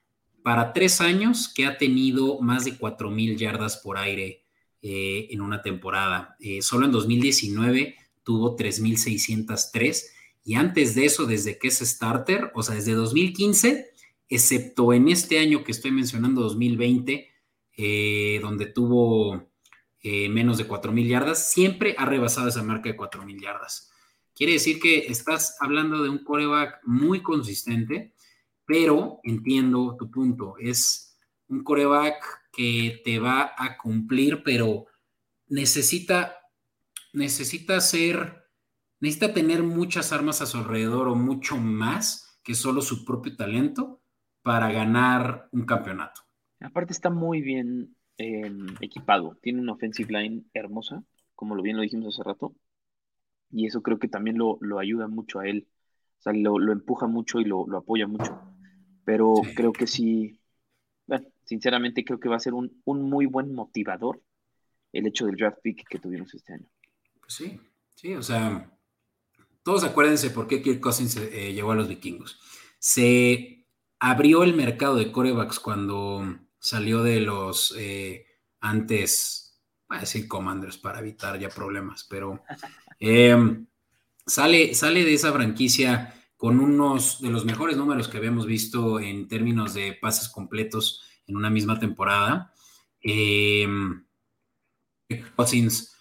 para 0.43 0.73
tres 0.73 1.01
años 1.01 1.51
que 1.53 1.65
ha 1.65 1.77
tenido 1.77 2.39
más 2.39 2.65
de 2.65 2.77
4.000 2.77 3.37
yardas 3.37 3.77
por 3.77 3.97
aire 3.97 4.43
eh, 4.81 5.27
en 5.31 5.41
una 5.41 5.61
temporada. 5.61 6.35
Eh, 6.39 6.61
solo 6.61 6.85
en 6.85 6.91
2019 6.91 7.95
tuvo 8.23 8.55
3.603 8.55 10.03
y 10.43 10.55
antes 10.55 10.95
de 10.95 11.05
eso, 11.05 11.25
desde 11.25 11.59
que 11.59 11.67
es 11.67 11.79
starter, 11.79 12.51
o 12.55 12.63
sea, 12.63 12.75
desde 12.75 12.93
2015, 12.93 13.91
excepto 14.29 14.93
en 14.93 15.09
este 15.09 15.39
año 15.39 15.63
que 15.63 15.71
estoy 15.71 15.91
mencionando, 15.91 16.41
2020, 16.41 17.29
eh, 17.77 18.39
donde 18.41 18.65
tuvo 18.65 19.49
menos 20.03 20.57
de 20.57 20.67
4.000 20.67 21.07
yardas, 21.07 21.51
siempre 21.51 21.93
ha 21.95 22.07
rebasado 22.07 22.49
esa 22.49 22.63
marca 22.63 22.89
de 22.89 22.97
4.000 22.97 23.39
yardas. 23.39 23.91
Quiere 24.33 24.53
decir 24.53 24.79
que 24.79 25.05
estás 25.05 25.57
hablando 25.59 26.01
de 26.01 26.09
un 26.09 26.23
coreback 26.23 26.79
muy 26.85 27.21
consistente 27.21 28.15
pero 28.71 29.19
entiendo 29.23 29.97
tu 29.99 30.09
punto. 30.09 30.55
Es 30.57 31.19
un 31.49 31.61
coreback 31.61 32.23
que 32.53 33.01
te 33.03 33.19
va 33.19 33.51
a 33.57 33.77
cumplir, 33.77 34.43
pero 34.45 34.85
necesita, 35.49 36.37
necesita 37.11 37.81
ser, 37.81 38.45
necesita 39.01 39.33
tener 39.33 39.61
muchas 39.61 40.13
armas 40.13 40.41
a 40.41 40.45
su 40.45 40.57
alrededor 40.57 41.09
o 41.09 41.15
mucho 41.15 41.57
más 41.57 42.39
que 42.45 42.55
solo 42.55 42.81
su 42.81 43.03
propio 43.03 43.35
talento 43.35 43.99
para 44.41 44.71
ganar 44.71 45.49
un 45.51 45.65
campeonato. 45.65 46.21
Aparte 46.61 46.93
está 46.93 47.09
muy 47.09 47.41
bien 47.41 47.97
em, 48.15 48.67
equipado, 48.79 49.37
tiene 49.41 49.59
una 49.59 49.73
offensive 49.73 50.13
line 50.17 50.45
hermosa, 50.53 51.03
como 51.35 51.55
lo 51.55 51.61
bien 51.61 51.75
lo 51.75 51.81
dijimos 51.81 52.15
hace 52.15 52.23
rato, 52.23 52.55
y 53.49 53.65
eso 53.65 53.81
creo 53.81 53.99
que 53.99 54.07
también 54.07 54.37
lo, 54.37 54.79
ayuda 54.79 55.09
mucho 55.09 55.39
a 55.39 55.47
él, 55.49 55.67
o 56.19 56.21
sea, 56.21 56.31
lo, 56.31 56.71
empuja 56.71 57.07
mucho 57.07 57.41
y 57.41 57.43
lo, 57.43 57.67
lo 57.67 57.79
apoya 57.79 58.07
mucho 58.07 58.50
pero 59.03 59.33
creo 59.55 59.73
que 59.73 59.87
sí, 59.87 60.39
bueno, 61.07 61.27
sinceramente 61.43 62.03
creo 62.03 62.19
que 62.19 62.29
va 62.29 62.35
a 62.35 62.39
ser 62.39 62.53
un, 62.53 62.71
muy 62.85 63.25
buen 63.25 63.53
motivador 63.53 64.21
el 64.93 65.07
hecho 65.07 65.25
del 65.25 65.35
draft 65.35 65.59
pick 65.61 65.87
que 65.87 65.99
tuvimos 65.99 66.33
este 66.33 66.53
año. 66.53 66.67
Pues 67.19 67.33
sí, 67.33 67.59
sí, 67.95 68.13
o 68.13 68.23
sea, 68.23 68.71
todos 69.63 69.83
acuérdense 69.83 70.29
por 70.31 70.47
qué 70.47 70.61
Kirk 70.61 70.79
Cousins 70.79 71.15
eh, 71.17 71.53
llegó 71.53 71.71
a 71.71 71.75
los 71.75 71.87
vikingos. 71.87 72.39
Se 72.79 73.65
abrió 73.99 74.43
el 74.43 74.55
mercado 74.55 74.95
de 74.95 75.11
corebacks 75.11 75.59
cuando 75.59 76.39
salió 76.59 77.03
de 77.03 77.21
los 77.21 77.75
eh, 77.77 78.25
antes, 78.59 79.61
voy 79.87 79.97
a 79.97 80.01
decir 80.01 80.27
commanders 80.27 80.77
para 80.77 80.99
evitar 80.99 81.39
ya 81.39 81.49
problemas, 81.49 82.05
pero 82.09 82.43
eh, 82.99 83.35
sale, 84.25 84.73
sale 84.73 85.03
de 85.03 85.13
esa 85.13 85.31
franquicia 85.31 86.20
con 86.41 86.59
unos 86.59 87.21
de 87.21 87.29
los 87.29 87.45
mejores 87.45 87.77
números 87.77 88.07
que 88.07 88.17
habíamos 88.17 88.47
visto 88.47 88.99
en 88.99 89.27
términos 89.27 89.75
de 89.75 89.93
pases 89.93 90.27
completos 90.27 91.03
en 91.27 91.37
una 91.37 91.51
misma 91.51 91.77
temporada. 91.77 92.51
Eh, 92.99 93.67
Cousins 95.35 95.95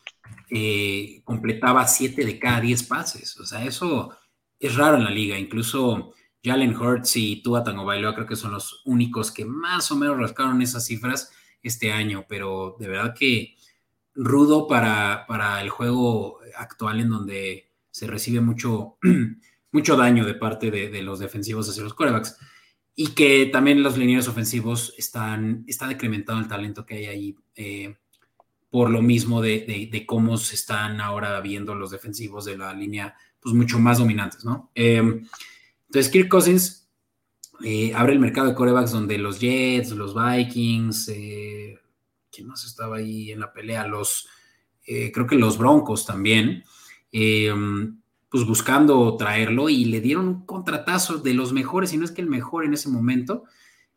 completaba 1.24 1.86
7 1.86 2.24
de 2.24 2.38
cada 2.38 2.62
10 2.62 2.84
pases. 2.84 3.38
O 3.38 3.44
sea, 3.44 3.62
eso 3.66 4.16
es 4.58 4.76
raro 4.76 4.96
en 4.96 5.04
la 5.04 5.10
liga. 5.10 5.38
Incluso 5.38 6.14
Jalen 6.42 6.74
Hurts 6.74 7.18
y 7.18 7.42
Tua 7.42 7.62
Tagovailoa 7.62 8.14
creo 8.14 8.26
que 8.26 8.34
son 8.34 8.52
los 8.52 8.80
únicos 8.86 9.30
que 9.30 9.44
más 9.44 9.92
o 9.92 9.96
menos 9.96 10.16
rascaron 10.16 10.62
esas 10.62 10.86
cifras 10.86 11.30
este 11.62 11.92
año. 11.92 12.24
Pero 12.26 12.76
de 12.80 12.88
verdad 12.88 13.14
que 13.14 13.58
rudo 14.14 14.66
para, 14.66 15.26
para 15.28 15.60
el 15.60 15.68
juego 15.68 16.38
actual 16.56 17.00
en 17.00 17.10
donde 17.10 17.68
se 17.90 18.06
recibe 18.06 18.40
mucho 18.40 18.96
mucho 19.72 19.96
daño 19.96 20.24
de 20.24 20.34
parte 20.34 20.70
de, 20.70 21.02
los 21.02 21.18
defensivos 21.18 21.68
hacia 21.68 21.82
los 21.82 21.94
corebacks. 21.94 22.36
Y 22.94 23.08
que 23.08 23.46
también 23.46 23.82
los 23.82 23.96
lineales 23.96 24.28
ofensivos 24.28 24.94
están, 24.98 25.64
está 25.66 25.86
decrementado 25.86 26.38
el 26.38 26.48
talento 26.48 26.84
que 26.84 26.96
hay 26.96 27.06
ahí 27.06 27.36
eh, 27.54 27.96
por 28.68 28.90
lo 28.90 29.00
mismo 29.00 29.40
de, 29.40 30.04
cómo 30.06 30.36
se 30.36 30.54
están 30.54 31.00
ahora 31.00 31.40
viendo 31.40 31.74
los 31.74 31.90
defensivos 31.90 32.44
de 32.44 32.58
la 32.58 32.74
línea, 32.74 33.14
pues 33.40 33.54
mucho 33.54 33.78
más 33.78 33.98
dominantes, 33.98 34.44
¿no? 34.44 34.70
Em, 34.74 35.26
entonces, 35.86 36.12
Kirk 36.12 36.28
Cousins 36.28 36.88
eh, 37.64 37.92
abre 37.94 38.12
el 38.12 38.20
mercado 38.20 38.48
de 38.48 38.54
corebacks 38.54 38.92
donde 38.92 39.18
los 39.18 39.40
Jets, 39.40 39.90
los 39.90 40.14
Vikings, 40.14 41.08
eh, 41.08 41.78
¿quién 42.30 42.46
más 42.46 42.64
estaba 42.64 42.96
ahí 42.96 43.32
en 43.32 43.40
la 43.40 43.52
pelea? 43.52 43.86
Los, 43.86 44.28
creo 44.84 45.26
que 45.26 45.36
los 45.36 45.58
Broncos 45.58 46.04
también. 46.04 46.64
Em, 47.12 47.99
pues 48.30 48.44
buscando 48.44 49.16
traerlo 49.16 49.68
y 49.68 49.84
le 49.86 50.00
dieron 50.00 50.28
un 50.28 50.46
contratazo 50.46 51.18
de 51.18 51.34
los 51.34 51.52
mejores, 51.52 51.90
si 51.90 51.96
no 51.96 52.04
es 52.04 52.12
que 52.12 52.22
el 52.22 52.28
mejor 52.28 52.64
en 52.64 52.74
ese 52.74 52.88
momento. 52.88 53.44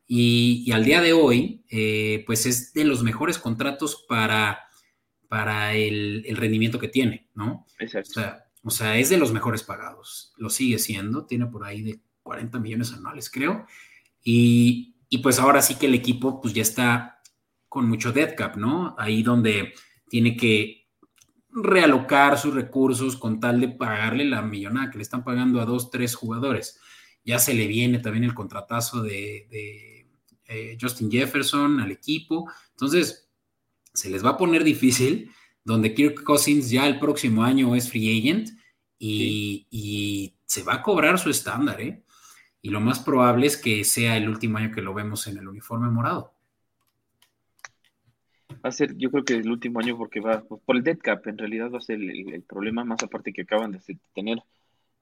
Y, 0.07 0.69
al 0.71 0.83
día 0.83 1.01
de 1.01 1.13
hoy, 1.13 1.63
eh, 1.69 2.23
pues 2.25 2.45
es 2.45 2.73
de 2.73 2.83
los 2.83 3.03
mejores 3.03 3.37
contratos 3.37 4.05
para, 4.09 4.63
para 5.27 5.73
el, 5.73 6.25
rendimiento 6.35 6.79
que 6.79 6.87
tiene, 6.87 7.29
¿no? 7.35 7.65
Exacto. 7.79 8.21
O 8.63 8.69
sea, 8.69 8.97
es 8.97 9.09
de 9.09 9.17
los 9.17 9.31
mejores 9.31 9.63
pagados. 9.63 10.33
Lo 10.37 10.49
sigue 10.49 10.79
siendo, 10.79 11.25
tiene 11.25 11.45
por 11.45 11.63
ahí 11.63 11.81
de 11.81 11.99
40 12.23 12.59
millones 12.59 12.91
anuales, 12.93 13.29
creo. 13.29 13.67
Y, 14.23 14.95
y 15.09 15.19
pues 15.19 15.37
ahora 15.37 15.61
sí 15.61 15.75
que 15.75 15.85
el 15.85 15.93
equipo 15.93 16.41
pues 16.41 16.53
ya 16.53 16.63
está 16.63 17.21
con 17.69 17.87
mucho 17.87 18.11
dead 18.11 18.35
cap, 18.35 18.55
¿no? 18.55 18.95
Ahí 18.97 19.21
donde 19.21 19.73
tiene 20.09 20.35
que 20.37 20.82
realocar 21.53 22.37
sus 22.37 22.53
recursos 22.53 23.15
con 23.15 23.39
tal 23.39 23.61
de 23.61 23.69
pagarle 23.69 24.25
la 24.25 24.41
millonada 24.41 24.89
que 24.89 24.97
le 24.97 25.03
están 25.03 25.23
pagando 25.23 25.61
a 25.61 25.65
dos, 25.65 25.91
tres 25.91 26.15
jugadores. 26.15 26.79
Ya 27.23 27.39
se 27.39 27.53
le 27.53 27.67
viene 27.67 27.99
también 27.99 28.23
el 28.23 28.33
contratazo 28.33 29.01
de, 29.01 29.47
eh, 30.45 30.77
Justin 30.79 31.09
Jefferson 31.09 31.79
al 31.79 31.91
equipo. 31.91 32.51
Entonces, 32.71 33.29
se 33.93 34.09
les 34.09 34.25
va 34.25 34.31
a 34.31 34.37
poner 34.37 34.63
difícil, 34.63 35.31
donde 35.63 35.93
Kirk 35.93 36.23
Cousins 36.23 36.69
ya 36.69 36.87
el 36.87 36.99
próximo 36.99 37.43
año 37.43 37.75
es 37.75 37.89
free 37.89 38.19
agent 38.19 38.49
y, 38.99 39.67
y 39.69 40.35
se 40.45 40.63
va 40.63 40.75
a 40.75 40.81
cobrar 40.81 41.19
su 41.19 41.29
estándar, 41.29 41.79
¿eh? 41.81 42.03
Y 42.61 42.69
lo 42.69 42.79
más 42.79 42.99
probable 42.99 43.47
es 43.47 43.57
que 43.57 43.83
sea 43.83 44.15
el 44.17 44.29
último 44.29 44.57
año 44.57 44.73
que 44.73 44.81
lo 44.81 44.93
vemos 44.93 45.27
en 45.27 45.37
el 45.37 45.47
uniforme 45.47 45.89
morado 45.89 46.32
va 48.63 48.69
a 48.69 48.71
ser, 48.71 48.95
yo 48.97 49.11
creo 49.11 49.25
que 49.25 49.35
el 49.35 49.51
último 49.51 49.79
año 49.79 49.97
porque 49.97 50.21
va, 50.21 50.41
por 50.41 50.75
el 50.75 50.83
dead 50.83 50.97
cap, 50.97 51.27
en 51.27 51.37
realidad 51.37 51.69
va 51.71 51.79
a 51.79 51.81
ser 51.81 51.99
el, 51.99 52.43
problema, 52.43 52.85
más 52.85 53.03
aparte 53.03 53.33
que 53.33 53.41
acaban 53.41 53.71
de 53.71 53.79
tener 54.13 54.41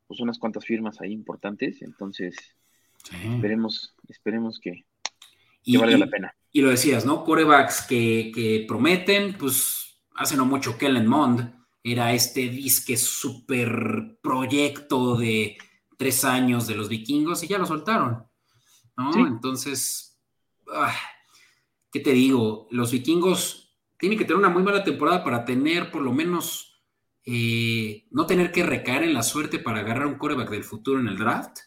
pues 0.07 0.19
unas 0.19 0.39
cuantas 0.39 0.65
firmas 0.65 0.99
ahí 0.99 1.11
importantes, 1.11 1.81
entonces 1.81 2.35
esperemos, 3.03 3.93
esperemos 4.09 4.59
que, 4.59 4.85
valga 5.77 5.97
la 5.97 6.07
pena. 6.07 6.35
Y 6.51 6.61
lo 6.61 6.69
decías, 6.69 7.05
¿no? 7.05 7.23
Corebacks 7.23 7.83
que, 7.83 8.65
prometen, 8.67 9.35
pues 9.37 10.01
hace 10.15 10.35
no 10.35 10.45
mucho 10.45 10.77
Kellen 10.77 11.07
Mond 11.07 11.53
era 11.83 12.13
este 12.13 12.41
disque 12.41 12.97
super 12.97 14.17
proyecto 14.21 15.15
de 15.17 15.57
tres 15.97 16.25
años 16.25 16.67
de 16.67 16.75
los 16.75 16.89
vikingos 16.89 17.43
y 17.43 17.47
ya 17.47 17.57
lo 17.57 17.65
soltaron, 17.65 18.25
¿no? 18.97 19.27
Entonces, 19.27 20.19
ah, 20.73 20.93
¿qué 21.91 21.99
te 21.99 22.11
digo? 22.11 22.67
Los 22.71 22.91
vikingos 22.91 23.75
tienen 23.97 24.17
que 24.17 24.25
tener 24.25 24.37
una 24.37 24.49
muy 24.49 24.63
mala 24.63 24.83
temporada 24.83 25.23
para 25.23 25.45
tener 25.45 25.91
por 25.91 26.01
lo 26.01 26.11
menos, 26.11 26.81
eh, 27.25 28.07
no 28.11 28.25
tener 28.25 28.51
que 28.51 28.63
recaer 28.63 29.03
en 29.03 29.13
la 29.13 29.23
suerte 29.23 29.59
para 29.59 29.81
agarrar 29.81 30.07
un 30.07 30.17
coreback 30.17 30.49
del 30.49 30.63
futuro 30.63 30.99
en 30.99 31.07
el 31.07 31.17
draft. 31.17 31.59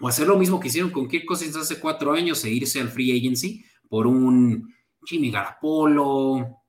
O 0.00 0.08
hacer 0.08 0.26
lo 0.26 0.36
mismo 0.36 0.60
que 0.60 0.68
hicieron 0.68 0.90
con 0.90 1.08
Kirk 1.08 1.24
Cousins 1.24 1.56
hace 1.56 1.80
cuatro 1.80 2.12
años 2.12 2.44
e 2.44 2.50
irse 2.50 2.80
al 2.80 2.88
free 2.88 3.16
agency 3.18 3.64
por 3.88 4.06
un 4.06 4.74
Jimmy 5.04 5.30
Garapolo. 5.30 6.62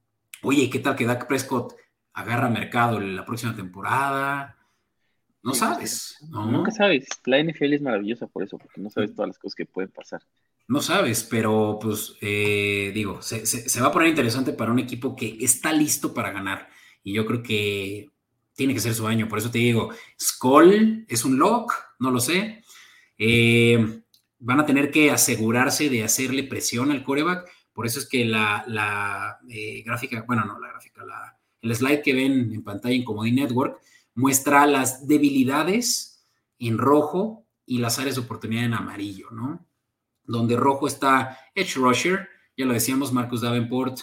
Oye, 0.44 0.70
¿qué 0.70 0.80
tal 0.80 0.96
que 0.96 1.06
Dak 1.06 1.28
Prescott 1.28 1.76
agarra 2.14 2.50
mercado 2.50 3.00
la 3.00 3.26
próxima 3.26 3.56
temporada? 3.56 4.58
No 5.44 5.54
sabes. 5.54 6.18
Nunca 6.30 6.72
sabes. 6.72 7.08
La 7.26 7.42
NFL 7.42 7.74
es 7.74 7.82
maravillosa 7.82 8.28
por 8.28 8.44
eso, 8.44 8.58
porque 8.58 8.82
no 8.82 8.90
sabes 8.90 9.14
todas 9.14 9.30
las 9.30 9.40
cosas 9.40 9.56
que 9.56 9.66
pueden 9.66 9.92
pasar. 9.92 10.22
No 10.68 10.82
sabes, 10.82 11.24
pero 11.24 11.80
pues 11.82 12.16
eh, 12.22 12.92
digo, 12.94 13.22
se, 13.22 13.82
va 13.82 13.88
a 13.88 13.92
poner 13.92 14.10
interesante 14.10 14.52
para 14.52 14.72
un 14.72 14.80
equipo 14.80 15.16
que 15.16 15.38
está 15.40 15.72
listo 15.72 16.14
para 16.14 16.32
ganar. 16.32 16.70
Y 17.04 17.14
yo 17.14 17.26
creo 17.26 17.42
que 17.42 18.10
tiene 18.54 18.74
que 18.74 18.82
ser 18.82 18.94
su 18.94 19.08
año. 19.08 19.30
Por 19.30 19.40
eso 19.40 19.50
te 19.50 19.60
digo, 19.60 19.94
Skull 20.20 21.06
es 21.08 21.24
un 21.24 21.40
lock, 21.40 21.74
no 22.00 22.12
lo 22.12 22.20
sé. 22.20 22.64
Eh, 23.18 24.02
van 24.40 24.60
a 24.60 24.66
tener 24.66 24.92
que 24.92 25.10
asegurarse 25.10 25.90
de 25.90 26.04
hacerle 26.04 26.44
presión 26.44 26.92
al 26.92 27.04
coreback, 27.04 27.50
Por 27.74 27.86
eso 27.86 28.00
es 28.00 28.08
que 28.10 28.26
la, 28.26 29.40
eh, 29.50 29.84
gráfica, 29.84 30.24
bueno, 30.28 30.46
no 30.46 30.60
la 30.60 30.70
gráfica, 30.70 31.04
el 31.62 31.76
slide 31.76 32.02
que 32.02 32.14
ven 32.14 32.54
en 32.54 32.64
pantalla 32.64 32.96
en 32.96 33.04
Comedy 33.04 33.32
Network 33.34 33.80
muestra 34.16 34.66
las 34.66 35.08
debilidades 35.08 36.26
en 36.60 36.78
rojo 36.78 37.46
y 37.66 37.80
las 37.80 38.00
áreas 38.00 38.16
de 38.16 38.22
oportunidad 38.22 38.66
en 38.66 38.74
amarillo, 38.74 39.30
¿no? 39.32 39.67
Donde 40.28 40.56
rojo 40.56 40.86
está 40.88 41.40
Edge 41.56 41.76
Rusher, 41.76 42.30
ya 42.56 42.66
lo 42.66 42.74
decíamos, 42.74 43.12
Marcus 43.12 43.42
Davenport, 43.42 44.00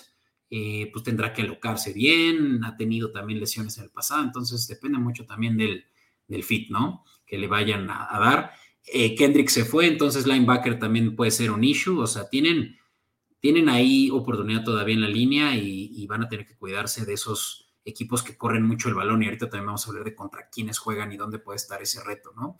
eh, 0.56 0.88
pues 0.92 1.02
tendrá 1.02 1.32
que 1.32 1.42
alocarse 1.42 1.92
bien, 1.92 2.62
ha 2.64 2.76
tenido 2.76 3.10
también 3.10 3.40
lesiones 3.40 3.76
en 3.78 3.84
el 3.84 3.90
pasado, 3.90 4.22
entonces 4.22 4.68
depende 4.68 4.98
mucho 4.98 5.26
también 5.26 5.56
del, 5.56 5.84
fit, 6.44 6.70
¿no? 6.70 7.04
Que 7.26 7.38
le 7.38 7.48
vayan 7.48 7.90
a, 7.90 8.18
dar. 8.20 8.52
Eh, 8.86 9.16
Kendrick 9.16 9.48
se 9.48 9.64
fue, 9.64 9.86
entonces 9.86 10.26
linebacker 10.26 10.78
también 10.78 11.16
puede 11.16 11.32
ser 11.32 11.50
un 11.50 11.64
issue, 11.64 11.98
o 11.98 12.06
sea, 12.06 12.28
tienen, 12.28 12.78
tienen 13.40 13.68
ahí 13.68 14.10
oportunidad 14.12 14.62
todavía 14.62 14.94
en 14.94 15.00
la 15.00 15.08
línea 15.08 15.56
y, 15.56 16.06
van 16.06 16.22
a 16.22 16.28
tener 16.28 16.46
que 16.46 16.56
cuidarse 16.56 17.04
de 17.04 17.14
esos 17.14 17.74
equipos 17.84 18.22
que 18.22 18.36
corren 18.36 18.64
mucho 18.64 18.88
el 18.88 18.94
balón 18.94 19.22
y 19.22 19.26
ahorita 19.26 19.50
también 19.50 19.66
vamos 19.66 19.84
a 19.84 19.90
hablar 19.90 20.04
de 20.04 20.14
contra 20.14 20.48
quiénes 20.48 20.78
juegan 20.78 21.10
y 21.10 21.16
dónde 21.16 21.40
puede 21.40 21.56
estar 21.56 21.82
ese 21.82 22.04
reto, 22.04 22.32
¿no? 22.36 22.58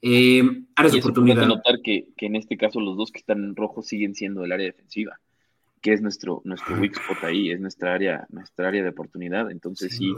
Eh, 0.00 0.42
áreas 0.76 0.92
de 0.92 1.00
oportunidad. 1.00 1.46
notar 1.46 1.80
que, 1.82 2.08
que, 2.16 2.26
en 2.26 2.36
este 2.36 2.56
caso 2.56 2.80
los 2.80 2.96
dos 2.96 3.10
que 3.10 3.18
están 3.18 3.42
en 3.42 3.56
rojo 3.56 3.82
siguen 3.82 4.14
siendo 4.14 4.44
el 4.44 4.52
área 4.52 4.66
defensiva 4.66 5.18
que 5.80 5.92
es 5.92 6.02
nuestro, 6.02 6.42
nuestro 6.44 6.76
weak 6.76 6.96
spot 6.96 7.24
ahí, 7.24 7.50
es 7.50 7.60
nuestra 7.60 7.94
área, 7.94 8.26
nuestra 8.30 8.68
área 8.68 8.82
de 8.82 8.90
oportunidad. 8.90 9.50
Entonces 9.50 9.96
sí, 9.96 10.12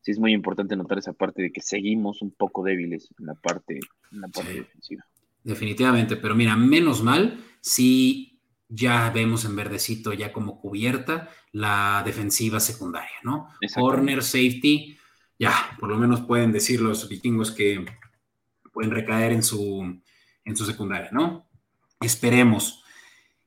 sí 0.00 0.10
es 0.10 0.18
muy 0.18 0.32
importante 0.32 0.76
notar 0.76 0.98
esa 0.98 1.12
parte 1.12 1.42
de 1.42 1.52
que 1.52 1.60
seguimos 1.60 2.22
un 2.22 2.30
poco 2.30 2.62
débiles 2.62 3.08
en 3.18 3.26
la 3.26 3.34
parte, 3.34 3.80
en 4.12 4.20
la 4.20 4.28
parte 4.28 4.52
defensiva. 4.52 5.06
Definitivamente, 5.42 6.16
pero 6.16 6.34
mira, 6.34 6.56
menos 6.56 7.02
mal 7.02 7.42
si 7.60 8.40
ya 8.68 9.10
vemos 9.10 9.44
en 9.44 9.56
verdecito 9.56 10.12
ya 10.12 10.32
como 10.32 10.60
cubierta 10.60 11.30
la 11.52 12.02
defensiva 12.04 12.60
secundaria, 12.60 13.16
¿no? 13.22 13.48
Corner, 13.74 14.22
safety, 14.22 14.98
ya, 15.38 15.54
por 15.78 15.88
lo 15.88 15.96
menos 15.96 16.20
pueden 16.22 16.52
decir 16.52 16.80
los 16.80 17.08
vikingos 17.08 17.50
que 17.50 17.86
pueden 18.78 18.92
recaer 18.92 19.32
en 19.32 19.42
su, 19.42 20.00
en 20.44 20.56
su 20.56 20.64
secundaria, 20.64 21.08
¿no? 21.10 21.48
Esperemos. 22.00 22.84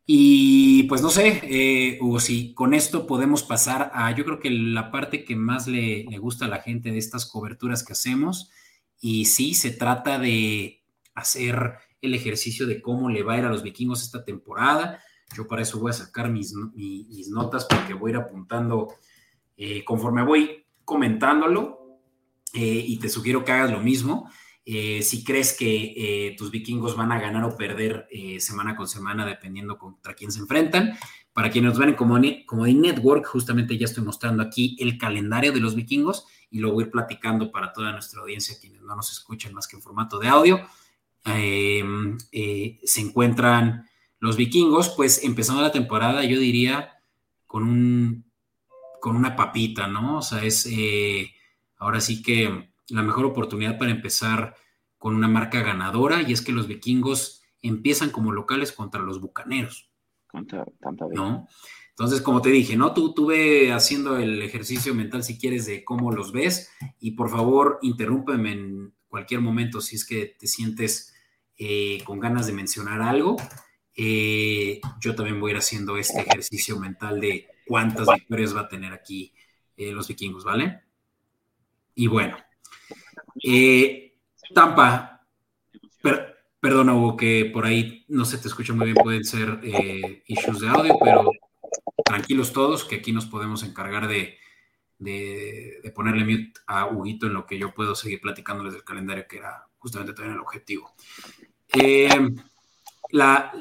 Y 0.06 0.84
pues 0.90 1.02
no 1.02 1.10
sé, 1.10 1.40
eh, 1.44 1.98
Hugo, 2.02 2.20
si 2.20 2.54
con 2.54 2.74
esto 2.74 3.08
podemos 3.08 3.42
pasar 3.44 3.92
a, 3.94 4.14
yo 4.14 4.26
creo 4.26 4.42
que 4.42 4.50
la 4.50 4.92
parte 4.92 5.24
que 5.24 5.38
más 5.38 5.68
le, 5.68 6.04
gusta 6.18 6.44
a 6.44 6.50
la 6.50 6.62
gente 6.62 6.92
de 6.92 6.98
estas 6.98 7.26
coberturas 7.26 7.82
que 7.86 7.94
hacemos, 7.94 8.52
y 9.00 9.24
sí, 9.24 9.54
se 9.54 9.72
trata 9.72 10.20
de 10.20 10.84
hacer 11.16 11.76
el 12.02 12.14
ejercicio 12.14 12.68
de 12.68 12.82
cómo 12.82 13.10
le 13.10 13.24
va 13.24 13.36
a 13.36 13.38
ir 13.38 13.46
a 13.46 13.52
los 13.52 13.64
vikingos 13.64 14.04
esta 14.04 14.26
temporada. 14.26 15.02
Yo 15.34 15.48
para 15.48 15.62
eso 15.62 15.80
voy 15.80 15.92
a 15.92 15.94
sacar 15.94 16.30
mis, 16.30 16.54
notas 17.30 17.68
porque 17.70 17.94
voy 17.94 18.12
a 18.12 18.16
ir 18.16 18.20
apuntando 18.20 18.96
eh, 19.56 19.86
conforme 19.86 20.26
voy 20.26 20.66
comentándolo 20.84 22.02
eh, 22.54 22.84
y 22.86 23.00
te 23.00 23.08
sugiero 23.08 23.46
que 23.46 23.54
hagas 23.54 23.72
lo 23.72 23.80
mismo. 23.80 24.30
Eh, 24.64 25.02
si 25.02 25.24
crees 25.24 25.54
que 25.54 25.94
eh, 25.98 26.36
tus 26.38 26.52
vikingos 26.52 26.96
van 26.96 27.12
a 27.12 27.20
ganar 27.20 27.44
o 27.44 27.58
perder 27.58 28.08
eh, 28.12 28.40
semana 28.40 28.76
con 28.76 28.88
semana, 28.88 29.26
dependiendo 29.26 29.78
contra 29.78 30.14
quién 30.14 30.32
se 30.32 30.40
enfrentan. 30.40 30.98
Para 31.34 31.50
quienes 31.50 31.72
nos 31.72 31.80
ven 31.80 31.90
en 31.90 31.96
Comedy, 31.96 32.74
Network, 32.76 33.26
justamente 33.26 33.78
ya 33.78 33.86
estoy 33.86 34.04
mostrando 34.04 34.44
aquí 34.44 34.76
el 34.80 34.98
calendario 34.98 35.54
de 35.54 35.62
los 35.62 35.76
vikingos 35.76 36.26
y 36.50 36.60
lo 36.60 36.74
voy 36.74 36.84
a 36.84 36.86
ir 36.88 36.92
platicando 36.92 37.52
para 37.52 37.72
toda 37.72 37.94
nuestra 37.94 38.22
audiencia, 38.22 38.58
quienes 38.60 38.82
no 38.82 38.96
nos 38.96 39.12
escuchan 39.12 39.54
más 39.54 39.68
que 39.68 39.78
en 39.78 39.82
formato 39.82 40.20
de 40.20 40.28
audio. 40.28 40.60
Em, 41.24 42.18
se 42.84 43.02
encuentran 43.02 43.88
los 44.20 44.36
vikingos, 44.36 44.90
pues 44.90 45.24
empezando 45.24 45.62
la 45.62 45.72
temporada, 45.72 46.26
yo 46.26 46.38
diría 46.38 47.02
con 47.48 47.64
un 47.64 48.26
con 49.00 49.16
una 49.16 49.36
papita, 49.36 49.88
¿no? 49.88 50.18
O 50.18 50.22
sea, 50.22 50.44
es 50.44 50.70
ahora 51.78 52.02
sí 52.02 52.22
que 52.22 52.71
la 52.90 53.04
mejor 53.04 53.26
oportunidad 53.26 53.78
para 53.78 53.92
empezar 53.92 54.56
con 54.98 55.16
una 55.16 55.28
marca 55.28 55.62
ganadora 55.62 56.22
y 56.22 56.34
es 56.34 56.42
que 56.42 56.52
los 56.52 56.68
vikingos 56.68 57.42
empiezan 57.62 58.10
como 58.10 58.32
locales 58.32 58.72
contra 58.72 59.02
los 59.02 59.20
bucaneros. 59.20 59.90
Contra 60.28 60.66
Tampa 60.80 61.06
¿No? 61.12 61.48
Entonces, 61.90 62.22
como 62.22 62.42
te 62.42 62.50
dije, 62.50 62.76
¿no? 62.76 62.94
Tú 62.94 63.14
tuve 63.14 63.72
haciendo 63.74 64.18
el 64.18 64.42
ejercicio 64.42 64.96
mental 64.96 65.24
si 65.24 65.38
quieres 65.38 65.66
de 65.66 65.84
cómo 65.84 66.12
los 66.12 66.32
ves 66.32 66.72
y 67.00 67.12
por 67.12 67.30
favor 67.30 67.80
interrúmpeme 67.82 68.52
en 68.54 68.94
cualquier 69.08 69.42
momento 69.42 69.82
si 69.82 69.98
es 69.98 70.06
que 70.06 70.36
te 70.40 70.48
sientes 70.48 71.14
eh, 71.58 72.02
con 72.06 72.20
ganas 72.20 72.48
de 72.48 72.54
mencionar 72.54 73.02
algo. 73.02 73.36
Eh, 73.96 74.82
yo 75.00 75.16
también 75.16 75.40
voy 75.40 75.52
a 75.52 75.54
ir 75.54 75.58
haciendo 75.58 75.98
este 75.98 76.22
ejercicio 76.22 76.80
mental 76.80 77.20
de 77.20 77.48
cuántas 77.68 78.08
victorias 78.08 78.56
va 78.56 78.62
a 78.62 78.70
tener 78.70 78.94
aquí 78.94 79.34
eh, 79.78 79.92
los 79.92 80.08
vikingos, 80.08 80.44
¿vale? 80.44 80.82
Y 81.94 82.08
bueno, 82.08 82.38
eh, 83.44 84.18
Tampa, 84.54 85.26
perdona 86.60 86.94
Hugo, 86.94 87.18
que 87.18 87.50
por 87.52 87.66
ahí 87.66 88.06
no 88.08 88.26
se 88.26 88.38
te 88.38 88.48
escucha 88.48 88.74
muy 88.74 88.86
bien, 88.86 88.98
pueden 88.98 89.24
ser 89.24 89.60
eh, 89.64 90.24
issues 90.28 90.60
de 90.60 90.70
audio, 90.70 90.98
pero 91.04 91.32
tranquilos 92.06 92.54
todos, 92.54 92.86
que 92.86 92.98
aquí 92.98 93.12
nos 93.12 93.26
podemos 93.26 93.64
encargar 93.64 94.08
de, 94.08 94.38
ponerle 95.96 96.26
mute 96.26 96.54
a 96.68 96.88
Huguito 96.88 97.26
en 97.26 97.34
lo 97.34 97.46
que 97.46 97.58
yo 97.58 97.74
puedo 97.74 97.96
seguir 97.96 98.22
platicándoles 98.22 98.74
del 98.74 98.84
calendario, 98.84 99.26
que 99.28 99.38
era 99.38 99.68
justamente 99.78 100.14
también 100.14 100.36
el 100.36 100.42
objetivo. 100.42 100.94
Eh, 101.74 102.10
la, 103.12 103.52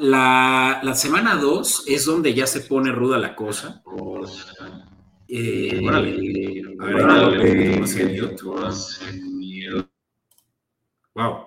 la, 0.83 0.95
semana 0.95 1.37
2 1.37 1.85
es 1.89 2.05
donde 2.05 2.35
ya 2.35 2.47
se 2.47 2.61
pone 2.61 2.93
ruda 2.93 3.18
la 3.18 3.35
cosa. 3.35 3.83
Eh, 5.27 5.81
a 5.89 6.01
ver, 6.01 6.21
Wow. 11.15 11.47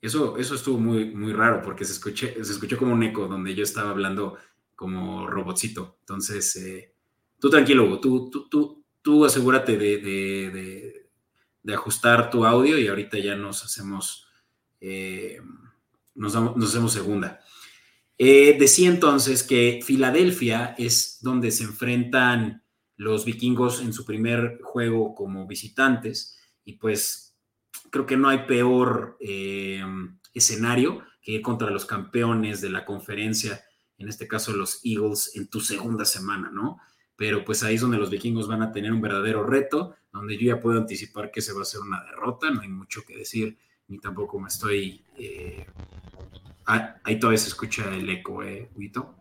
Eso, 0.00 0.36
eso 0.36 0.54
estuvo 0.54 0.78
muy, 0.78 1.06
muy 1.06 1.32
raro 1.32 1.62
porque 1.62 1.84
se, 1.84 1.92
escuché, 1.92 2.32
se 2.44 2.52
escuchó 2.52 2.76
como 2.76 2.92
un 2.92 3.02
eco 3.02 3.26
donde 3.26 3.54
yo 3.54 3.64
estaba 3.64 3.90
hablando 3.90 4.36
como 4.74 5.26
robotcito. 5.26 5.96
Entonces, 6.00 6.54
eh, 6.56 6.94
tú 7.40 7.50
tranquilo, 7.50 7.98
tú, 7.98 8.30
tú, 8.30 8.48
tú, 8.48 8.84
tú 9.02 9.24
asegúrate 9.24 9.76
de, 9.78 11.08
ajustar 11.74 12.30
tu 12.30 12.44
audio 12.44 12.78
y 12.78 12.86
ahorita 12.86 13.18
ya 13.18 13.34
nos 13.34 13.64
hacemos, 13.64 14.28
eh, 14.80 15.40
nos, 16.14 16.36
hacemos 16.36 16.92
segunda. 16.92 17.40
Eh, 18.18 18.56
decía 18.58 18.88
entonces 18.88 19.42
que 19.42 19.80
Filadelfia 19.82 20.74
es 20.78 21.18
donde 21.20 21.50
se 21.50 21.64
enfrentan 21.64 22.62
los 22.96 23.24
vikingos 23.24 23.80
en 23.80 23.92
su 23.92 24.04
primer 24.06 24.58
juego 24.62 25.14
como 25.14 25.46
visitantes 25.46 26.38
y 26.64 26.74
pues 26.74 27.25
creo 27.96 28.06
que 28.06 28.16
no 28.18 28.28
hay 28.28 28.40
peor 28.46 29.16
eh, 29.20 29.82
escenario 30.34 31.02
que 31.22 31.32
ir 31.32 31.42
contra 31.42 31.70
los 31.70 31.86
campeones 31.86 32.60
de 32.60 32.68
la 32.68 32.84
conferencia, 32.84 33.64
en 33.96 34.08
este 34.08 34.28
caso 34.28 34.52
los 34.52 34.80
Eagles, 34.84 35.32
en 35.34 35.48
tu 35.48 35.60
segunda 35.60 36.04
semana, 36.04 36.50
¿no? 36.52 36.78
Pero 37.16 37.42
pues 37.42 37.62
ahí 37.62 37.76
es 37.76 37.80
donde 37.80 37.96
los 37.96 38.10
vikingos 38.10 38.48
van 38.48 38.60
a 38.60 38.70
tener 38.70 38.92
un 38.92 39.00
verdadero 39.00 39.44
reto, 39.44 39.96
donde 40.12 40.36
yo 40.36 40.54
ya 40.54 40.60
puedo 40.60 40.78
anticipar 40.78 41.30
que 41.30 41.40
se 41.40 41.54
va 41.54 41.62
a 41.62 41.64
ser 41.64 41.80
una 41.80 42.04
derrota, 42.04 42.50
no 42.50 42.60
hay 42.60 42.68
mucho 42.68 43.02
que 43.02 43.16
decir, 43.16 43.56
ni 43.88 43.98
tampoco 43.98 44.38
me 44.38 44.48
estoy... 44.48 45.02
Eh, 45.16 45.66
ah, 46.66 46.96
ahí 47.02 47.18
todavía 47.18 47.38
se 47.38 47.48
escucha 47.48 47.94
el 47.94 48.10
eco, 48.10 48.42
¿eh, 48.42 48.68
Huito? 48.74 49.14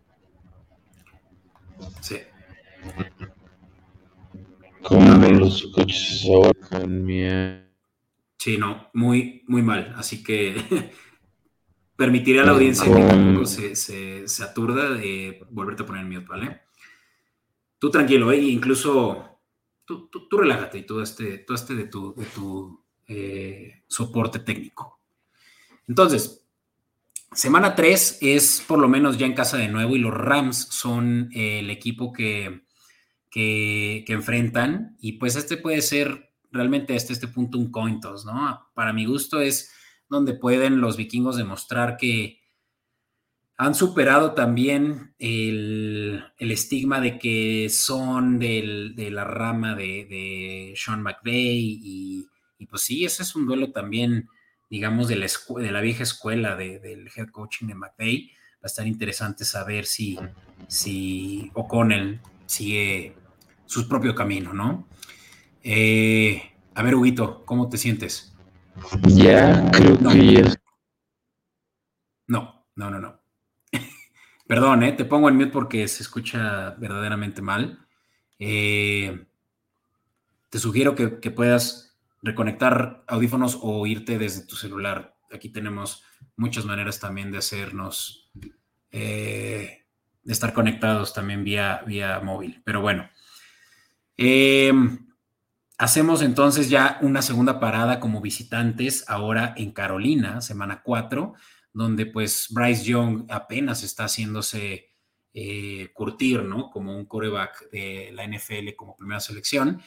Sí. 2.01 2.17
¿Cómo 4.83 5.27
los 5.29 5.63
escuchas 5.63 6.25
ahora? 6.25 7.64
Sí, 8.45 8.59
no, 8.59 8.91
muy, 8.93 9.41
muy 9.47 9.63
mal. 9.63 9.95
Así 9.97 10.23
que 10.23 10.55
permitiré 11.95 12.41
a 12.41 12.43
la 12.43 12.51
audiencia 12.51 12.85
que 12.85 13.01
tampoco 13.01 13.47
se, 13.47 13.75
se, 13.75 14.43
aturda 14.43 14.91
de 14.91 15.43
volverte 15.49 15.81
a 15.81 15.87
poner 15.87 16.05
mute, 16.05 16.27
¿vale? 16.27 16.61
Tú 17.79 17.89
tranquilo, 17.89 18.31
¿eh? 18.31 18.37
incluso 18.37 19.39
tú, 19.83 20.09
tú, 20.09 20.37
relájate 20.37 20.77
y 20.77 20.85
todo 20.85 21.01
este, 21.01 21.43
este 21.49 21.73
de 21.73 21.85
tu, 21.85 22.13
de 22.13 22.25
tu 22.25 22.83
eh, 23.07 23.81
soporte 23.87 24.37
técnico. 24.37 24.99
Entonces, 25.87 26.45
semana 27.33 27.73
3 27.73 28.19
es 28.21 28.63
por 28.67 28.77
lo 28.77 28.87
menos 28.87 29.17
ya 29.17 29.25
en 29.25 29.33
casa 29.33 29.57
de 29.57 29.69
nuevo 29.69 29.95
y 29.95 29.99
los 29.99 30.13
Rams 30.13 30.67
son 30.69 31.31
el 31.33 31.71
equipo 31.71 32.13
que, 32.13 32.61
que, 33.31 34.03
que 34.05 34.13
enfrentan 34.13 34.97
y 34.99 35.13
pues 35.13 35.35
este 35.35 35.57
puede 35.57 35.81
ser 35.81 36.34
realmente 36.55 36.95
hasta 36.95 37.13
este 37.13 37.27
punto 37.27 37.57
un 37.57 37.71
coin 37.71 37.99
¿no? 38.25 38.69
Para 38.73 38.93
mi 38.93 39.05
gusto 39.05 39.39
es 39.39 39.71
donde 40.09 40.33
pueden 40.33 40.81
los 40.81 40.97
vikingos 40.97 41.37
demostrar 41.37 41.97
que 41.97 42.41
han 43.57 43.75
superado 43.75 44.33
también 44.33 45.13
el, 45.17 46.23
estigma 46.39 46.99
de 46.99 47.17
que 47.17 47.69
son 47.69 48.39
de 48.39 49.09
la 49.11 49.23
rama 49.23 49.75
de, 49.75 50.73
Sean 50.75 51.01
McVay 51.01 51.79
y, 51.81 52.27
pues 52.69 52.81
sí, 52.81 53.05
ese 53.05 53.23
es 53.23 53.35
un 53.35 53.45
duelo 53.45 53.71
también, 53.71 54.27
digamos, 54.69 55.07
de 55.07 55.15
la, 55.15 55.27
de 55.57 55.71
la 55.71 55.81
vieja 55.81 56.03
escuela 56.03 56.55
del 56.55 57.09
head 57.15 57.29
coaching 57.29 57.67
de 57.67 57.75
McVay. 57.75 58.31
Va 58.55 58.63
a 58.63 58.67
estar 58.67 58.87
interesante 58.87 59.45
saber 59.45 59.85
si 59.85 60.17
si 60.67 61.51
O'Connell 61.53 62.19
sigue 62.45 63.15
su 63.65 63.87
propio 63.87 64.15
camino, 64.15 64.53
¿no? 64.53 64.87
Eh, 65.67 66.43
a 66.75 66.83
ver, 66.83 66.93
Huguito, 66.93 67.43
¿cómo 67.43 67.67
te 67.69 67.77
sientes? 67.79 68.35
Ya, 69.07 69.67
creo 69.71 69.97
No. 69.99 70.11
que 70.11 70.33
ya. 70.33 70.53
No, 72.27 72.67
no, 72.75 72.91
no, 72.91 72.99
no. 72.99 73.19
Perdón, 74.47 74.83
¿eh? 74.83 74.91
te 74.91 75.05
pongo 75.05 75.27
en 75.27 75.37
mute 75.37 75.51
porque 75.51 75.87
se 75.87 76.03
escucha 76.03 76.75
verdaderamente 76.77 77.41
mal. 77.41 77.79
Eh, 78.37 79.25
te 80.51 80.59
sugiero 80.59 80.93
que, 80.93 81.19
que 81.19 81.31
puedas 81.31 81.97
reconectar 82.21 83.03
audífonos 83.07 83.57
o 83.61 83.87
irte 83.87 84.19
desde 84.19 84.45
tu 84.45 84.55
celular. 84.55 85.17
Aquí 85.33 85.49
tenemos 85.49 86.03
muchas 86.37 86.65
maneras 86.65 86.99
también 86.99 87.31
de 87.31 87.39
hacernos, 87.39 88.31
eh, 88.91 89.85
de 90.21 90.31
estar 90.33 90.53
conectados 90.53 91.11
también 91.11 91.43
vía, 91.43 91.81
vía 91.87 92.19
móvil. 92.19 92.61
Pero 92.63 92.81
bueno, 92.81 93.09
Eh, 94.17 94.71
hacemos 95.77 96.21
entonces 96.21 96.69
ya 96.69 96.97
una 97.01 97.21
segunda 97.21 97.59
parada 97.59 97.99
como 97.99 98.21
visitantes 98.21 99.05
ahora 99.09 99.53
en 99.57 99.71
Carolina, 99.71 100.41
semana 100.41 100.81
4 100.83 101.33
donde 101.75 102.05
pues 102.05 102.47
Bryce 102.51 102.85
Young 102.85 103.25
apenas 103.29 103.83
está 103.83 104.05
haciéndose 104.05 104.95
eh, 105.33 105.89
curtir, 105.93 106.41
¿no? 106.41 106.69
Como 106.71 106.95
un 106.95 107.05
coreback 107.05 107.69
de 107.69 108.11
la 108.13 108.25
NFL 108.25 108.75
como 108.77 108.95
primera 108.95 109.19
selección. 109.19 109.81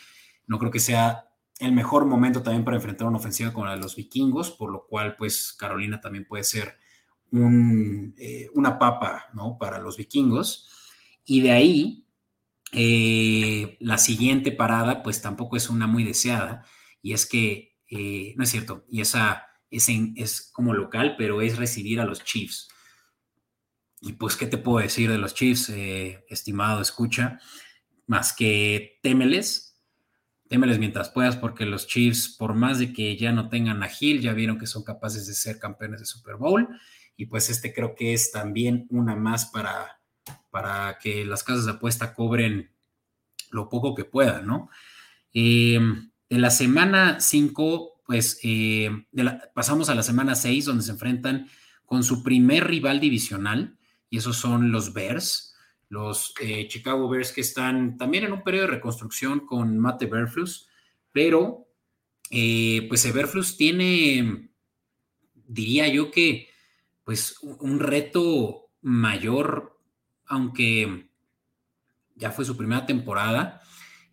No 0.47 0.59
creo 0.59 0.71
que 0.71 0.81
sea 0.81 1.25
el 1.59 1.73
mejor 1.73 2.05
momento 2.05 2.43
también 2.43 2.63
para 2.63 2.77
enfrentar 2.77 3.09
una 3.09 3.17
ofensiva 3.17 3.55
con 3.55 3.65
la 3.65 3.75
de 3.75 3.81
los 3.81 3.97
vikingos, 3.97 4.51
por 4.51 4.71
lo 4.71 4.87
cual 4.87 5.17
pues 5.17 5.55
Carolina 5.55 5.99
también 5.99 6.27
puede 6.27 6.45
ser 6.45 6.77
un, 7.33 8.15
eh, 8.19 8.51
una 8.53 8.79
papa, 8.79 9.31
¿no? 9.33 9.57
Para 9.59 9.79
los 9.79 9.97
vikingos. 9.97 10.69
Y 11.25 11.41
de 11.41 11.53
ahí, 11.53 12.07
eh, 12.73 13.77
la 13.81 13.99
siguiente 13.99 14.53
parada 14.53 15.03
pues 15.03 15.23
tampoco 15.23 15.57
es 15.57 15.71
una 15.71 15.87
muy 15.87 16.05
deseada, 16.05 16.65
y 17.03 17.13
es 17.13 17.27
que, 17.27 17.77
eh, 17.91 18.35
no 18.37 18.45
es 18.45 18.51
cierto, 18.51 18.85
y 18.89 19.01
esa 19.01 19.47
es, 19.71 19.89
en, 19.89 20.15
es 20.17 20.51
como 20.53 20.75
local, 20.75 21.15
pero 21.17 21.41
es 21.43 21.57
recibir 21.57 22.01
a 22.01 22.05
los 22.05 22.25
Chiefs. 22.25 22.69
Y 24.01 24.13
pues, 24.13 24.37
¿qué 24.37 24.47
te 24.47 24.59
puedo 24.59 24.79
decir 24.79 25.11
de 25.11 25.19
los 25.19 25.35
Chiefs, 25.35 25.71
eh, 25.71 26.25
estimado 26.29 26.81
escucha? 26.81 27.41
Más 28.07 28.33
que 28.33 29.01
témeles, 29.03 29.77
témeles 30.49 30.79
mientras 30.79 31.11
puedas, 31.11 31.37
porque 31.37 31.67
los 31.67 31.87
Chiefs, 31.87 32.37
por 32.39 32.55
más 32.55 32.79
de 32.79 32.93
que 32.93 33.17
ya 33.17 33.33
no 33.33 33.49
tengan 33.49 33.83
a 33.83 33.89
Gil, 33.89 34.21
ya 34.21 34.33
vieron 34.33 34.59
que 34.59 34.67
son 34.67 34.85
capaces 34.85 35.27
de 35.27 35.35
ser 35.35 35.59
campeones 35.59 36.01
de 36.01 36.07
Super 36.07 36.37
Bowl. 36.37 36.69
Y 37.17 37.27
pues 37.27 37.51
este 37.51 37.75
creo 37.75 37.95
que 37.97 38.13
es 38.13 38.31
también 38.31 38.87
una 38.91 39.17
más 39.17 39.47
para, 39.47 39.98
para 40.51 40.99
que 40.99 41.25
las 41.25 41.45
casas 41.45 41.65
de 41.65 41.73
apuesta 41.73 42.15
cobren 42.15 42.71
lo 43.51 43.69
poco 43.69 43.95
que 43.95 44.05
puedan, 44.05 44.47
¿no? 44.47 44.71
Eh, 45.33 45.79
de 46.29 46.39
la 46.39 46.51
semana 46.51 47.21
5 47.21 47.99
pues 48.09 48.41
eh, 48.43 48.91
pasamos 49.53 49.91
a 49.91 49.95
la 49.95 50.03
semana 50.03 50.35
6, 50.35 50.65
donde 50.65 50.83
se 50.83 50.93
enfrentan 50.93 51.47
con 51.85 52.03
su 52.03 52.23
primer 52.23 52.67
rival 52.67 53.01
divisional, 53.01 53.77
y 54.09 54.17
esos 54.17 54.39
son 54.39 54.73
los 54.73 54.95
Bears, 54.95 55.55
los 55.91 56.33
eh, 56.41 56.67
Chicago 56.69 57.07
Bears 57.11 57.33
que 57.33 57.43
están 57.43 57.99
también 57.99 58.25
en 58.25 58.33
un 58.33 58.43
periodo 58.43 58.65
de 58.65 58.73
reconstrucción 58.73 59.41
con 59.41 59.77
Mate 59.77 60.07
Berflus, 60.07 60.71
pero 61.13 61.69
eh, 62.31 62.87
pues 62.89 63.13
Berflus 63.13 63.59
tiene, 63.59 64.53
diría 65.35 65.87
yo 65.89 66.11
que, 66.11 66.49
pues 67.05 67.39
un 67.43 67.79
reto 67.79 68.71
mayor, 68.81 69.78
aunque 70.29 71.11
ya 72.15 72.31
fue 72.31 72.45
su 72.45 72.57
primera 72.57 72.87
temporada, 72.87 73.63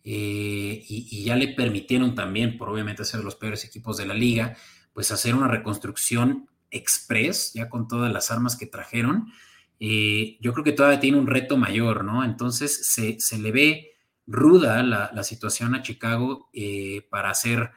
eh, 0.08 0.84
y, 0.88 1.24
ya 1.24 1.34
le 1.34 1.48
permitieron 1.48 2.14
también, 2.14 2.56
por 2.56 2.68
obviamente 2.68 3.04
ser 3.04 3.24
los 3.24 3.34
peores 3.34 3.64
equipos 3.64 3.96
de 3.96 4.06
la 4.06 4.14
liga, 4.14 4.56
pues 4.92 5.10
hacer 5.10 5.34
una 5.34 5.48
reconstrucción 5.48 6.48
express, 6.70 7.52
ya 7.54 7.68
con 7.68 7.88
todas 7.88 8.12
las 8.12 8.30
armas 8.30 8.56
que 8.56 8.66
trajeron. 8.66 9.32
Eh, 9.80 10.38
yo 10.40 10.52
creo 10.52 10.64
que 10.64 10.72
todavía 10.72 11.00
tiene 11.00 11.18
un 11.18 11.26
reto 11.26 11.56
mayor, 11.56 12.04
¿no? 12.04 12.24
Entonces 12.24 12.86
se, 12.86 13.18
se 13.18 13.38
le 13.38 13.50
ve 13.50 13.96
ruda 14.26 14.82
la, 14.84 15.10
la 15.12 15.24
situación 15.24 15.74
a 15.74 15.82
Chicago 15.82 16.50
eh, 16.52 17.06
para 17.10 17.34
ser 17.34 17.72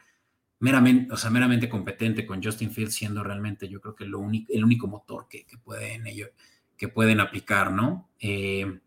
meramente, 0.60 1.12
o 1.12 1.16
sea, 1.16 1.30
meramente 1.30 1.68
competente 1.68 2.26
con 2.26 2.42
Justin 2.42 2.70
Fields 2.70 2.94
siendo 2.94 3.24
realmente 3.24 3.68
yo 3.68 3.80
creo 3.80 3.96
que 3.96 4.04
el 4.04 4.14
único 4.14 4.86
motor 4.86 5.26
que, 5.28 5.46
que 5.46 5.58
pueden 5.58 6.06
ellos, 6.06 6.30
que 6.80 6.88
pueden 6.88 7.20
aplicar, 7.20 7.72
¿no? 7.72 8.08
Eh, 8.18 8.80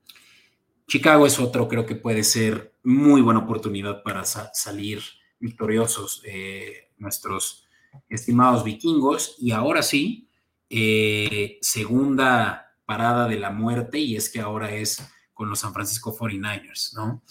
Chicago 0.88 1.28
es 1.28 1.40
otro, 1.40 1.68
creo 1.68 1.86
que 1.86 1.94
puede 1.94 2.24
ser 2.24 2.74
muy 2.82 3.22
buena 3.22 3.42
oportunidad 3.42 4.02
para 4.02 4.26
sa 4.26 4.50
salir 4.56 5.04
victoriosos 5.40 6.24
eh, 6.26 6.90
nuestros 6.98 7.68
estimados 8.10 8.64
vikingos. 8.64 9.36
Y 9.40 9.52
ahora 9.52 9.84
sí, 9.84 10.28
eh, 10.72 11.60
segunda 11.62 12.76
parada 12.84 13.28
de 13.28 13.38
la 13.38 13.52
muerte, 13.52 14.00
y 14.00 14.16
es 14.16 14.28
que 14.28 14.40
ahora 14.40 14.74
es 14.74 14.98
con 15.36 15.48
los 15.48 15.60
San 15.60 15.72
Francisco 15.72 16.18
49ers, 16.18 16.96
¿no? 16.96 17.22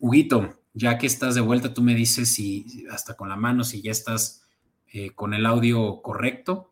Huguito, 0.00 0.58
ya 0.74 0.98
que 0.98 1.06
estás 1.06 1.36
de 1.36 1.42
vuelta, 1.42 1.72
tú 1.72 1.80
me 1.80 1.94
dices 1.94 2.34
si 2.34 2.84
hasta 2.90 3.14
con 3.14 3.28
la 3.28 3.36
mano, 3.36 3.62
si 3.62 3.82
ya 3.82 3.92
estás 3.92 4.42
con 5.14 5.32
el 5.32 5.46
audio 5.46 6.02
correcto. 6.02 6.71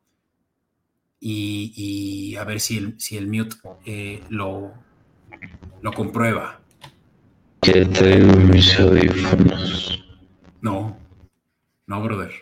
Y, 1.21 1.75
y, 1.77 2.37
a 2.37 2.45
ver 2.45 2.61
si 2.61 2.79
el, 2.79 2.99
si 2.99 3.19
el 3.19 3.29
mute 3.29 3.57
eh, 3.85 4.23
lo, 4.31 4.73
lo 5.83 5.93
comprueba. 5.93 6.61
Que 7.61 7.85
traigo 7.85 8.33
mis 8.37 8.81
audífonos. 8.81 10.03
No, 10.63 10.99
no, 11.87 12.03
brother. 12.03 12.33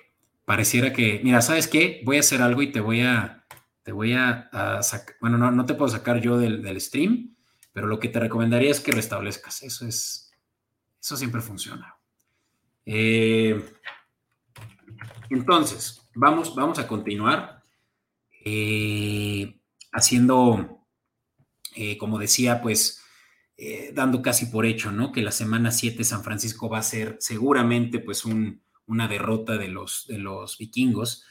Pareciera 0.45 0.93
que, 0.93 1.21
mira, 1.25 1.43
¿sabes 1.43 1.67
qué? 1.67 2.03
Voy 2.05 2.19
a 2.19 2.21
hacer 2.21 2.41
algo 2.41 2.63
y 2.63 2.71
te 2.71 2.81
voy 2.81 3.01
a, 3.01 3.45
te 3.83 3.93
voy 3.93 4.13
a, 4.13 4.49
a 4.53 4.83
sacar, 4.83 5.17
bueno, 5.21 5.39
no, 5.39 5.51
no 5.51 5.67
te 5.67 5.75
puedo 5.75 5.91
sacar 5.91 6.21
yo 6.21 6.39
del, 6.39 6.63
del, 6.63 6.81
stream, 6.81 7.37
pero 7.73 7.87
lo 7.87 7.99
que 7.99 8.09
te 8.09 8.21
recomendaría 8.21 8.71
es 8.71 8.81
que 8.81 8.93
restablezcas. 8.93 9.63
Eso 9.63 9.87
es, 9.87 10.33
eso 11.03 11.17
siempre 11.17 11.41
funciona. 11.41 11.97
Eh, 12.87 13.63
entonces, 15.31 16.09
vamos, 16.15 16.55
vamos 16.55 16.79
a 16.79 16.87
continuar 16.87 17.58
eh, 18.51 19.61
haciendo, 19.93 20.87
eh, 21.77 21.99
como 21.99 22.19
decía, 22.19 22.63
pues, 22.63 23.03
eh, 23.59 23.93
dando 23.95 24.23
casi 24.23 24.47
por 24.47 24.65
hecho, 24.65 24.91
¿no? 24.91 25.13
Que 25.13 25.21
la 25.21 25.33
semana 25.33 25.71
7 25.71 26.03
San 26.03 26.25
Francisco 26.25 26.71
va 26.71 26.79
a 26.79 26.83
ser 26.83 27.17
seguramente 27.21 27.99
pues 27.99 28.25
un, 28.25 28.63
una 28.87 29.07
derrota 29.07 29.59
de 29.59 29.69
los, 29.69 30.07
de 30.07 30.19
los 30.19 30.57
vikingos, 30.57 31.25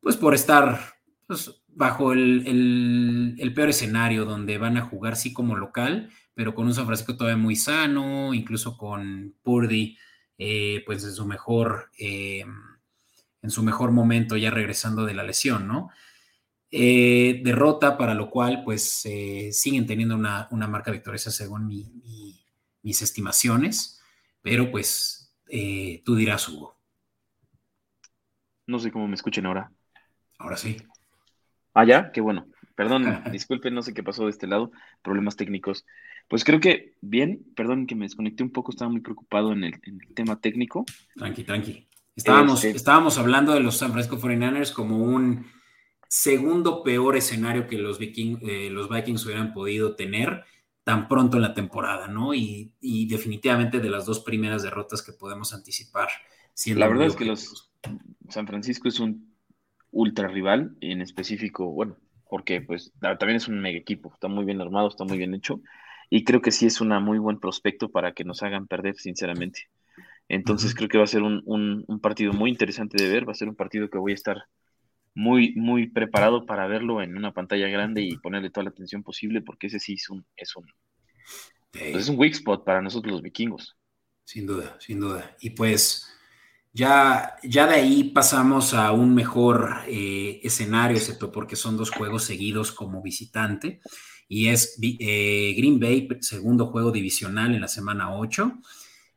pues 0.00 0.16
por 0.16 0.34
estar 0.34 0.96
pues, 1.26 1.62
bajo 1.68 2.12
el, 2.12 3.52
peor 3.54 3.70
escenario 3.70 4.26
donde 4.26 4.58
van 4.58 4.76
a 4.76 4.84
jugar 4.84 5.16
sí 5.16 5.32
como 5.32 5.56
local, 5.56 6.10
pero 6.34 6.54
con 6.54 6.66
un 6.66 6.74
San 6.74 6.86
Francisco 6.86 7.16
todavía 7.16 7.42
muy 7.42 7.56
sano, 7.56 8.34
incluso 8.34 8.76
con 8.76 9.34
Purdy, 9.42 9.96
pues 10.84 11.04
en 11.04 11.12
su 11.12 11.24
mejor, 11.24 11.90
en 11.96 13.50
su 13.50 13.62
mejor 13.62 13.92
momento 13.92 14.36
ya 14.36 14.50
regresando 14.50 15.06
de 15.06 15.14
la 15.14 15.22
lesión, 15.22 15.66
¿no? 15.68 15.90
Eh, 16.76 17.40
derrota, 17.44 17.96
para 17.96 18.14
lo 18.14 18.28
cual 18.28 18.64
pues 18.64 19.06
eh, 19.06 19.50
siguen 19.52 19.86
teniendo 19.86 20.16
una, 20.16 20.48
una, 20.50 20.66
marca 20.66 20.90
victoriosa 20.90 21.30
según 21.30 21.68
mi, 21.68 21.84
mi, 22.02 22.44
mis 22.82 23.00
estimaciones, 23.00 24.02
pero 24.42 24.72
pues 24.72 25.32
eh, 25.46 26.02
tú 26.04 26.16
dirás, 26.16 26.48
Hugo. 26.48 26.76
No 28.66 28.80
sé 28.80 28.90
cómo 28.90 29.06
me 29.06 29.14
escuchen 29.14 29.46
ahora. 29.46 29.70
Ahora 30.36 30.56
sí. 30.56 30.76
Ah, 31.74 31.84
ya, 31.84 32.10
qué 32.10 32.20
bueno. 32.20 32.48
Perdón, 32.74 33.22
disculpen, 33.30 33.72
no 33.72 33.82
sé 33.82 33.94
qué 33.94 34.02
pasó 34.02 34.24
de 34.24 34.30
este 34.30 34.48
lado, 34.48 34.72
problemas 35.00 35.36
técnicos. 35.36 35.86
Pues 36.26 36.42
creo 36.42 36.58
que 36.58 36.94
bien, 37.00 37.46
perdón 37.54 37.86
que 37.86 37.94
me 37.94 38.06
desconecté 38.06 38.42
un 38.42 38.50
poco, 38.50 38.72
estaba 38.72 38.90
muy 38.90 39.00
preocupado 39.00 39.52
en 39.52 39.62
el, 39.62 39.74
en 39.84 40.00
el 40.02 40.12
tema 40.12 40.40
técnico. 40.40 40.84
Tranqui, 41.14 41.44
tranqui. 41.44 41.86
Estábamos, 42.16 42.64
este... 42.64 42.76
estábamos 42.76 43.16
hablando 43.16 43.54
de 43.54 43.60
los 43.60 43.76
San 43.76 43.92
Francisco 43.92 44.18
49ers 44.18 44.72
como 44.72 44.98
un 44.98 45.46
segundo 46.14 46.84
peor 46.84 47.16
escenario 47.16 47.66
que 47.66 47.76
los, 47.76 47.98
Viking, 47.98 48.38
eh, 48.42 48.70
los 48.70 48.88
Vikings 48.88 49.26
hubieran 49.26 49.52
podido 49.52 49.96
tener 49.96 50.44
tan 50.84 51.08
pronto 51.08 51.38
en 51.38 51.42
la 51.42 51.54
temporada, 51.54 52.06
¿no? 52.06 52.34
Y, 52.34 52.72
y 52.80 53.08
definitivamente 53.08 53.80
de 53.80 53.90
las 53.90 54.06
dos 54.06 54.20
primeras 54.20 54.62
derrotas 54.62 55.02
que 55.02 55.12
podemos 55.12 55.52
anticipar. 55.52 56.08
La 56.76 56.86
verdad 56.86 57.08
es 57.08 57.16
que 57.16 57.24
los 57.24 57.72
San 58.28 58.46
Francisco 58.46 58.86
es 58.86 59.00
un 59.00 59.34
ultra 59.90 60.28
rival, 60.28 60.76
en 60.80 61.02
específico, 61.02 61.72
bueno, 61.72 61.96
porque 62.30 62.60
pues 62.60 62.92
también 63.00 63.36
es 63.36 63.48
un 63.48 63.60
mega 63.60 63.78
equipo, 63.78 64.12
está 64.14 64.28
muy 64.28 64.44
bien 64.44 64.60
armado, 64.60 64.86
está 64.86 65.02
muy 65.02 65.18
bien 65.18 65.34
hecho, 65.34 65.62
y 66.10 66.22
creo 66.22 66.40
que 66.40 66.52
sí 66.52 66.66
es 66.66 66.80
un 66.80 66.90
muy 67.02 67.18
buen 67.18 67.40
prospecto 67.40 67.88
para 67.90 68.12
que 68.12 68.22
nos 68.22 68.44
hagan 68.44 68.68
perder, 68.68 68.94
sinceramente. 68.94 69.68
Entonces 70.28 70.70
uh 70.70 70.74
-huh. 70.74 70.76
creo 70.76 70.88
que 70.88 70.98
va 70.98 71.04
a 71.04 71.08
ser 71.08 71.22
un, 71.22 71.42
un, 71.44 71.84
un, 71.88 71.98
partido 71.98 72.32
muy 72.32 72.50
interesante 72.50 73.02
de 73.02 73.10
ver, 73.10 73.26
va 73.26 73.32
a 73.32 73.34
ser 73.34 73.48
un 73.48 73.56
partido 73.56 73.90
que 73.90 73.98
voy 73.98 74.12
a 74.12 74.14
estar 74.14 74.44
muy, 75.14 75.54
muy 75.54 75.88
preparado 75.88 76.44
para 76.44 76.66
verlo 76.66 77.00
en 77.02 77.16
una 77.16 77.32
pantalla 77.32 77.68
grande 77.68 78.02
y 78.02 78.18
ponerle 78.18 78.50
toda 78.50 78.64
la 78.64 78.70
atención 78.70 79.02
posible, 79.02 79.42
porque 79.42 79.68
ese 79.68 79.78
sí 79.78 79.94
es 79.94 80.10
un, 80.10 80.26
es 80.36 80.56
un, 80.56 80.66
pues 81.70 81.96
es 81.96 82.08
un 82.08 82.18
weak 82.18 82.34
spot 82.34 82.64
para 82.64 82.82
nosotros 82.82 83.12
los 83.12 83.22
vikingos. 83.22 83.76
Sin 84.24 84.46
duda, 84.46 84.76
sin 84.80 85.00
duda. 85.00 85.36
Y 85.40 85.50
pues 85.50 86.08
ya, 86.72 87.36
ya 87.42 87.66
de 87.66 87.74
ahí 87.74 88.04
pasamos 88.04 88.74
a 88.74 88.92
un 88.92 89.14
mejor 89.14 89.82
eh, 89.86 90.40
escenario, 90.42 90.96
excepto 90.96 91.30
porque 91.30 91.56
son 91.56 91.76
dos 91.76 91.90
juegos 91.90 92.24
seguidos 92.24 92.72
como 92.72 93.02
visitante. 93.02 93.80
Y 94.26 94.48
es 94.48 94.78
eh, 94.82 95.54
Green 95.56 95.78
Bay, 95.78 96.08
segundo 96.20 96.66
juego 96.66 96.90
divisional 96.90 97.54
en 97.54 97.60
la 97.60 97.68
semana 97.68 98.16
8. 98.16 98.60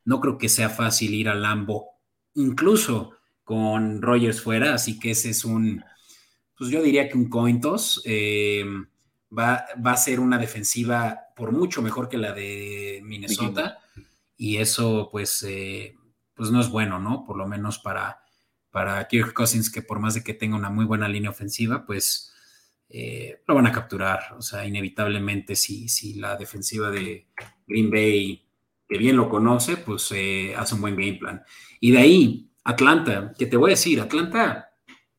No 0.04 0.20
creo 0.20 0.38
que 0.38 0.48
sea 0.48 0.68
fácil 0.68 1.14
ir 1.14 1.28
al 1.28 1.42
Lambo, 1.42 1.98
incluso 2.34 3.17
con 3.48 4.02
Rogers 4.02 4.42
fuera, 4.42 4.74
así 4.74 4.98
que 4.98 5.12
ese 5.12 5.30
es 5.30 5.42
un, 5.42 5.82
pues 6.54 6.68
yo 6.68 6.82
diría 6.82 7.08
que 7.08 7.16
un 7.16 7.30
cointos. 7.30 8.02
Eh, 8.04 8.62
va, 9.32 9.64
va, 9.82 9.92
a 9.92 9.96
ser 9.96 10.20
una 10.20 10.36
defensiva 10.36 11.18
por 11.34 11.52
mucho 11.52 11.80
mejor 11.80 12.10
que 12.10 12.18
la 12.18 12.34
de 12.34 13.00
Minnesota, 13.02 13.78
y 14.36 14.58
eso 14.58 15.08
pues, 15.10 15.42
eh, 15.48 15.96
pues 16.34 16.50
no 16.50 16.60
es 16.60 16.68
bueno, 16.68 16.98
¿no? 16.98 17.24
Por 17.24 17.38
lo 17.38 17.48
menos 17.48 17.78
para, 17.78 18.20
para 18.70 19.08
Kirk 19.08 19.32
Cousins, 19.32 19.70
que 19.70 19.80
por 19.80 19.98
más 19.98 20.12
de 20.12 20.22
que 20.22 20.34
tenga 20.34 20.54
una 20.54 20.68
muy 20.68 20.84
buena 20.84 21.08
línea 21.08 21.30
ofensiva, 21.30 21.86
pues 21.86 22.30
eh, 22.90 23.40
lo 23.46 23.54
van 23.54 23.66
a 23.66 23.72
capturar. 23.72 24.34
O 24.36 24.42
sea, 24.42 24.66
inevitablemente 24.66 25.56
si, 25.56 25.88
si 25.88 26.16
la 26.16 26.36
defensiva 26.36 26.90
de 26.90 27.28
Green 27.66 27.90
Bay, 27.90 28.46
que 28.86 28.98
bien 28.98 29.16
lo 29.16 29.30
conoce, 29.30 29.78
pues 29.78 30.12
hace 30.54 30.74
un 30.74 30.82
buen 30.82 30.96
game 30.96 31.14
plan. 31.14 31.42
Y 31.80 31.92
de 31.92 31.98
ahí 31.98 32.47
Atlanta, 32.68 33.32
que 33.38 33.46
te 33.46 33.56
voy 33.56 33.70
a 33.70 33.76
decir, 33.76 33.98
Atlanta 33.98 34.74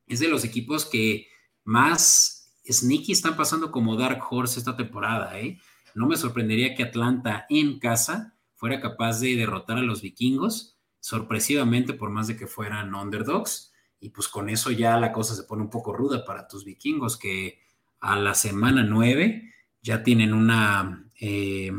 es 0.05 0.19
de 0.19 0.27
los 0.27 0.45
equipos 0.45 0.85
que 0.85 1.29
más 1.63 2.53
sneaky 2.63 3.11
están 3.11 3.35
pasando 3.35 3.71
como 3.71 3.95
Dark 3.95 4.21
Horse 4.29 4.59
esta 4.59 4.77
temporada. 4.77 5.39
¿eh? 5.39 5.59
No 5.95 6.05
me 6.05 6.15
sorprendería 6.15 6.75
que 6.75 6.83
Atlanta 6.83 7.47
en 7.49 7.79
casa 7.79 8.35
fuera 8.53 8.79
capaz 8.79 9.19
de 9.19 9.35
derrotar 9.35 9.79
a 9.79 9.81
los 9.81 10.03
vikingos, 10.03 10.77
sorpresivamente 10.99 11.93
por 11.95 12.11
más 12.11 12.27
de 12.27 12.37
que 12.37 12.45
fueran 12.45 12.93
underdogs. 12.93 13.73
Y 13.99 14.09
pues 14.09 14.27
con 14.27 14.47
eso 14.49 14.69
ya 14.69 14.99
la 14.99 15.11
cosa 15.11 15.33
se 15.33 15.45
pone 15.45 15.63
un 15.63 15.71
poco 15.71 15.91
ruda 15.91 16.23
para 16.25 16.47
tus 16.47 16.63
vikingos, 16.63 17.17
que 17.17 17.61
a 17.99 18.15
la 18.15 18.35
semana 18.35 18.83
9 18.83 19.51
ya 19.81 20.03
tienen 20.03 20.35
una, 20.35 21.03
eh, 21.19 21.71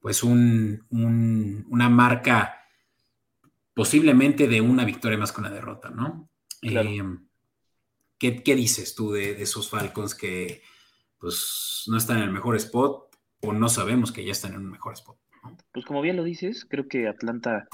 pues 0.00 0.22
un, 0.22 0.86
una 0.88 1.90
marca 1.90 2.61
posiblemente 3.74 4.48
de 4.48 4.60
una 4.60 4.84
victoria 4.84 5.18
más 5.18 5.32
que 5.32 5.40
una 5.40 5.50
derrota, 5.50 5.90
¿no? 5.90 6.28
Eh, 6.62 7.02
¿qué, 8.18 8.54
dices 8.54 8.94
tú 8.94 9.12
de, 9.12 9.42
esos 9.42 9.68
Falcons 9.68 10.14
que 10.14 10.62
pues 11.18 11.84
no 11.86 11.96
están 11.96 12.18
en 12.18 12.24
el 12.24 12.32
mejor 12.32 12.56
spot 12.56 13.16
o 13.40 13.52
no 13.52 13.68
sabemos 13.68 14.12
que 14.12 14.24
ya 14.24 14.32
están 14.32 14.54
en 14.54 14.60
un 14.60 14.70
mejor 14.70 14.94
spot? 14.94 15.16
Pues 15.72 15.84
como 15.84 16.02
bien 16.02 16.16
lo 16.16 16.24
dices, 16.24 16.64
creo 16.64 16.86
que 16.86 17.08
Atlanta 17.08 17.68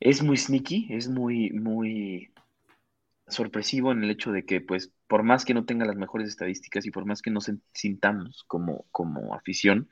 es 0.00 0.22
muy 0.22 0.36
sneaky, 0.36 0.88
es 0.90 1.08
muy, 1.08 1.50
muy 1.50 2.32
sorpresivo 3.28 3.92
en 3.92 4.02
el 4.02 4.10
hecho 4.10 4.32
de 4.32 4.44
que, 4.44 4.60
pues, 4.60 4.92
por 5.06 5.22
más 5.22 5.44
que 5.44 5.54
no 5.54 5.64
tenga 5.64 5.84
las 5.84 5.96
mejores 5.96 6.28
estadísticas 6.28 6.86
y 6.86 6.90
por 6.90 7.04
más 7.04 7.22
que 7.22 7.30
no 7.30 7.40
sintamos 7.72 8.44
como, 8.46 8.86
como 8.90 9.34
afición, 9.34 9.88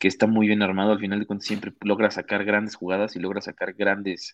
que 0.00 0.08
está 0.08 0.26
muy 0.26 0.48
bien 0.48 0.62
armado, 0.62 0.92
al 0.92 1.00
final 1.00 1.20
de 1.20 1.26
cuentas 1.26 1.46
siempre 1.46 1.72
logra 1.82 2.10
sacar 2.10 2.44
grandes 2.44 2.74
jugadas 2.74 3.16
y 3.16 3.20
logra 3.20 3.42
sacar 3.42 3.74
grandes, 3.74 4.32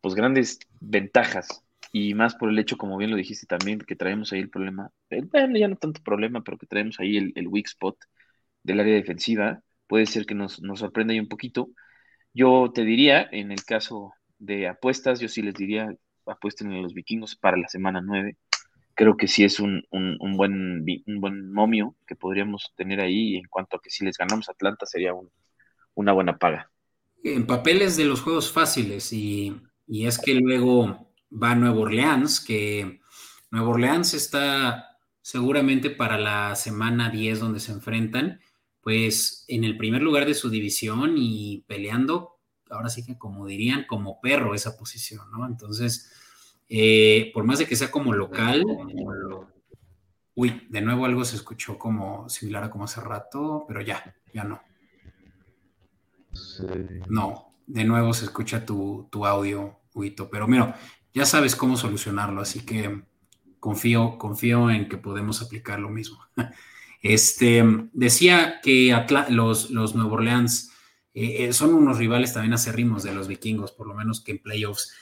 pues 0.00 0.14
grandes 0.14 0.60
ventajas. 0.80 1.64
Y 1.92 2.14
más 2.14 2.36
por 2.36 2.50
el 2.50 2.58
hecho, 2.58 2.76
como 2.78 2.96
bien 2.98 3.10
lo 3.10 3.16
dijiste 3.16 3.46
también, 3.46 3.80
que 3.80 3.96
traemos 3.96 4.32
ahí 4.32 4.40
el 4.40 4.50
problema, 4.50 4.90
eh, 5.10 5.22
bueno, 5.22 5.58
ya 5.58 5.68
no 5.68 5.76
tanto 5.76 6.02
problema, 6.02 6.42
pero 6.44 6.58
que 6.58 6.66
traemos 6.66 7.00
ahí 7.00 7.16
el, 7.16 7.48
weak 7.48 7.66
spot 7.66 7.96
del 8.62 8.80
área 8.80 8.94
defensiva, 8.94 9.62
puede 9.88 10.06
ser 10.06 10.26
que 10.26 10.34
nos, 10.34 10.62
nos 10.62 10.80
sorprenda 10.80 11.12
ahí 11.12 11.20
un 11.20 11.28
poquito. 11.28 11.70
Yo 12.34 12.70
te 12.74 12.84
diría, 12.84 13.28
en 13.32 13.52
el 13.52 13.64
caso 13.64 14.12
de 14.38 14.68
apuestas, 14.68 15.20
yo 15.20 15.28
sí 15.28 15.42
les 15.42 15.54
diría, 15.54 15.88
apuesten 16.26 16.72
a 16.72 16.80
los 16.80 16.94
vikingos 16.94 17.36
para 17.36 17.56
la 17.56 17.68
semana 17.68 18.00
9 18.02 18.36
creo 18.98 19.16
que 19.16 19.28
sí 19.28 19.44
es 19.44 19.60
un, 19.60 19.86
buen, 20.36 20.84
un 21.06 21.20
buen 21.20 21.52
momio 21.52 21.94
que 22.04 22.16
podríamos 22.16 22.72
tener 22.74 22.98
ahí. 22.98 23.36
En 23.36 23.46
cuanto 23.48 23.76
a 23.76 23.80
que 23.80 23.90
si 23.90 24.04
les 24.04 24.18
ganamos 24.18 24.48
a 24.48 24.52
Atlanta 24.52 24.86
sería 24.86 25.12
una 25.94 26.12
buena 26.12 26.36
paga. 26.36 26.68
En 27.22 27.46
papeles 27.46 27.96
de 27.96 28.06
los 28.06 28.22
juegos 28.22 28.50
fáciles, 28.50 29.12
y, 29.12 29.54
es 29.86 30.18
que 30.18 30.34
luego 30.34 31.12
va 31.30 31.54
Nuevo 31.54 31.82
Orleans, 31.82 32.40
que 32.40 32.98
Nuevo 33.52 33.70
Orleans 33.70 34.14
está 34.14 34.98
seguramente 35.22 35.90
para 35.90 36.18
la 36.18 36.56
semana 36.56 37.08
10 37.08 37.38
donde 37.38 37.60
se 37.60 37.70
enfrentan, 37.70 38.40
pues 38.80 39.44
en 39.46 39.62
el 39.62 39.76
primer 39.76 40.02
lugar 40.02 40.26
de 40.26 40.34
su 40.34 40.50
división 40.50 41.14
y 41.16 41.62
peleando, 41.68 42.40
ahora 42.68 42.88
sí 42.88 43.06
que 43.06 43.16
como 43.16 43.46
dirían, 43.46 43.86
como 43.86 44.20
perro 44.20 44.56
esa 44.56 44.76
posición, 44.76 45.30
¿no? 45.30 45.46
Entonces, 45.46 46.10
eh, 46.68 47.30
por 47.32 47.44
más 47.44 47.58
de 47.58 47.66
que 47.66 47.76
sea 47.76 47.90
como 47.90 48.12
local, 48.12 48.64
uy, 50.34 50.66
de 50.68 50.80
nuevo 50.80 51.04
algo 51.04 51.24
se 51.24 51.36
escuchó 51.36 51.78
como 51.78 52.28
similar 52.28 52.64
a 52.64 52.70
como 52.70 52.84
hace 52.84 53.00
rato, 53.00 53.64
pero 53.66 53.80
ya, 53.80 54.14
ya 54.32 54.44
no. 54.44 54.60
No, 57.08 57.54
de 57.66 57.84
nuevo 57.84 58.12
se 58.12 58.26
escucha 58.26 58.64
tu, 58.64 59.08
audio, 59.24 59.80
Huito, 59.94 60.28
pero 60.30 60.46
mira, 60.46 60.78
ya 61.14 61.24
sabes 61.24 61.56
cómo 61.56 61.76
solucionarlo, 61.76 62.40
así 62.40 62.64
que 62.64 63.02
confío, 63.58 64.18
confío 64.18 64.70
en 64.70 64.88
que 64.88 64.98
podemos 64.98 65.42
aplicar 65.42 65.80
lo 65.80 65.88
mismo. 65.88 66.18
Este, 67.00 67.64
decía 67.92 68.60
que 68.60 68.92
los, 69.28 69.70
los 69.70 69.94
Nuevo 69.94 70.14
Orleans 70.14 70.72
eh, 71.14 71.44
eh, 71.44 71.52
son 71.52 71.72
unos 71.72 71.98
rivales 71.98 72.32
también 72.32 72.54
acerrimos 72.54 73.04
de 73.04 73.14
los 73.14 73.28
vikingos, 73.28 73.70
por 73.70 73.86
lo 73.86 73.94
menos 73.94 74.20
que 74.20 74.32
en 74.32 74.42
playoffs 74.42 74.92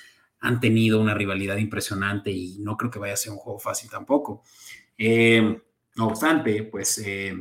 han 0.41 0.61
tenido 0.61 1.01
una 1.01 1.15
rivalidad 1.15 1.57
impresionante 1.57 2.31
y 2.31 2.59
no 2.59 2.77
creo 2.77 2.91
que 2.91 2.99
vaya 2.99 3.15
a 3.15 3.19
ser 3.19 3.33
un 3.33 3.39
juego 3.39 3.59
fácil 3.59 3.91
tampoco. 3.91 4.43
Eh, 4.99 5.61
no 5.97 6.07
obstante, 6.07 6.65
pues 6.65 6.99
eh, 6.99 7.35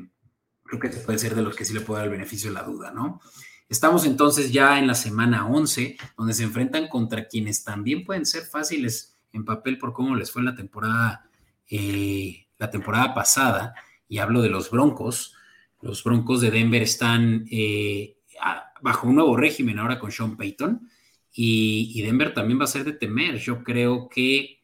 creo 0.63 0.79
que 0.79 0.89
puede 0.89 1.19
ser 1.19 1.35
de 1.35 1.41
los 1.41 1.55
que 1.55 1.65
sí 1.65 1.73
le 1.73 1.81
puede 1.81 1.99
dar 1.99 2.07
el 2.07 2.13
beneficio 2.13 2.49
de 2.49 2.55
la 2.55 2.63
duda, 2.63 2.91
¿no? 2.91 3.21
Estamos 3.67 4.05
entonces 4.05 4.51
ya 4.51 4.77
en 4.79 4.87
la 4.87 4.93
semana 4.93 5.47
11, 5.47 5.97
donde 6.17 6.33
se 6.33 6.43
enfrentan 6.43 6.87
contra 6.87 7.27
quienes 7.27 7.63
también 7.63 8.05
pueden 8.05 8.25
ser 8.25 8.43
fáciles 8.43 9.17
en 9.33 9.43
papel 9.43 9.77
por 9.77 9.91
cómo 9.91 10.15
les 10.15 10.31
fue 10.31 10.43
la 10.43 10.55
temporada, 10.55 11.29
eh, 11.69 12.47
la 12.57 12.69
temporada 12.69 13.13
pasada, 13.13 13.73
y 14.07 14.19
hablo 14.19 14.41
de 14.41 14.49
los 14.49 14.69
Broncos. 14.69 15.33
Los 15.81 16.03
Broncos 16.03 16.41
de 16.41 16.51
Denver 16.51 16.81
están 16.81 17.45
bajo 18.81 19.07
un 19.07 19.15
nuevo 19.15 19.35
régimen 19.35 19.79
ahora 19.79 19.99
con 19.99 20.11
Sean 20.11 20.37
Payton, 20.37 20.87
y, 21.37 22.01
Denver 22.01 22.33
también 22.33 22.57
va 22.59 22.63
a 22.63 22.67
ser 22.67 22.85
de 22.85 22.93
temer. 22.93 23.37
Yo 23.37 23.61
creo 23.61 24.07
que 24.07 24.61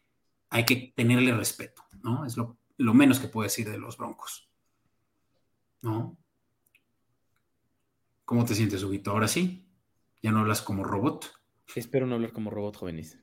hay 0.50 0.66
que 0.66 0.94
tenerle 0.96 1.34
respeto, 1.34 1.84
¿no? 2.02 2.26
Es 2.26 2.38
lo, 2.38 2.58
menos 2.78 3.20
que 3.20 3.28
puedo 3.28 3.44
decir 3.44 3.70
de 3.70 3.78
los 3.78 3.98
Broncos. 3.98 4.50
¿No? 5.82 6.18
¿Cómo 8.24 8.46
te 8.46 8.56
sientes, 8.56 8.84
Huguito? 8.84 9.12
Ahora 9.12 9.28
sí, 9.28 9.66
ya 10.22 10.32
no 10.32 10.40
hablas 10.40 10.62
como 10.62 10.86
robot. 10.86 11.34
Espero 11.76 12.08
no 12.08 12.16
hablar 12.16 12.32
como 12.32 12.50
robot, 12.50 12.78
jóvenes. 12.78 13.20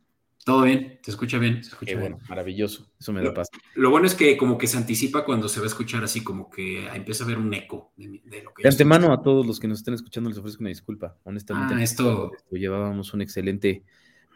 Todo 0.49 0.62
bien, 0.62 0.99
te 1.03 1.11
escucha 1.11 1.36
bien, 1.36 1.62
se 1.62 1.72
escucha 1.72 1.99
bueno, 1.99 2.18
maravilloso, 2.26 2.90
eso 2.99 3.12
me 3.12 3.22
da 3.22 3.34
paz. 3.34 3.51
Lo 3.74 3.90
bueno 3.90 4.07
es 4.07 4.14
que 4.14 4.38
como 4.38 4.57
que 4.57 4.66
se 4.66 4.78
anticipa 4.78 5.22
cuando 5.22 5.46
se 5.46 5.61
va 5.61 5.64
a 5.64 5.66
escuchar 5.66 6.03
así, 6.03 6.24
como 6.24 6.49
que 6.49 6.86
empieza 6.86 7.22
a 7.22 7.26
haber 7.26 7.36
un 7.36 7.53
eco 7.53 7.92
de, 7.99 8.42
lo 8.42 8.55
que... 8.55 8.62
De 8.62 8.68
antemano 8.70 9.12
a 9.12 9.20
todos 9.20 9.46
los 9.46 9.61
que 9.61 9.68
nos 9.68 9.80
estén 9.80 9.92
escuchando 9.92 10.30
les 10.30 10.38
ofrezco 10.38 10.62
una 10.62 10.70
disculpa, 10.70 11.18
honestamente. 11.24 11.74
Ah, 11.74 11.82
esto... 11.82 12.32
Llevábamos 12.51 13.12
un 13.12 13.20
excelente 13.20 13.84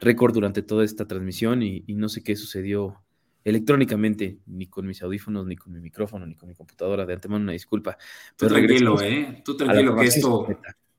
récord 0.02 0.34
durante 0.34 0.60
toda 0.60 0.84
esta 0.84 1.08
transmisión 1.08 1.62
y, 1.62 1.82
no 1.88 2.10
sé 2.10 2.22
qué 2.22 2.36
sucedió 2.36 3.00
electrónicamente, 3.42 4.36
ni 4.44 4.66
con 4.66 4.86
mis 4.86 5.02
audífonos, 5.02 5.46
ni 5.46 5.56
con 5.56 5.72
mi 5.72 5.80
micrófono, 5.80 6.26
ni 6.26 6.34
con 6.34 6.46
mi 6.46 6.54
computadora. 6.54 7.06
De 7.06 7.14
antemano 7.14 7.42
una 7.42 7.52
disculpa. 7.52 7.96
Tú 8.36 8.48
tranquilo, 8.48 9.00
¿eh? 9.00 9.40
Tú 9.42 9.56
tranquilo 9.56 9.96
que 9.96 10.04
esto, 10.04 10.46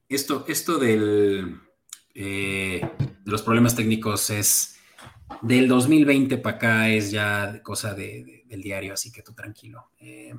esto, 0.10 0.46
esto 0.48 0.80
del, 0.80 1.60
eh, 2.16 2.82
de 3.00 3.32
los 3.32 3.44
problemas 3.44 3.76
técnicos 3.76 4.32
es 4.32 4.74
del 5.42 5.68
2020 5.68 6.38
para 6.38 6.56
acá 6.56 6.90
es 6.90 7.12
ya 7.12 7.62
cosa 7.64 7.94
de, 7.94 8.44
del 8.48 8.62
diario, 8.62 8.94
así 8.94 9.12
que 9.12 9.22
tú 9.22 9.34
tranquilo. 9.34 9.90
Eh, 10.00 10.34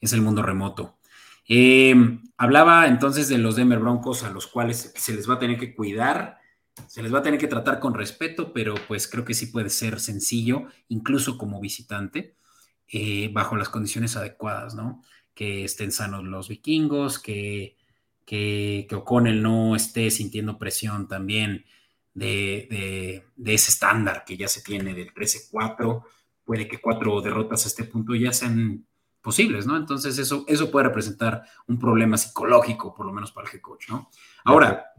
es 0.00 0.12
el 0.12 0.22
mundo 0.22 0.42
remoto. 0.42 0.98
Eh, 1.48 1.94
hablaba 2.36 2.86
entonces 2.86 3.28
de 3.28 3.38
los 3.38 3.56
Denver 3.56 3.78
Broncos 3.78 4.24
a 4.24 4.30
los 4.30 4.46
cuales 4.46 4.92
se 4.96 5.14
les 5.14 5.28
va 5.28 5.34
a 5.34 5.38
tener 5.38 5.58
que 5.58 5.74
cuidar, 5.74 6.38
se 6.88 7.02
les 7.02 7.14
va 7.14 7.20
a 7.20 7.22
tener 7.22 7.38
que 7.38 7.46
tratar 7.46 7.78
con 7.78 7.94
respeto, 7.94 8.52
pero 8.52 8.74
pues 8.88 9.08
creo 9.08 9.24
que 9.24 9.34
sí 9.34 9.46
puede 9.46 9.70
ser 9.70 10.00
sencillo, 10.00 10.66
incluso 10.88 11.38
como 11.38 11.60
visitante, 11.60 12.34
eh, 12.88 13.30
bajo 13.32 13.56
las 13.56 13.68
condiciones 13.68 14.16
adecuadas, 14.16 14.74
¿no? 14.74 15.02
Que 15.34 15.64
estén 15.64 15.92
sanos 15.92 16.24
los 16.24 16.48
vikingos, 16.48 17.18
que, 17.18 17.76
que, 18.24 18.86
que 18.88 18.94
O'Connell 18.96 19.42
no 19.42 19.76
esté 19.76 20.10
sintiendo 20.10 20.58
presión 20.58 21.08
también 21.08 21.64
de, 22.16 23.22
ese 23.44 23.70
estándar 23.70 24.24
que 24.24 24.36
ya 24.36 24.48
se 24.48 24.62
tiene 24.62 24.94
del 24.94 25.12
13-4. 25.12 26.02
puede 26.44 26.66
que 26.66 26.80
cuatro 26.80 27.20
derrotas 27.20 27.64
a 27.64 27.68
este 27.68 27.84
punto 27.84 28.14
ya 28.14 28.32
sean 28.32 28.86
posibles, 29.20 29.66
¿no? 29.66 29.76
Entonces 29.76 30.18
eso, 30.18 30.44
eso 30.46 30.70
puede 30.70 30.86
representar 30.86 31.42
un 31.66 31.78
problema 31.78 32.16
psicológico, 32.16 32.94
por 32.94 33.06
lo 33.06 33.12
menos 33.12 33.32
para 33.32 33.48
el 33.48 33.54
head 33.54 33.60
coach, 33.60 33.88
¿no? 33.88 34.10
Ahora, 34.44 34.92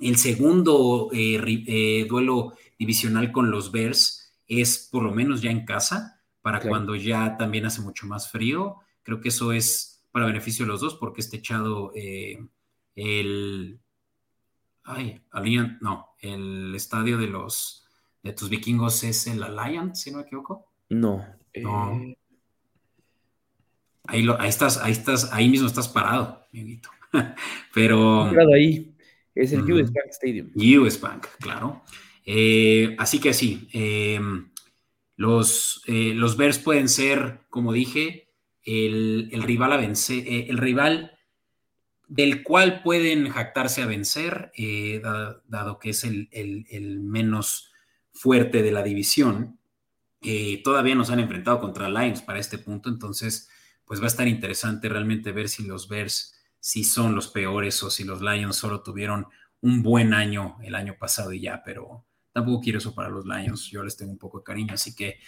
el 0.00 0.16
segundo 0.16 1.10
eh, 1.12 1.40
eh, 1.66 2.06
duelo 2.08 2.54
divisional 2.78 3.32
con 3.32 3.50
los 3.50 3.70
Bears 3.70 4.32
es 4.48 4.88
por 4.90 5.02
lo 5.02 5.12
menos 5.12 5.40
ya 5.40 5.50
en 5.50 5.64
casa, 5.64 6.20
para 6.42 6.60
cuando 6.60 6.96
ya 6.96 7.36
también 7.36 7.66
hace 7.66 7.82
mucho 7.82 8.06
más 8.06 8.30
frío. 8.30 8.76
Creo 9.02 9.20
que 9.20 9.28
eso 9.28 9.52
es 9.52 10.02
para 10.10 10.26
beneficio 10.26 10.64
de 10.64 10.72
los 10.72 10.80
dos, 10.80 10.94
porque 10.96 11.20
este 11.20 11.36
echado 11.36 11.92
eh, 11.94 12.38
el... 12.96 13.78
Ay, 14.92 15.20
Allianz, 15.30 15.80
no, 15.80 16.14
el 16.20 16.74
estadio 16.74 17.18
de 17.18 17.26
los 17.26 17.86
de 18.22 18.32
tus 18.32 18.48
vikingos 18.48 19.02
es 19.04 19.26
el 19.26 19.42
Allianz, 19.42 20.00
si 20.00 20.10
no 20.10 20.18
me 20.18 20.24
equivoco. 20.24 20.66
No. 20.88 21.24
no. 21.56 22.14
Ahí, 24.04 24.22
lo, 24.22 24.40
ahí, 24.40 24.48
estás, 24.48 24.78
ahí 24.78 24.92
estás, 24.92 25.32
ahí 25.32 25.48
mismo 25.48 25.66
estás 25.66 25.88
parado, 25.88 26.46
amiguito. 26.52 26.90
Pero. 27.74 28.26
Parado 28.30 28.54
ahí. 28.54 28.94
Es 29.34 29.52
el 29.52 29.62
US 29.72 29.92
Bank 29.92 30.08
Stadium. 30.10 30.50
US 30.54 31.00
Bank, 31.00 31.26
claro. 31.38 31.82
Eh, 32.26 32.96
así 32.98 33.20
que 33.20 33.32
sí, 33.32 33.68
em, 33.72 34.50
los, 35.16 35.82
eh, 35.86 36.12
los 36.14 36.36
Bears 36.36 36.58
pueden 36.58 36.88
ser, 36.88 37.40
como 37.48 37.72
dije, 37.72 38.28
el, 38.64 39.30
el 39.32 39.42
rival 39.42 39.72
a 39.72 39.76
vencer, 39.76 40.26
eh, 40.26 40.46
el 40.48 40.58
rival 40.58 41.09
del 42.10 42.42
cual 42.42 42.82
pueden 42.82 43.30
jactarse 43.30 43.82
a 43.82 43.86
vencer, 43.86 44.50
dado 45.46 45.78
que 45.78 45.90
es 45.90 46.02
el, 46.02 47.00
menos 47.04 47.70
fuerte 48.12 48.62
de 48.62 48.72
la 48.72 48.82
división. 48.82 49.60
todavía 50.64 50.96
nos 50.96 51.10
han 51.10 51.20
enfrentado 51.20 51.60
contra 51.60 51.88
Lions 51.88 52.20
para 52.20 52.40
este 52.40 52.58
punto, 52.58 52.88
entonces 52.88 53.48
pues 53.84 54.00
va 54.00 54.04
a 54.04 54.08
estar 54.08 54.26
interesante 54.26 54.88
realmente 54.88 55.30
ver 55.30 55.48
si 55.48 55.64
los 55.64 55.88
Bears 55.88 56.34
si 56.58 56.82
son 56.82 57.14
los 57.14 57.28
peores 57.28 57.80
o 57.84 57.90
si 57.90 58.02
los 58.02 58.20
Lions 58.20 58.56
solo 58.56 58.82
tuvieron 58.82 59.26
un 59.60 59.82
buen 59.82 60.12
año 60.12 60.58
el 60.62 60.74
año 60.74 60.96
pasado 60.98 61.32
y 61.32 61.40
ya, 61.40 61.62
pero 61.64 62.06
tampoco 62.32 62.60
quiero 62.60 62.78
eso 62.78 62.92
para 62.92 63.08
los 63.08 63.24
Lions, 63.24 63.70
yo 63.70 63.84
les 63.84 63.96
tengo 63.96 64.10
un 64.10 64.18
poco 64.18 64.38
de 64.38 64.44
cariño, 64.44 64.74
así 64.74 64.96
que 64.96 65.20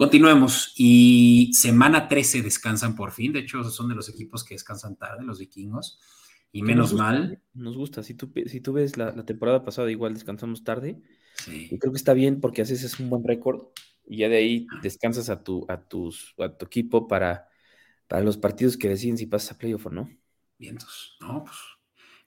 continuemos. 0.00 0.72
Y 0.76 1.50
semana 1.52 2.08
13 2.08 2.40
descansan 2.40 2.96
por 2.96 3.12
fin, 3.12 3.34
de 3.34 3.40
hecho 3.40 3.62
son 3.64 3.90
de 3.90 3.94
los 3.94 4.08
equipos 4.08 4.44
que 4.44 4.54
descansan 4.54 4.96
tarde, 4.96 5.22
los 5.22 5.38
vikingos, 5.38 6.00
y 6.50 6.62
menos 6.62 6.94
mal. 6.94 7.42
Nos 7.52 7.76
gusta, 7.76 8.02
si 8.02 8.14
tú, 8.14 8.32
si 8.46 8.60
tú 8.60 8.72
ves 8.72 8.96
la, 8.96 9.12
temporada 9.26 9.62
pasada 9.62 9.90
igual 9.90 10.14
descansamos 10.14 10.64
tarde, 10.64 11.02
y 11.46 11.78
creo 11.78 11.92
que 11.92 11.98
está 11.98 12.14
bien 12.14 12.40
porque 12.40 12.62
haces 12.62 12.98
un 12.98 13.10
buen 13.10 13.24
récord 13.24 13.66
y 14.06 14.18
ya 14.18 14.30
de 14.30 14.38
ahí 14.38 14.66
ah. 14.72 14.80
descansas 14.82 15.28
a 15.28 15.44
tu, 15.44 15.66
a 15.68 15.80
tus, 15.80 16.34
a 16.38 16.48
tu 16.56 16.64
equipo 16.66 17.06
para 17.06 17.50
para 18.10 18.24
los 18.24 18.36
partidos 18.36 18.76
que 18.76 18.88
deciden 18.88 19.16
si 19.16 19.26
pasas 19.26 19.52
a 19.52 19.58
playoff 19.58 19.86
o 19.86 19.90
no. 19.90 20.10
Vientos, 20.58 21.16
no, 21.20 21.44
pues 21.44 21.56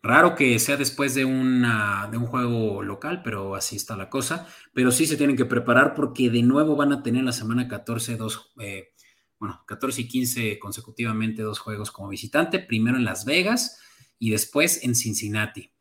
raro 0.03 0.35
que 0.35 0.59
sea 0.59 0.77
después 0.77 1.15
de, 1.15 1.25
una, 1.25 2.07
de 2.11 2.17
un 2.17 2.27
juego 2.27 2.83
local, 2.83 3.21
pero 3.23 3.55
así 3.55 3.77
está 3.77 3.95
la 3.95 4.09
cosa. 4.09 4.47
Pero 4.73 4.91
sí 4.91 5.07
se 5.07 5.17
tienen 5.17 5.37
que 5.37 5.45
preparar 5.45 5.95
porque 5.95 6.29
de 6.29 6.43
nuevo 6.43 6.75
van 6.75 6.91
a 6.91 7.01
tener 7.01 7.23
la 7.23 7.31
semana 7.31 7.67
14 7.67 8.17
dos, 8.17 8.53
eh, 8.59 8.89
bueno, 9.39 9.63
14 9.65 10.01
y 10.01 10.07
15 10.07 10.59
consecutivamente 10.59 11.41
dos 11.41 11.59
juegos 11.59 11.89
como 11.89 12.09
visitante, 12.09 12.59
primero 12.59 12.97
en 12.97 13.05
Las 13.05 13.25
Vegas 13.25 13.79
y 14.19 14.29
después 14.29 14.83
en 14.83 14.93
Cincinnati. 14.93 15.71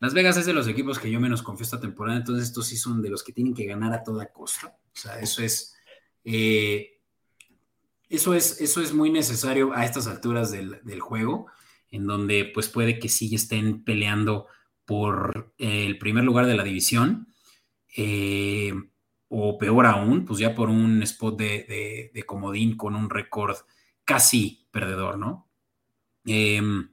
Las 0.00 0.14
Vegas 0.14 0.36
es 0.36 0.46
de 0.46 0.52
los 0.52 0.68
equipos 0.68 0.98
que 0.98 1.10
yo 1.10 1.20
menos 1.20 1.42
confío 1.42 1.64
esta 1.64 1.80
temporada, 1.80 2.18
entonces 2.18 2.48
estos 2.48 2.66
sí 2.66 2.76
son 2.76 3.00
de 3.00 3.10
los 3.10 3.22
que 3.22 3.32
tienen 3.32 3.54
que 3.54 3.64
ganar 3.64 3.92
a 3.92 4.02
toda 4.02 4.32
costa. 4.32 4.76
O 4.94 4.98
sea, 4.98 5.20
eso 5.20 5.42
es... 5.42 5.74
Eh, 6.24 6.96
eso 8.08 8.34
es, 8.34 8.60
eso 8.60 8.80
es 8.80 8.92
muy 8.92 9.10
necesario 9.10 9.72
a 9.72 9.84
estas 9.84 10.06
alturas 10.06 10.52
del, 10.52 11.00
juego, 11.00 11.46
en 11.96 12.06
donde 12.06 12.44
pues 12.44 12.68
puede 12.68 12.98
que 12.98 13.08
sí 13.08 13.34
estén 13.34 13.82
peleando 13.82 14.46
por 14.84 15.54
eh, 15.58 15.86
el 15.86 15.98
primer 15.98 16.24
lugar 16.24 16.46
de 16.46 16.56
la 16.56 16.62
división, 16.62 17.28
eh, 17.96 18.72
o 19.28 19.58
peor 19.58 19.86
aún, 19.86 20.24
pues 20.24 20.38
ya 20.38 20.54
por 20.54 20.68
un 20.68 21.02
spot 21.02 21.38
de, 21.38 22.24
comodín 22.26 22.76
con 22.76 22.94
un 22.94 23.10
récord 23.10 23.56
casi 24.04 24.68
perdedor, 24.70 25.18
¿no? 25.18 25.50
Em, 26.24 26.90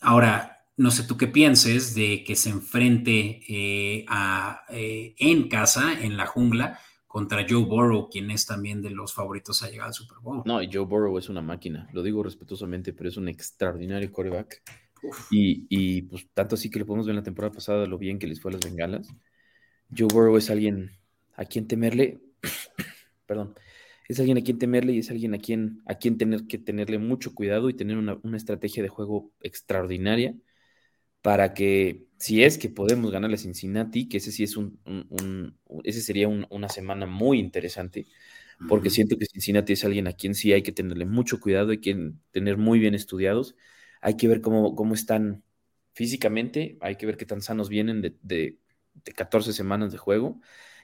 ahora, 0.00 0.64
no 0.76 0.90
sé 0.90 1.02
tú 1.02 1.16
qué 1.18 1.26
pienses 1.26 1.94
de 1.94 2.24
que 2.24 2.36
se 2.36 2.50
enfrente 2.50 3.42
eh, 3.48 4.04
a, 4.08 4.64
en 4.70 5.48
casa, 5.48 6.00
en 6.00 6.16
la 6.16 6.26
jungla, 6.26 6.78
contra 7.10 7.44
Joe 7.46 7.64
Burrow, 7.64 8.08
quien 8.08 8.30
es 8.30 8.46
también 8.46 8.80
de 8.80 8.90
los 8.90 9.12
favoritos 9.12 9.64
a 9.64 9.68
llegar 9.68 9.88
al 9.88 9.94
Super 9.94 10.18
Bowl. 10.22 10.42
No, 10.44 10.62
y 10.62 10.70
Joe 10.72 10.84
Burrow 10.84 11.18
es 11.18 11.28
una 11.28 11.42
máquina, 11.42 11.88
lo 11.92 12.04
digo 12.04 12.22
respetuosamente, 12.22 12.92
pero 12.92 13.08
es 13.08 13.16
un 13.16 13.28
extraordinario 13.28 14.12
quarterback. 14.12 14.62
Y, 15.28 16.02
pues 16.02 16.28
tanto 16.32 16.54
así 16.54 16.70
que 16.70 16.78
lo 16.78 16.86
podemos 16.86 17.06
ver 17.06 17.14
en 17.14 17.16
la 17.16 17.24
temporada 17.24 17.52
pasada, 17.52 17.84
lo 17.86 17.98
bien 17.98 18.20
que 18.20 18.28
les 18.28 18.40
fue 18.40 18.52
a 18.52 18.54
las 18.54 18.60
bengalas. 18.60 19.08
Joe 19.90 20.06
Burrow 20.06 20.36
es 20.36 20.50
alguien 20.50 20.92
a 21.34 21.46
quien 21.46 21.66
temerle, 21.66 22.20
perdón, 23.26 23.56
es 24.06 24.20
alguien 24.20 24.38
a 24.38 24.42
quien 24.42 24.60
temerle 24.60 24.92
y 24.92 25.00
es 25.00 25.10
alguien 25.10 25.34
a 25.34 25.38
quien, 25.38 25.82
a 25.86 25.96
quien 25.96 26.16
tener 26.16 26.46
que 26.46 26.58
tenerle 26.58 26.98
mucho 26.98 27.34
cuidado 27.34 27.70
y 27.70 27.74
tener 27.74 27.96
una, 27.96 28.20
una 28.22 28.36
estrategia 28.36 28.84
de 28.84 28.88
juego 28.88 29.32
extraordinaria 29.40 30.36
para 31.22 31.54
que 31.54 32.06
si 32.18 32.44
es 32.44 32.58
que 32.58 32.68
podemos 32.68 33.10
ganarle 33.10 33.36
a 33.36 33.38
Cincinnati, 33.38 34.08
que 34.08 34.18
ese 34.18 34.32
sí 34.32 34.44
es 34.44 34.56
un, 34.56 34.78
ese 35.84 36.02
sería 36.02 36.28
una 36.28 36.68
semana 36.68 37.06
muy 37.06 37.38
interesante, 37.38 38.06
porque 38.68 38.90
siento 38.90 39.16
que 39.16 39.24
Cincinnati 39.24 39.72
es 39.72 39.84
alguien 39.86 40.06
a 40.06 40.12
quien 40.12 40.34
sí 40.34 40.52
hay 40.52 40.62
que 40.62 40.72
tenerle 40.72 41.06
mucho 41.06 41.40
cuidado, 41.40 41.70
hay 41.70 41.78
que 41.78 42.12
tener 42.30 42.58
muy 42.58 42.78
bien 42.78 42.94
estudiados, 42.94 43.56
hay 44.02 44.18
que 44.18 44.28
ver 44.28 44.42
cómo, 44.42 44.74
cómo 44.74 44.92
están 44.92 45.42
físicamente, 45.94 46.76
hay 46.82 46.96
que 46.96 47.06
ver 47.06 47.16
qué 47.16 47.24
tan 47.24 47.40
sanos 47.40 47.70
vienen 47.70 48.02
de, 48.02 48.16
de, 48.22 48.58
14 49.16 49.54
semanas 49.54 49.92
de 49.92 49.98
juego, 49.98 50.40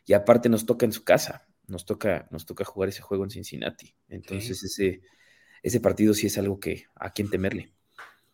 y 0.07 0.15
aparte 0.15 0.49
nos 0.49 0.65
toca 0.65 0.87
en 0.87 0.93
su 0.93 1.05
casa, 1.05 1.47
nos 1.67 1.85
toca, 1.85 2.29
nos 2.31 2.47
toca 2.47 2.65
jugar 2.65 2.89
ese 2.89 3.03
juego 3.03 3.25
en 3.25 3.31
Cincinnati. 3.31 3.95
Entonces 4.09 4.63
ese, 4.63 5.03
ese 5.63 5.81
partido 5.81 6.15
sí 6.15 6.29
es 6.29 6.39
algo 6.39 6.61
que 6.61 6.87
a 6.95 7.13
quien 7.13 7.29
temerle. 7.29 7.76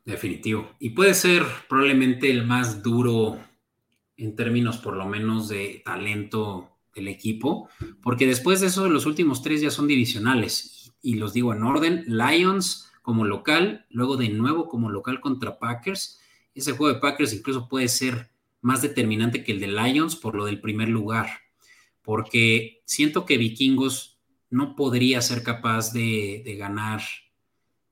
Definitivo. 0.04 0.68
Y 0.80 0.90
puede 0.90 1.14
ser 1.14 1.44
probablemente 1.68 2.30
el 2.30 2.44
más 2.44 2.82
duro 2.82 3.38
en 4.16 4.34
términos 4.34 4.78
por 4.78 4.96
lo 4.96 5.06
menos 5.06 5.48
de 5.48 5.82
talento 5.84 6.70
del 6.94 7.08
equipo, 7.08 7.68
porque 8.02 8.26
después 8.26 8.60
de 8.60 8.66
eso 8.66 8.88
los 8.88 9.06
últimos 9.06 9.42
tres 9.42 9.60
ya 9.60 9.70
son 9.70 9.86
divisionales. 9.86 10.92
Y, 11.00 11.14
los 11.14 11.32
digo 11.32 11.52
en 11.52 11.62
orden, 11.62 12.04
Lions 12.06 12.92
como 13.02 13.24
local, 13.24 13.86
luego 13.90 14.16
de 14.16 14.28
nuevo 14.28 14.68
como 14.68 14.90
local 14.90 15.20
contra 15.20 15.58
Packers. 15.58 16.20
Ese 16.54 16.72
juego 16.72 16.94
de 16.94 17.00
Packers 17.00 17.32
incluso 17.32 17.68
puede 17.68 17.88
ser 17.88 18.30
más 18.60 18.82
determinante 18.82 19.42
que 19.42 19.52
el 19.52 19.60
de 19.60 19.68
Lions 19.68 20.16
por 20.16 20.34
lo 20.34 20.44
del 20.44 20.60
primer 20.60 20.88
lugar, 20.88 21.28
porque 22.02 22.82
siento 22.84 23.26
que 23.26 23.38
Vikingos 23.38 24.20
no 24.50 24.76
podría 24.76 25.20
ser 25.20 25.42
capaz 25.42 25.92
de, 25.92 26.44
ganar 26.58 27.02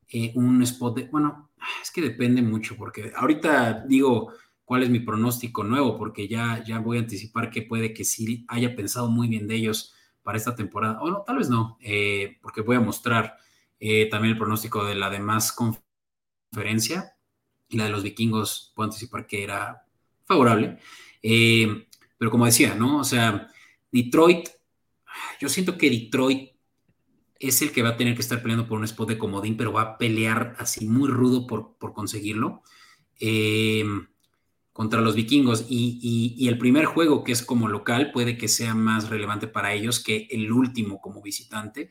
eh, 0.08 0.32
un 0.34 0.62
spot 0.62 0.96
de, 0.96 1.04
bueno, 1.06 1.49
es 1.82 1.90
que 1.90 2.00
depende 2.00 2.42
mucho, 2.42 2.76
porque 2.76 3.12
ahorita 3.14 3.84
digo 3.86 4.32
cuál 4.64 4.82
es 4.84 4.90
mi 4.90 5.00
pronóstico 5.00 5.64
nuevo, 5.64 5.98
porque 5.98 6.28
ya, 6.28 6.62
ya 6.64 6.78
voy 6.78 6.98
a 6.98 7.00
anticipar 7.00 7.50
que 7.50 7.62
puede 7.62 7.92
que 7.92 8.04
sí 8.04 8.44
haya 8.48 8.76
pensado 8.76 9.08
muy 9.08 9.28
bien 9.28 9.46
de 9.46 9.56
ellos 9.56 9.94
para 10.22 10.38
esta 10.38 10.54
temporada. 10.54 11.00
O 11.00 11.10
no, 11.10 11.22
tal 11.26 11.38
vez 11.38 11.48
no, 11.48 11.76
eh, 11.80 12.38
porque 12.40 12.60
voy 12.60 12.76
a 12.76 12.80
mostrar 12.80 13.36
eh, 13.78 14.08
también 14.08 14.32
el 14.32 14.38
pronóstico 14.38 14.84
de 14.84 14.94
la 14.94 15.10
demás 15.10 15.52
conferencia 15.52 17.16
y 17.68 17.78
la 17.78 17.84
de 17.84 17.90
los 17.90 18.02
vikingos, 18.02 18.72
puedo 18.74 18.88
anticipar 18.88 19.26
que 19.26 19.42
era 19.42 19.84
favorable. 20.24 20.78
Eh, 21.22 21.86
pero 22.18 22.30
como 22.30 22.46
decía, 22.46 22.74
¿no? 22.74 22.98
O 22.98 23.04
sea, 23.04 23.48
Detroit, 23.90 24.48
yo 25.40 25.48
siento 25.48 25.76
que 25.78 25.90
Detroit 25.90 26.49
es 27.40 27.62
el 27.62 27.72
que 27.72 27.82
va 27.82 27.90
a 27.90 27.96
tener 27.96 28.14
que 28.14 28.20
estar 28.20 28.42
peleando 28.42 28.68
por 28.68 28.78
un 28.78 28.84
spot 28.84 29.08
de 29.08 29.18
comodín, 29.18 29.56
pero 29.56 29.72
va 29.72 29.82
a 29.82 29.98
pelear 29.98 30.54
así 30.58 30.86
muy 30.86 31.08
rudo 31.08 31.46
por, 31.46 31.74
conseguirlo 31.94 32.62
eh, 33.18 33.82
contra 34.74 35.00
los 35.00 35.14
vikingos. 35.14 35.64
Y, 35.68 36.46
el 36.46 36.58
primer 36.58 36.84
juego, 36.84 37.24
que 37.24 37.32
es 37.32 37.42
como 37.42 37.66
local, 37.66 38.12
puede 38.12 38.36
que 38.36 38.46
sea 38.46 38.74
más 38.74 39.08
relevante 39.08 39.48
para 39.48 39.72
ellos 39.72 40.00
que 40.00 40.28
el 40.30 40.52
último 40.52 41.00
como 41.00 41.22
visitante, 41.22 41.88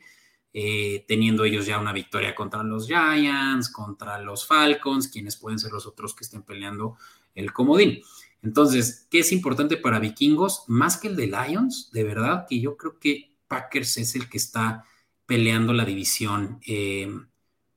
eh, 0.52 1.04
teniendo 1.08 1.44
ellos 1.44 1.66
ya 1.66 1.80
una 1.80 1.92
victoria 1.92 2.34
contra 2.36 2.62
los 2.62 2.86
Giants, 2.86 3.70
contra 3.70 4.20
los 4.20 4.46
Falcons, 4.46 5.08
quienes 5.08 5.36
pueden 5.36 5.58
ser 5.58 5.72
los 5.72 5.84
otros 5.84 6.14
que 6.14 6.22
estén 6.22 6.42
peleando 6.42 6.96
el 7.34 7.52
comodín. 7.52 8.00
Entonces, 8.42 9.08
¿qué 9.10 9.18
es 9.18 9.32
importante 9.32 9.76
para 9.76 9.98
vikingos? 9.98 10.62
Más 10.68 10.96
que 10.96 11.08
el 11.08 11.16
de 11.16 11.26
Lions, 11.26 11.90
de 11.92 12.04
verdad 12.04 12.46
que 12.48 12.60
yo 12.60 12.76
creo 12.76 13.00
que 13.00 13.32
Packers 13.48 13.96
es 13.96 14.14
el 14.14 14.28
que 14.28 14.38
está 14.38 14.84
peleando 15.30 15.72
la 15.72 15.84
división. 15.84 16.58
Eh, 16.66 17.08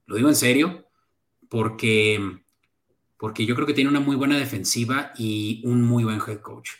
lo 0.08 0.16
digo 0.16 0.28
en 0.28 0.36
serio, 0.36 0.88
porque, 1.48 2.20
porque 3.16 3.46
yo 3.46 3.54
creo 3.54 3.68
que 3.68 3.76
tiene 3.76 3.92
una 3.92 4.00
muy 4.00 4.16
buena 4.16 4.40
defensiva 4.40 5.12
y 5.16 5.62
un 5.64 5.84
muy 5.84 6.04
buen 6.04 6.20
head 6.20 6.40
coach. 6.40 6.72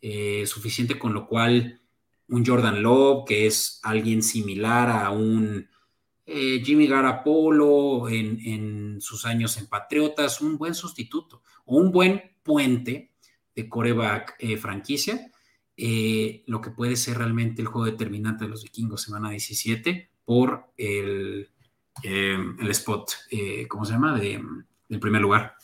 Eh, 0.00 0.44
suficiente 0.46 0.96
con 0.96 1.12
lo 1.12 1.26
cual 1.26 1.80
un 2.28 2.46
Jordan 2.46 2.84
Love, 2.84 3.24
que 3.26 3.48
es 3.48 3.80
alguien 3.82 4.22
similar 4.22 4.90
a 4.90 5.10
un 5.10 5.68
eh, 6.24 6.62
Jimmy 6.64 6.86
Garapolo 6.86 8.08
en, 8.08 8.38
en, 8.46 9.00
sus 9.00 9.26
años 9.26 9.56
en 9.56 9.66
Patriotas, 9.66 10.40
un 10.40 10.56
buen 10.56 10.76
sustituto 10.76 11.42
o 11.64 11.78
un 11.78 11.90
buen 11.90 12.22
puente 12.44 13.10
de 13.56 13.68
coreback 13.68 14.36
franquicia, 14.60 15.32
lo 16.46 16.60
que 16.60 16.70
puede 16.70 16.94
ser 16.94 17.18
realmente 17.18 17.60
el 17.60 17.66
juego 17.66 17.86
determinante 17.86 18.44
de 18.44 18.50
los 18.50 18.62
vikingos 18.62 19.02
semana 19.02 19.30
17 19.30 20.11
por 20.32 20.72
el, 20.78 21.50
el 22.02 22.70
spot, 22.70 23.10
¿cómo 23.68 23.84
se 23.84 23.92
llama? 23.92 24.18
De, 24.18 24.42
del 24.88 24.98
primer 24.98 25.20
lugar. 25.20 25.56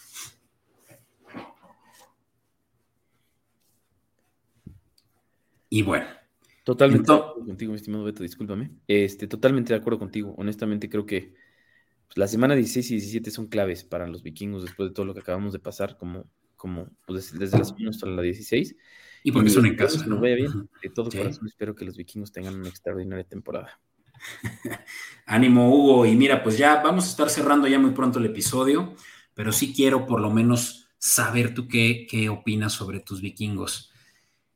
Y 5.70 5.80
bueno. 5.80 6.04
Totalmente 6.64 7.10
de 7.10 7.16
acuerdo 7.16 7.46
contigo, 7.46 7.72
mi 7.72 7.76
estimado 7.76 8.04
Beto, 8.04 8.22
discúlpame. 8.22 8.70
Este, 8.86 9.26
totalmente 9.26 9.72
de 9.72 9.78
acuerdo 9.78 9.98
contigo. 9.98 10.34
Honestamente, 10.36 10.90
creo 10.90 11.06
que 11.06 11.32
pues, 12.08 12.18
la 12.18 12.28
semana 12.28 12.54
16 12.54 12.90
y 12.90 12.94
17 12.96 13.30
son 13.30 13.46
claves 13.46 13.84
para 13.84 14.06
los 14.06 14.22
vikingos 14.22 14.64
después 14.64 14.90
de 14.90 14.94
todo 14.94 15.06
lo 15.06 15.14
que 15.14 15.20
acabamos 15.20 15.54
de 15.54 15.60
pasar, 15.60 15.96
como, 15.96 16.26
como 16.56 16.90
pues, 17.06 17.32
desde 17.38 17.56
la 17.56 17.64
semana 17.64 17.88
hasta 17.88 18.06
la 18.06 18.20
16. 18.20 18.76
Y 19.22 19.32
porque 19.32 19.48
son 19.48 19.64
en 19.64 19.76
casa. 19.76 20.04
¿no? 20.06 20.20
vaya 20.20 20.34
bien. 20.34 20.68
De 20.82 20.90
todo 20.90 21.10
corazón 21.10 21.46
espero 21.46 21.74
que 21.74 21.86
los 21.86 21.96
vikingos 21.96 22.32
tengan 22.32 22.54
una 22.54 22.68
extraordinaria 22.68 23.24
temporada. 23.24 23.80
Ánimo, 25.26 25.70
Hugo. 25.70 26.06
Y 26.06 26.14
mira, 26.14 26.42
pues 26.42 26.58
ya 26.58 26.82
vamos 26.82 27.06
a 27.06 27.10
estar 27.10 27.30
cerrando 27.30 27.68
ya 27.68 27.78
muy 27.78 27.90
pronto 27.90 28.18
el 28.18 28.26
episodio, 28.26 28.94
pero 29.34 29.52
sí 29.52 29.72
quiero 29.72 30.06
por 30.06 30.20
lo 30.20 30.30
menos 30.30 30.88
saber 30.98 31.54
tú 31.54 31.68
qué, 31.68 32.06
qué 32.10 32.28
opinas 32.28 32.72
sobre 32.72 33.00
tus 33.00 33.20
vikingos. 33.20 33.92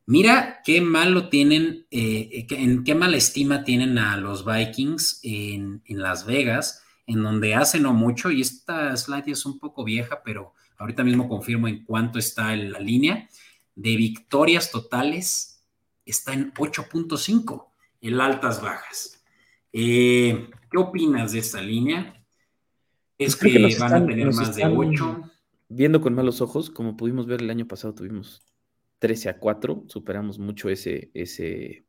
Mira 0.06 0.60
qué 0.64 0.80
malo 0.80 1.28
tienen, 1.28 1.86
eh, 1.90 2.46
en 2.50 2.82
qué 2.82 2.94
mala 2.94 3.16
estima 3.16 3.62
tienen 3.62 3.98
a 3.98 4.16
los 4.16 4.44
Vikings 4.44 5.20
en, 5.22 5.82
Las 5.86 6.26
Vegas, 6.26 6.82
en 7.06 7.22
donde 7.22 7.54
hace 7.54 7.78
no 7.78 7.92
mucho, 7.92 8.30
y 8.30 8.40
esta 8.40 8.96
slide 8.96 9.30
es 9.30 9.46
un 9.46 9.58
poco 9.60 9.84
vieja, 9.84 10.22
pero 10.24 10.54
ahorita 10.78 11.04
mismo 11.04 11.28
confirmo 11.28 11.68
en 11.68 11.84
cuánto 11.84 12.18
está 12.18 12.52
en 12.52 12.72
la 12.72 12.80
línea, 12.80 13.28
de 13.76 13.96
victorias 13.96 14.70
totales 14.72 15.64
está 16.04 16.32
en 16.32 16.52
8.5, 16.54 17.68
en 18.00 18.20
altas 18.20 18.60
bajas. 18.60 19.22
Eh, 19.73 20.51
¿Qué 20.70 20.79
opinas 20.79 21.33
de 21.33 21.39
esta 21.39 21.61
línea? 21.61 22.23
¿Es 23.18 23.37
pues 23.37 23.53
que, 23.53 23.79
van 23.79 23.95
a 23.95 24.07
tener 24.07 24.27
más 24.27 24.55
de 24.55 24.66
8? 24.66 25.23
Viendo 25.68 26.01
con 26.01 26.14
malos 26.14 26.41
ojos, 26.41 26.70
como 26.70 26.97
pudimos 26.97 27.27
ver 27.27 27.41
el 27.41 27.51
año 27.51 27.66
pasado, 27.66 27.95
tuvimos 27.95 28.43
13 28.99 29.31
a 29.31 29.39
4, 29.39 29.85
superamos 29.89 30.39
mucho 30.39 30.68
ese, 30.68 31.11
ese, 31.14 31.87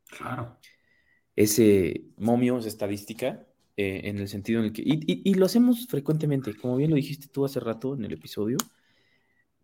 ese 1.36 2.04
momio, 2.16 2.58
esa 2.58 2.68
estadística, 2.68 3.46
eh, 3.76 4.02
en 4.04 4.18
el 4.18 4.28
sentido 4.28 4.60
en 4.60 4.66
el 4.66 4.72
que, 4.72 4.82
y, 4.84 5.34
lo 5.34 5.46
hacemos 5.46 5.86
frecuentemente, 5.86 6.56
como 6.56 6.76
bien 6.76 6.90
lo 6.90 6.96
dijiste 6.96 7.28
tú 7.28 7.44
hace 7.44 7.60
rato 7.60 7.94
en 7.94 8.04
el 8.04 8.12
episodio, 8.12 8.56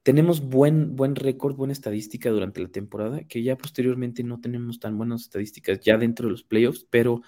tenemos 0.03 0.41
buen, 0.41 0.97
buen 0.97 1.17
récord, 1.17 1.57
buena 1.57 1.73
estadística 1.73 2.31
durante 2.31 2.61
la 2.61 2.69
temporada, 2.69 3.25
que 3.25 3.43
ya 3.43 3.57
posteriormente 3.57 4.23
no 4.23 4.41
tenemos 4.41 4.81
tan 4.81 4.99
buenas 4.99 5.23
estadísticas 5.23 5.81
ya 5.81 5.97
dentro 5.97 6.27
de 6.27 6.33
los 6.33 6.43
playoffs, 6.43 6.87
pero 6.91 7.23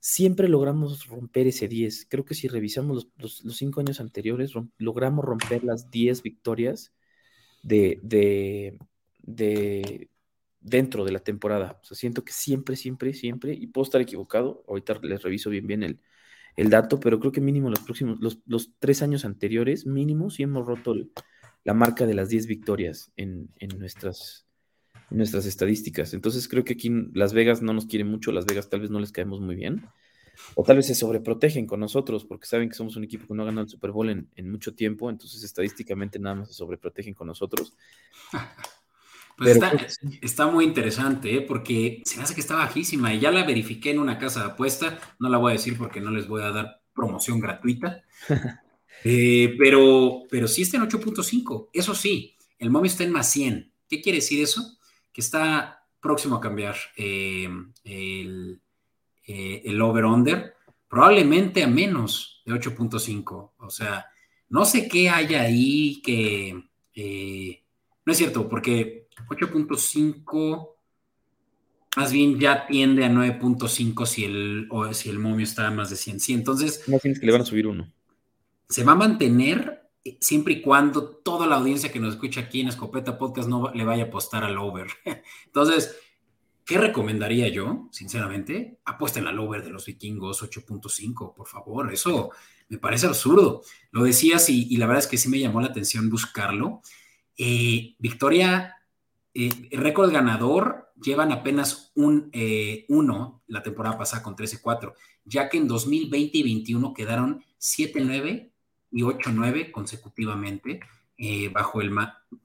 siempre 0.00 0.48
logramos 0.48 1.06
romper 1.06 1.46
ese 1.46 1.68
10. 1.68 2.06
Creo 2.08 2.24
que 2.24 2.34
si 2.34 2.48
revisamos 2.48 3.08
los, 3.16 3.44
los, 3.44 3.56
cinco 3.56 3.80
años 3.80 4.00
anteriores, 4.00 4.52
logramos 4.78 5.24
romper 5.24 5.64
las 5.64 5.90
10 5.90 6.22
victorias 6.22 6.92
de, 7.62 8.00
de, 8.02 8.78
de 9.22 10.10
dentro 10.60 11.04
de 11.04 11.12
la 11.12 11.20
temporada. 11.20 11.78
O 11.82 11.84
sea, 11.84 11.96
siento 11.96 12.24
que 12.24 12.32
siempre, 12.32 12.76
siempre, 12.76 13.14
siempre, 13.14 13.54
y 13.54 13.66
puedo 13.68 13.84
estar 13.84 14.00
equivocado, 14.00 14.64
ahorita 14.68 14.98
les 15.02 15.22
reviso 15.22 15.50
bien 15.50 15.66
bien 15.66 15.82
el, 15.82 16.00
dato, 16.70 16.98
pero 16.98 17.20
creo 17.20 17.32
que 17.32 17.40
mínimo 17.40 17.70
los 17.70 17.80
próximos, 17.80 18.18
los, 18.20 18.72
tres 18.80 19.02
años 19.02 19.24
anteriores, 19.24 19.86
mínimo, 19.86 20.28
sí 20.30 20.42
hemos 20.42 20.66
roto 20.66 20.94
la 21.64 21.74
marca 21.74 22.04
de 22.06 22.14
las 22.14 22.28
10 22.28 22.46
victorias 22.48 23.12
en 23.16 23.48
nuestras, 23.78 24.47
nuestras 25.10 25.46
estadísticas. 25.46 26.14
Entonces 26.14 26.48
creo 26.48 26.64
que 26.64 26.74
aquí 26.74 26.90
Las 27.14 27.32
Vegas 27.32 27.62
no 27.62 27.72
nos 27.72 27.86
quiere 27.86 28.04
mucho, 28.04 28.32
Las 28.32 28.46
Vegas 28.46 28.68
tal 28.68 28.80
vez 28.80 28.90
no 28.90 29.00
les 29.00 29.12
caemos 29.12 29.40
muy 29.40 29.54
bien. 29.54 29.86
O 30.54 30.62
tal 30.62 30.76
vez 30.76 30.86
se 30.86 30.94
sobreprotegen 30.94 31.66
con 31.66 31.80
nosotros 31.80 32.24
porque 32.24 32.46
saben 32.46 32.68
que 32.68 32.76
somos 32.76 32.96
un 32.96 33.04
equipo 33.04 33.26
que 33.26 33.34
no 33.34 33.42
ha 33.42 33.46
ganado 33.46 33.64
el 33.64 33.70
Super 33.70 33.90
Bowl 33.90 34.08
en, 34.08 34.28
en 34.36 34.50
mucho 34.50 34.74
tiempo, 34.74 35.10
entonces 35.10 35.42
estadísticamente 35.42 36.18
nada 36.18 36.36
más 36.36 36.48
se 36.48 36.54
sobreprotegen 36.54 37.14
con 37.14 37.26
nosotros. 37.26 37.74
Pues 39.38 39.56
está, 40.20 40.48
muy 40.48 40.64
interesante, 40.64 41.36
¿eh? 41.36 41.40
porque 41.42 42.02
se 42.04 42.16
me 42.16 42.24
hace 42.24 42.34
que 42.34 42.40
está 42.40 42.56
bajísima 42.56 43.14
y 43.14 43.20
ya 43.20 43.30
la 43.30 43.44
verifiqué 43.44 43.92
en 43.92 44.00
una 44.00 44.18
casa 44.18 44.40
de 44.40 44.46
apuesta. 44.46 44.98
No 45.20 45.28
la 45.28 45.38
voy 45.38 45.50
a 45.50 45.52
decir 45.52 45.78
porque 45.78 46.00
no 46.00 46.10
les 46.10 46.26
voy 46.26 46.42
a 46.42 46.50
dar 46.50 46.82
promoción 46.92 47.40
gratuita. 47.40 48.02
Eh, 49.04 49.54
pero, 49.56 50.24
pero 50.28 50.48
sí 50.48 50.62
está 50.62 50.76
en 50.76 50.82
8.5. 50.82 51.68
Eso 51.72 51.94
sí, 51.94 52.36
el 52.58 52.68
momio 52.68 52.90
está 52.90 53.04
en 53.04 53.12
más 53.12 53.30
100. 53.30 53.72
¿Qué 53.88 54.02
quiere 54.02 54.18
decir 54.18 54.42
eso? 54.42 54.76
Que 55.18 55.22
está 55.22 55.84
próximo 56.00 56.36
a 56.36 56.40
cambiar 56.40 56.76
eh, 56.96 57.48
el, 57.82 58.60
el 59.24 59.82
over-under, 59.82 60.54
probablemente 60.88 61.64
a 61.64 61.66
menos 61.66 62.40
de 62.46 62.54
8.5. 62.54 63.50
O 63.58 63.68
sea, 63.68 64.06
no 64.48 64.64
sé 64.64 64.86
qué 64.86 65.10
hay 65.10 65.34
ahí 65.34 66.00
que... 66.02 66.52
no 68.04 68.12
es 68.12 68.16
cierto, 68.16 68.48
porque 68.48 69.08
8.5, 69.28 70.68
más 71.96 72.12
bien 72.12 72.38
ya 72.38 72.68
tiende 72.68 73.04
a 73.04 73.10
9.5 73.10 74.06
si 74.06 74.24
el, 74.24 74.68
si 74.92 75.10
el 75.10 75.18
momio 75.18 75.42
está 75.42 75.66
a 75.66 75.72
más 75.72 75.90
de 75.90 75.96
100. 75.96 76.20
Sí, 76.20 76.32
entonces... 76.32 76.84
No 76.86 77.00
tienes 77.00 77.18
que 77.18 77.26
le 77.26 77.32
van 77.32 77.40
a 77.40 77.44
subir 77.44 77.66
uno. 77.66 77.92
Se 78.68 78.84
va 78.84 78.92
a 78.92 78.94
mantener 78.94 79.82
eh, 79.82 79.87
siempre 80.20 80.54
y 80.54 80.62
cuando 80.62 81.08
toda 81.08 81.46
la 81.46 81.56
audiencia 81.56 81.92
que 81.92 82.00
nos 82.00 82.14
escucha 82.14 82.42
aquí 82.42 82.60
en 82.60 82.68
Escopeta 82.68 83.18
Podcast 83.18 83.48
no 83.48 83.72
le 83.72 83.84
vaya 83.84 84.04
a 84.04 84.06
apostar 84.06 84.44
al 84.44 84.58
over. 84.58 84.88
Entonces, 85.46 85.96
¿qué 86.64 86.78
recomendaría 86.78 87.48
yo, 87.48 87.88
sinceramente? 87.90 88.78
Apuesten 88.84 89.26
al 89.26 89.38
over 89.38 89.62
de 89.62 89.70
los 89.70 89.86
vikingos 89.86 90.42
8.5, 90.42 91.34
por 91.34 91.46
favor. 91.46 91.92
Eso 91.92 92.30
me 92.68 92.78
parece 92.78 93.06
absurdo. 93.06 93.62
Lo 93.90 94.04
decías 94.04 94.48
y, 94.50 94.66
y, 94.70 94.76
la 94.76 94.86
verdad 94.86 95.04
es 95.04 95.10
que 95.10 95.18
sí 95.18 95.28
me 95.28 95.38
llamó 95.38 95.60
la 95.60 95.68
atención 95.68 96.10
buscarlo. 96.10 96.82
Eh, 97.36 97.94
Victoria 97.98 98.74
eh, 99.40 99.68
récord 99.70 100.10
ganador 100.10 100.90
llevan 101.00 101.30
apenas 101.30 101.92
un 101.94 102.28
1 102.32 102.32
eh, 102.32 102.86
la 103.46 103.62
temporada 103.62 103.96
pasada 103.96 104.20
con 104.20 104.34
13-4, 104.34 104.94
ya 105.24 105.48
que 105.48 105.58
en 105.58 105.68
2020 105.68 106.38
y 106.38 106.42
2021 106.42 106.92
quedaron 106.92 107.44
7-9 107.60 108.50
y 108.90 109.02
8-9 109.02 109.70
consecutivamente 109.70 110.80
eh, 111.16 111.48
bajo 111.48 111.80
el 111.80 111.90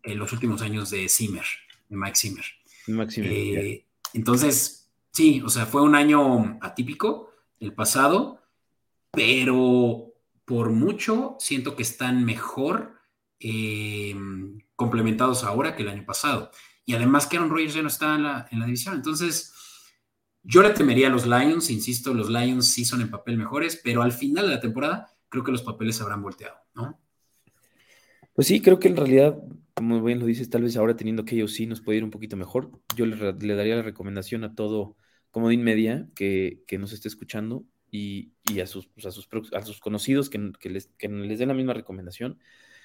los 0.03 0.33
últimos 0.33 0.61
años 0.61 0.89
de 0.89 1.07
Zimmer, 1.09 1.45
de 1.89 1.95
Mike 1.95 2.15
Zimmer. 2.15 2.45
entonces, 4.13 4.89
sí, 5.11 5.41
o 5.45 5.49
sea, 5.49 5.65
fue 5.65 5.81
un 5.81 5.95
año 5.95 6.57
atípico 6.61 7.31
el 7.59 7.73
pasado, 7.73 8.41
pero 9.11 10.13
por 10.45 10.71
mucho 10.71 11.37
siento 11.39 11.75
que 11.75 11.83
están 11.83 12.25
mejor 12.25 12.99
complementados 14.75 15.43
ahora 15.43 15.75
que 15.75 15.83
el 15.83 15.89
año 15.89 16.05
pasado. 16.05 16.51
Y 16.85 16.93
además 16.95 17.27
que 17.27 17.37
Aaron 17.37 17.49
Rodgers 17.49 17.73
ya 17.73 17.81
no 17.81 17.87
está 17.87 18.15
en 18.15 18.23
la, 18.23 18.65
división. 18.65 18.95
Entonces, 18.95 19.53
yo 20.43 20.61
le 20.61 20.71
temería 20.71 21.07
a 21.07 21.11
los 21.11 21.25
Lions, 21.25 21.69
insisto, 21.69 22.13
los 22.13 22.29
Lions 22.29 22.67
sí 22.67 22.83
son 22.83 23.01
en 23.01 23.09
papel 23.09 23.37
mejores, 23.37 23.79
pero 23.81 24.01
al 24.01 24.11
final 24.11 24.47
de 24.47 24.55
la 24.55 24.59
temporada 24.59 25.12
creo 25.33 25.43
que 25.43 25.51
los 25.51 25.63
papeles 25.63 25.95
se 25.95 26.03
habrán 26.03 26.21
volteado, 26.21 26.55
¿no? 26.75 26.99
Pues 28.35 28.47
sí, 28.47 28.61
creo 28.61 28.77
que 28.77 28.87
en 28.87 28.95
realidad, 28.95 29.35
como 29.73 30.03
bien 30.03 30.19
lo 30.19 30.27
dices, 30.27 30.47
tal 30.47 30.61
vez 30.61 30.77
ahora 30.77 30.95
teniendo 30.95 31.25
que 31.25 31.33
ellos 31.33 31.53
sí 31.53 31.65
nos 31.65 31.81
puede 31.81 31.97
ir 31.97 32.03
un 32.03 32.11
poquito 32.11 32.37
mejor. 32.37 32.69
Yo 32.95 33.07
le, 33.07 33.15
daría 33.55 33.75
la 33.75 33.81
recomendación 33.81 34.43
a 34.43 34.53
todo 34.53 34.95
Comodín 35.31 35.63
Media 35.63 36.07
que, 36.13 36.61
que 36.67 36.77
nos 36.77 36.93
esté 36.93 37.07
escuchando 37.07 37.65
y, 37.89 38.31
a, 38.61 38.67
sus, 38.67 38.85
pues, 38.85 39.07
a, 39.07 39.11
sus, 39.11 39.27
a, 39.53 39.63
sus, 39.63 39.79
conocidos 39.79 40.29
que, 40.29 40.37
les, 40.69 40.87
que 40.99 41.09
les 41.09 41.39
den 41.39 41.47
la 41.47 41.55
misma 41.55 41.73
recomendación. 41.73 42.37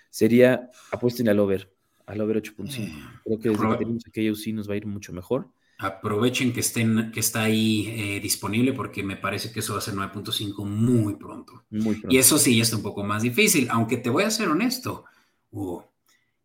Sería 0.09 0.70
apuesten 0.90 1.28
al 1.28 1.40
over 1.40 1.70
al 2.07 2.22
over 2.22 2.42
8.5. 2.42 2.78
Eh, 2.78 2.92
Creo 3.24 3.38
que 3.38 3.49
desde 3.51 3.68
que 3.68 3.76
tenemos 3.76 4.07
aquello 4.07 4.34
sí 4.34 4.55
nos 4.55 4.68
va 4.68 4.72
a 4.72 4.76
ir 4.78 4.86
mucho 4.86 5.12
mejor. 5.12 5.51
Aprovechen 5.79 6.53
que, 6.53 6.61
estén, 6.61 7.12
que 7.12 7.20
está 7.20 7.45
ahí 7.45 7.87
eh, 7.87 8.20
disponible 8.20 8.72
porque 8.72 9.03
me 9.03 9.16
parece 9.16 9.53
que 9.53 9.61
eso 9.61 9.74
va 9.74 9.79
a 9.79 9.83
ser 9.83 9.95
9.5 9.95 10.64
muy 10.64 11.14
pronto. 11.14 11.64
Muy 11.70 11.95
pronto. 11.95 12.09
Y 12.11 12.18
eso 12.18 12.37
sí 12.37 12.57
ya 12.57 12.64
está 12.64 12.76
un 12.76 12.83
poco 12.83 13.05
más 13.05 13.22
difícil, 13.22 13.68
aunque 13.70 13.97
te 13.97 14.11
voy 14.11 14.24
a 14.24 14.31
ser 14.31 14.49
honesto. 14.49 15.05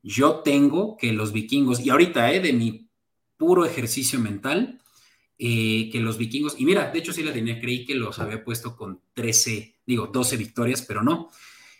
yo 0.03 0.41
tengo 0.41 0.97
que 0.97 1.13
los 1.13 1.33
vikingos, 1.33 1.79
y 1.79 1.89
ahorita 1.89 2.31
eh, 2.31 2.39
de 2.39 2.53
mi 2.53 2.89
puro 3.37 3.65
ejercicio 3.65 4.19
mental, 4.19 4.79
eh, 5.39 5.89
que 5.91 5.99
los 5.99 6.17
vikingos, 6.17 6.59
y 6.59 6.65
mira, 6.65 6.91
de 6.91 6.99
hecho 6.99 7.11
sí 7.11 7.23
la 7.23 7.33
tenía, 7.33 7.59
creí 7.59 7.85
que 7.85 7.95
los 7.95 8.19
había 8.19 8.43
puesto 8.43 8.75
con 8.75 9.01
13, 9.13 9.79
digo, 9.85 10.07
12 10.07 10.37
victorias, 10.37 10.83
pero 10.83 11.01
no. 11.01 11.29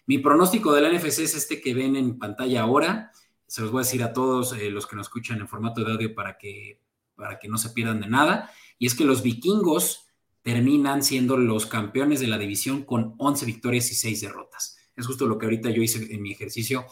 Mi 0.08 0.18
pronóstico 0.18 0.74
de 0.74 0.82
la 0.82 0.92
NFC 0.92 1.20
es 1.20 1.36
este 1.36 1.62
que 1.62 1.74
ven 1.74 1.96
en 1.96 2.18
pantalla 2.18 2.64
ahora 2.64 3.12
se 3.54 3.62
los 3.62 3.70
voy 3.70 3.82
a 3.82 3.84
decir 3.84 4.02
a 4.02 4.14
todos 4.14 4.54
eh, 4.54 4.72
los 4.72 4.88
que 4.88 4.96
nos 4.96 5.06
escuchan 5.06 5.40
en 5.40 5.48
formato 5.48 5.84
de 5.84 5.92
audio 5.92 6.16
para 6.16 6.40
que, 6.40 6.80
para 7.24 7.40
que 7.40 7.48
no 7.48 7.58
se 7.58 7.70
pierdan 7.70 8.02
de 8.02 8.08
nada. 8.08 8.52
y 8.78 8.86
es 8.86 8.96
que 8.96 9.06
los 9.06 9.24
vikingos 9.24 10.08
terminan 10.42 11.04
siendo 11.04 11.38
los 11.38 11.68
campeones 11.68 12.20
de 12.20 12.28
la 12.28 12.38
división 12.38 12.84
con 12.84 13.16
11 13.18 13.46
victorias 13.46 13.90
y 13.92 13.96
6 13.96 14.20
derrotas. 14.20 14.78
Es 14.94 15.08
justo 15.08 15.26
lo 15.26 15.38
que 15.38 15.46
ahorita 15.46 15.70
yo 15.70 15.82
hice 15.82 16.14
en 16.14 16.22
mi 16.22 16.34
ejercicio. 16.34 16.86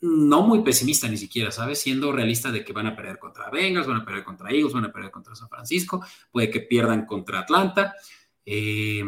No 0.00 0.40
muy 0.40 0.62
pesimista 0.62 1.06
ni 1.06 1.18
siquiera, 1.18 1.50
¿sabes? 1.50 1.80
Siendo 1.80 2.12
realista 2.12 2.50
de 2.50 2.64
que 2.64 2.72
van 2.72 2.86
a 2.86 2.96
perder 2.96 3.18
contra 3.18 3.50
Bengals, 3.50 3.86
van 3.86 4.00
a 4.00 4.04
perder 4.06 4.24
contra 4.24 4.50
Eagles, 4.50 4.72
van 4.72 4.86
a 4.86 4.92
perder 4.92 5.10
contra 5.10 5.34
San 5.34 5.50
Francisco, 5.50 6.02
puede 6.32 6.48
que 6.48 6.60
pierdan 6.60 7.04
contra 7.04 7.40
Atlanta. 7.40 7.94
Eh, 8.46 9.04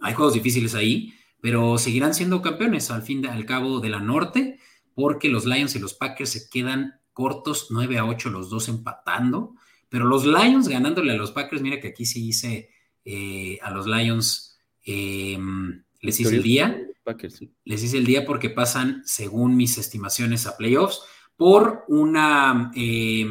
hay 0.00 0.14
juegos 0.14 0.34
difíciles 0.34 0.76
ahí, 0.76 1.14
pero 1.40 1.78
seguirán 1.78 2.14
siendo 2.14 2.42
campeones 2.42 2.92
al 2.92 3.02
fin 3.02 3.24
y 3.24 3.26
al 3.26 3.44
cabo 3.44 3.80
de 3.80 3.88
la 3.88 3.98
norte, 3.98 4.60
porque 4.94 5.28
los 5.28 5.46
Lions 5.46 5.74
y 5.74 5.80
los 5.80 5.94
Packers 5.94 6.30
se 6.30 6.48
quedan 6.48 7.00
cortos 7.14 7.68
9 7.70 7.98
a 7.98 8.04
8, 8.04 8.28
los 8.28 8.50
dos 8.50 8.68
empatando. 8.68 9.54
Pero 9.88 10.04
los 10.04 10.26
Lions 10.26 10.68
ganándole 10.68 11.12
a 11.12 11.16
los 11.16 11.30
Packers, 11.30 11.62
mira 11.62 11.80
que 11.80 11.88
aquí 11.88 12.04
sí 12.04 12.28
hice 12.28 12.70
eh, 13.04 13.58
a 13.62 13.70
los 13.70 13.86
Lions, 13.86 14.58
eh, 14.84 15.38
les 16.00 16.20
hice 16.20 16.36
el 16.36 16.42
día. 16.42 16.86
Les 17.64 17.82
hice 17.82 17.96
el 17.96 18.04
día 18.04 18.26
porque 18.26 18.50
pasan, 18.50 19.02
según 19.06 19.56
mis 19.56 19.78
estimaciones, 19.78 20.46
a 20.46 20.56
playoffs 20.56 21.02
por 21.36 21.84
una, 21.88 22.70
eh, 22.74 23.26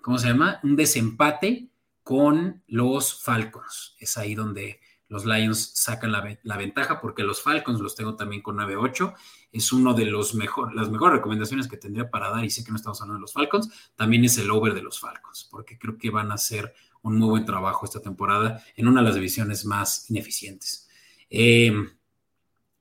¿cómo 0.00 0.18
se 0.18 0.28
llama? 0.28 0.60
Un 0.62 0.76
desempate 0.76 1.68
con 2.02 2.62
los 2.66 3.22
Falcons. 3.22 3.96
Es 3.98 4.16
ahí 4.18 4.34
donde 4.34 4.80
los 5.08 5.24
Lions 5.24 5.72
sacan 5.74 6.12
la, 6.12 6.56
ventaja 6.56 7.00
porque 7.00 7.22
los 7.22 7.42
Falcons 7.42 7.80
los 7.80 7.94
tengo 7.94 8.16
también 8.16 8.42
con 8.42 8.56
9-8. 8.56 9.14
Es 9.54 9.72
uno 9.72 9.94
de 9.94 10.04
los 10.04 10.34
mejores, 10.34 10.74
las 10.74 10.90
mejores 10.90 11.16
recomendaciones 11.16 11.68
que 11.68 11.78
tendría 11.78 12.10
para 12.10 12.28
dar, 12.28 12.44
y 12.44 12.50
sé 12.50 12.62
que 12.62 12.70
no 12.70 12.76
estamos 12.76 13.00
hablando 13.00 13.18
de 13.18 13.22
los 13.22 13.32
Falcons, 13.32 13.70
también 13.96 14.24
es 14.24 14.36
el 14.36 14.50
over 14.50 14.74
de 14.74 14.82
los 14.82 15.00
Falcons, 15.00 15.48
porque 15.50 15.78
creo 15.78 15.96
que 15.96 16.10
van 16.10 16.30
a 16.30 16.34
hacer 16.34 16.74
un 17.02 17.16
muy 17.16 17.28
buen 17.28 17.44
trabajo 17.46 17.86
esta 17.86 18.02
temporada 18.02 18.62
en 18.76 18.88
una 18.88 19.00
de 19.00 19.06
las 19.06 19.14
divisiones 19.14 19.64
más 19.64 20.10
ineficientes. 20.10 20.88
Em, 21.30 21.88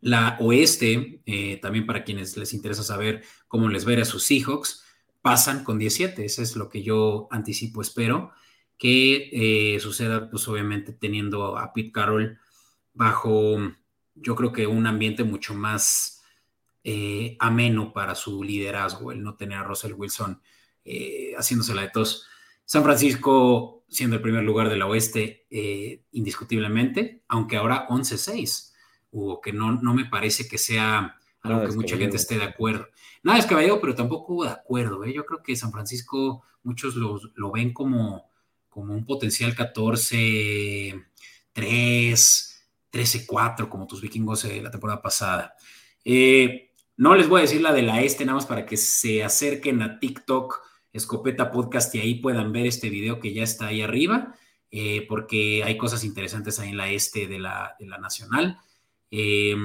la 0.01 0.37
oeste, 0.41 1.21
eh, 1.25 1.57
también 1.61 1.85
para 1.85 2.03
quienes 2.03 2.35
les 2.35 2.53
interesa 2.53 2.83
saber 2.83 3.23
cómo 3.47 3.69
les 3.69 3.85
ver 3.85 4.01
a 4.01 4.05
sus 4.05 4.23
Seahawks, 4.25 4.83
pasan 5.21 5.63
con 5.63 5.79
17. 5.79 6.25
Eso 6.25 6.41
es 6.41 6.55
lo 6.55 6.69
que 6.69 6.83
yo 6.83 7.27
anticipo, 7.31 7.81
espero 7.81 8.31
que 8.77 9.29
eh, 9.75 9.79
suceda, 9.79 10.29
pues 10.29 10.47
obviamente 10.47 10.93
teniendo 10.93 11.57
a 11.57 11.71
Pete 11.73 11.91
Carroll 11.91 12.37
bajo, 12.93 13.57
yo 14.15 14.35
creo 14.35 14.51
que 14.51 14.67
un 14.67 14.87
ambiente 14.87 15.23
mucho 15.23 15.53
más 15.53 16.22
eh, 16.83 17.35
ameno 17.39 17.93
para 17.93 18.15
su 18.15 18.43
liderazgo, 18.43 19.11
el 19.11 19.23
no 19.23 19.35
tener 19.35 19.59
a 19.59 19.63
Russell 19.63 19.93
Wilson 19.93 20.41
eh, 20.85 21.33
haciéndose 21.37 21.73
la 21.73 21.83
de 21.83 21.89
tos. 21.89 22.27
San 22.65 22.83
Francisco 22.83 23.85
siendo 23.89 24.15
el 24.15 24.21
primer 24.21 24.43
lugar 24.43 24.69
de 24.69 24.77
la 24.77 24.87
oeste 24.87 25.45
indiscutiblemente, 26.11 27.23
aunque 27.27 27.57
ahora 27.57 27.87
11-6, 27.87 28.73
Hugo, 29.11 29.39
que 29.39 29.53
no, 29.53 29.73
no 29.73 29.93
me 29.93 30.05
parece 30.05 30.47
que 30.47 30.57
sea 30.57 31.17
algo 31.41 31.67
que 31.67 31.75
mucha 31.75 31.97
gente 31.97 32.15
esté 32.15 32.37
de 32.37 32.45
acuerdo. 32.45 32.87
Nada 33.21 33.37
es 33.37 33.45
caballero, 33.45 33.79
pero 33.79 33.93
tampoco 33.93 34.43
de 34.43 34.49
acuerdo. 34.49 35.05
Yo 35.05 35.25
creo 35.25 35.43
que 35.43 35.55
San 35.55 35.71
Francisco 35.71 36.43
muchos 36.63 36.95
lo 36.95 37.51
ven 37.51 37.71
como 37.73 38.33
como 38.73 38.95
un 38.95 39.05
potencial 39.05 39.53
14, 39.55 40.99
3, 41.53 42.67
13, 42.89 43.25
4, 43.27 43.69
como 43.69 43.85
tus 43.85 44.01
vikingos 44.01 44.45
la 44.45 44.71
temporada 44.71 44.99
pasada. 44.99 45.55
Eh, 46.03 46.71
no 46.97 47.15
les 47.15 47.27
voy 47.27 47.39
a 47.39 47.41
decir 47.43 47.61
la 47.61 47.73
de 47.73 47.81
la 47.81 48.01
este, 48.01 48.25
nada 48.25 48.35
más 48.35 48.45
para 48.45 48.65
que 48.65 48.77
se 48.77 49.23
acerquen 49.23 49.81
a 49.81 49.99
TikTok, 49.99 50.61
Escopeta 50.91 51.51
Podcast, 51.51 51.93
y 51.95 51.99
ahí 51.99 52.15
puedan 52.15 52.51
ver 52.51 52.67
este 52.67 52.89
video 52.89 53.19
que 53.19 53.33
ya 53.33 53.43
está 53.43 53.67
ahí 53.67 53.81
arriba, 53.81 54.35
eh, 54.71 55.05
porque 55.07 55.63
hay 55.63 55.77
cosas 55.77 56.03
interesantes 56.03 56.59
ahí 56.59 56.69
en 56.69 56.77
la 56.77 56.89
este 56.89 57.27
de 57.27 57.39
la, 57.39 57.75
de 57.79 57.87
la 57.87 57.97
Nacional. 57.97 58.59
Eh, 59.09 59.55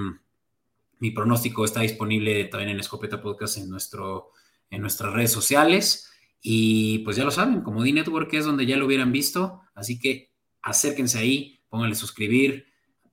mi 1.01 1.11
pronóstico 1.11 1.65
está 1.65 1.81
disponible 1.81 2.45
también 2.45 2.71
en 2.71 2.81
Escopeta 2.81 3.21
Podcast 3.21 3.59
en, 3.59 3.71
nuestro, 3.71 4.33
en 4.71 4.81
nuestras 4.81 5.13
redes 5.13 5.33
sociales. 5.33 6.11
Y 6.41 7.01
pues 7.01 7.17
ya 7.17 7.25
lo 7.25 7.31
saben, 7.31 7.63
como 7.63 7.83
D 7.83 7.93
Network 7.93 8.33
es 8.35 8.45
donde 8.45 8.67
ya 8.67 8.77
lo 8.77 8.87
hubieran 8.87 9.13
visto, 9.13 9.63
así 9.75 9.99
que 9.99 10.31
acérquense 10.63 11.19
ahí, 11.19 11.61
pónganle 11.69 11.97
suscribir, 11.97 12.68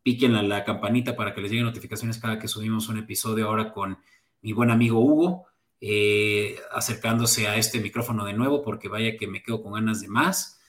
piquen 0.06 0.36
a 0.36 0.44
la 0.44 0.64
campanita 0.64 1.16
para 1.16 1.34
que 1.34 1.42
les 1.42 1.50
lleguen 1.50 1.66
notificaciones 1.66 2.20
cada 2.20 2.38
que 2.38 2.48
subimos 2.48 2.90
un 2.90 3.00
episodio 3.00 3.48
ahora 3.48 3.74
con 3.74 3.98
mi 4.44 4.54
buen 4.54 4.70
amigo 4.70 5.00
Hugo, 5.00 5.48
eh, 5.82 6.58
acercándose 6.72 7.48
a 7.48 7.58
este 7.58 7.80
micrófono 7.80 8.24
de 8.24 8.34
nuevo, 8.34 8.62
porque 8.62 8.88
vaya 8.88 9.18
que 9.18 9.26
me 9.26 9.42
quedo 9.42 9.64
con 9.64 9.74
ganas 9.74 10.02
de 10.02 10.08
más. 10.08 10.62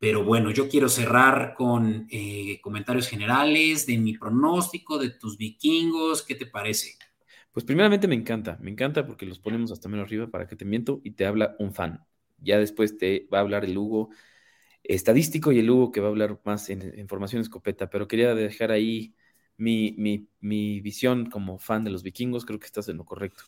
Pero 0.00 0.24
bueno, 0.24 0.50
yo 0.50 0.68
quiero 0.68 0.88
cerrar 0.88 1.54
con 1.54 2.08
eh, 2.10 2.58
comentarios 2.62 3.06
generales 3.06 3.86
de 3.86 3.96
mi 3.96 4.18
pronóstico, 4.18 4.98
de 4.98 5.10
tus 5.10 5.38
vikingos, 5.38 6.24
¿qué 6.24 6.34
te 6.34 6.46
parece? 6.46 6.96
Pues 7.52 7.64
primeramente 7.64 8.08
me 8.08 8.16
encanta, 8.16 8.58
me 8.60 8.72
encanta 8.72 9.06
porque 9.06 9.24
los 9.24 9.38
ponemos 9.38 9.70
hasta 9.70 9.88
menos 9.88 10.06
arriba 10.06 10.26
para 10.26 10.48
que 10.48 10.56
te 10.56 10.64
miento 10.64 11.00
y 11.04 11.12
te 11.12 11.26
habla 11.26 11.54
un 11.60 11.72
fan. 11.72 12.04
Ya 12.38 12.58
después 12.58 12.98
te 12.98 13.28
va 13.32 13.38
a 13.38 13.42
hablar 13.42 13.64
el 13.64 13.78
Hugo 13.78 14.10
estadístico 14.84 15.52
y 15.52 15.58
el 15.58 15.70
Hugo 15.70 15.92
que 15.92 16.00
va 16.00 16.08
a 16.08 16.10
hablar 16.10 16.40
más 16.44 16.70
en, 16.70 17.08
formación 17.08 17.42
escopeta, 17.42 17.90
pero 17.90 18.06
quería 18.06 18.34
dejar 18.34 18.70
ahí 18.70 19.14
mi, 19.56 19.94
mi, 20.40 20.80
visión 20.80 21.26
como 21.30 21.58
fan 21.58 21.84
de 21.84 21.90
los 21.90 22.02
vikingos, 22.02 22.44
creo 22.44 22.58
que 22.58 22.66
estás 22.66 22.88
en 22.88 22.98
lo 22.98 23.04
correcto. 23.04 23.44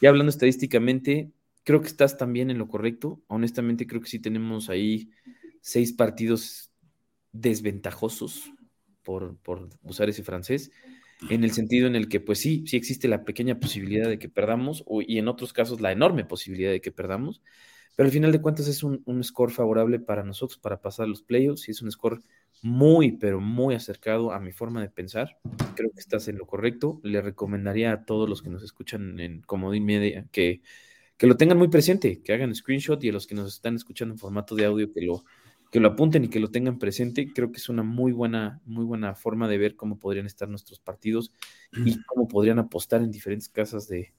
Y 0.00 0.06
hablando 0.06 0.30
estadísticamente, 0.30 1.32
creo 1.64 1.80
que 1.80 1.88
estás 1.88 2.16
también 2.16 2.50
en 2.50 2.58
lo 2.58 2.68
correcto. 2.68 3.22
Honestamente, 3.26 3.86
creo 3.86 4.00
que 4.00 4.08
sí 4.08 4.18
tenemos 4.18 4.68
ahí 4.68 5.10
seis 5.60 5.92
partidos 5.92 6.70
desventajosos, 7.32 8.52
por, 9.02 9.36
por 9.38 9.68
usar 9.84 10.08
ese 10.08 10.24
francés 10.24 10.72
en 11.30 11.44
el 11.44 11.52
sentido 11.52 11.86
en 11.86 11.96
el 11.96 12.08
que, 12.08 12.20
pues 12.20 12.38
sí, 12.40 12.64
sí 12.66 12.76
existe 12.76 13.08
la 13.08 13.24
pequeña 13.24 13.58
posibilidad 13.58 14.08
de 14.08 14.18
que 14.18 14.28
perdamos, 14.28 14.84
y 15.06 15.18
en 15.18 15.28
otros 15.28 15.52
casos 15.52 15.80
la 15.80 15.92
enorme 15.92 16.24
posibilidad 16.24 16.70
de 16.70 16.80
que 16.80 16.92
perdamos, 16.92 17.42
pero 17.96 18.06
al 18.06 18.12
final 18.12 18.30
de 18.30 18.40
cuentas 18.40 18.68
es 18.68 18.82
un, 18.82 19.02
score 19.24 19.50
favorable 19.50 19.98
para 19.98 20.22
nosotros 20.22 20.58
para 20.58 20.80
pasar 20.80 21.08
los 21.08 21.22
playoffs 21.22 21.66
y 21.66 21.72
es 21.72 21.82
un 21.82 21.90
score 21.90 22.20
muy, 22.62 23.12
pero 23.12 23.40
muy 23.40 23.74
acercado 23.74 24.32
a 24.32 24.38
mi 24.38 24.52
forma 24.52 24.80
de 24.82 24.90
pensar. 24.90 25.38
Creo 25.74 25.90
que 25.90 26.00
estás 26.00 26.28
en 26.28 26.36
lo 26.36 26.46
correcto. 26.46 27.00
Le 27.02 27.20
recomendaría 27.22 27.92
a 27.92 28.04
todos 28.04 28.28
los 28.28 28.42
que 28.42 28.50
nos 28.50 28.62
escuchan 28.62 29.18
en 29.18 29.40
Comodín 29.42 29.86
Media 29.86 30.26
que, 30.30 30.60
que 31.16 31.26
lo 31.26 31.36
tengan 31.36 31.58
muy 31.58 31.68
presente, 31.68 32.22
que 32.22 32.32
hagan 32.32 32.54
screenshot 32.54 33.02
y 33.02 33.08
a 33.08 33.12
los 33.12 33.26
que 33.26 33.34
nos 33.34 33.54
están 33.54 33.76
escuchando 33.76 34.14
en 34.14 34.18
formato 34.18 34.54
de 34.54 34.66
audio 34.66 34.92
que 34.92 35.00
lo, 35.00 35.24
que 35.70 35.80
lo 35.80 35.88
apunten 35.88 36.24
y 36.24 36.28
que 36.28 36.40
lo 36.40 36.50
tengan 36.50 36.78
presente, 36.78 37.32
creo 37.32 37.50
que 37.50 37.58
es 37.58 37.68
una 37.68 37.82
muy 37.82 38.12
buena, 38.12 38.60
muy 38.64 38.84
buena 38.84 39.14
forma 39.14 39.48
de 39.48 39.58
ver 39.58 39.76
cómo 39.76 39.98
podrían 39.98 40.26
estar 40.26 40.48
nuestros 40.48 40.78
partidos 40.80 41.32
y 41.72 42.02
cómo 42.04 42.28
podrían 42.28 42.58
apostar 42.58 43.02
en 43.02 43.10
diferentes 43.10 43.48
casas 43.48 43.88
de, 43.88 44.12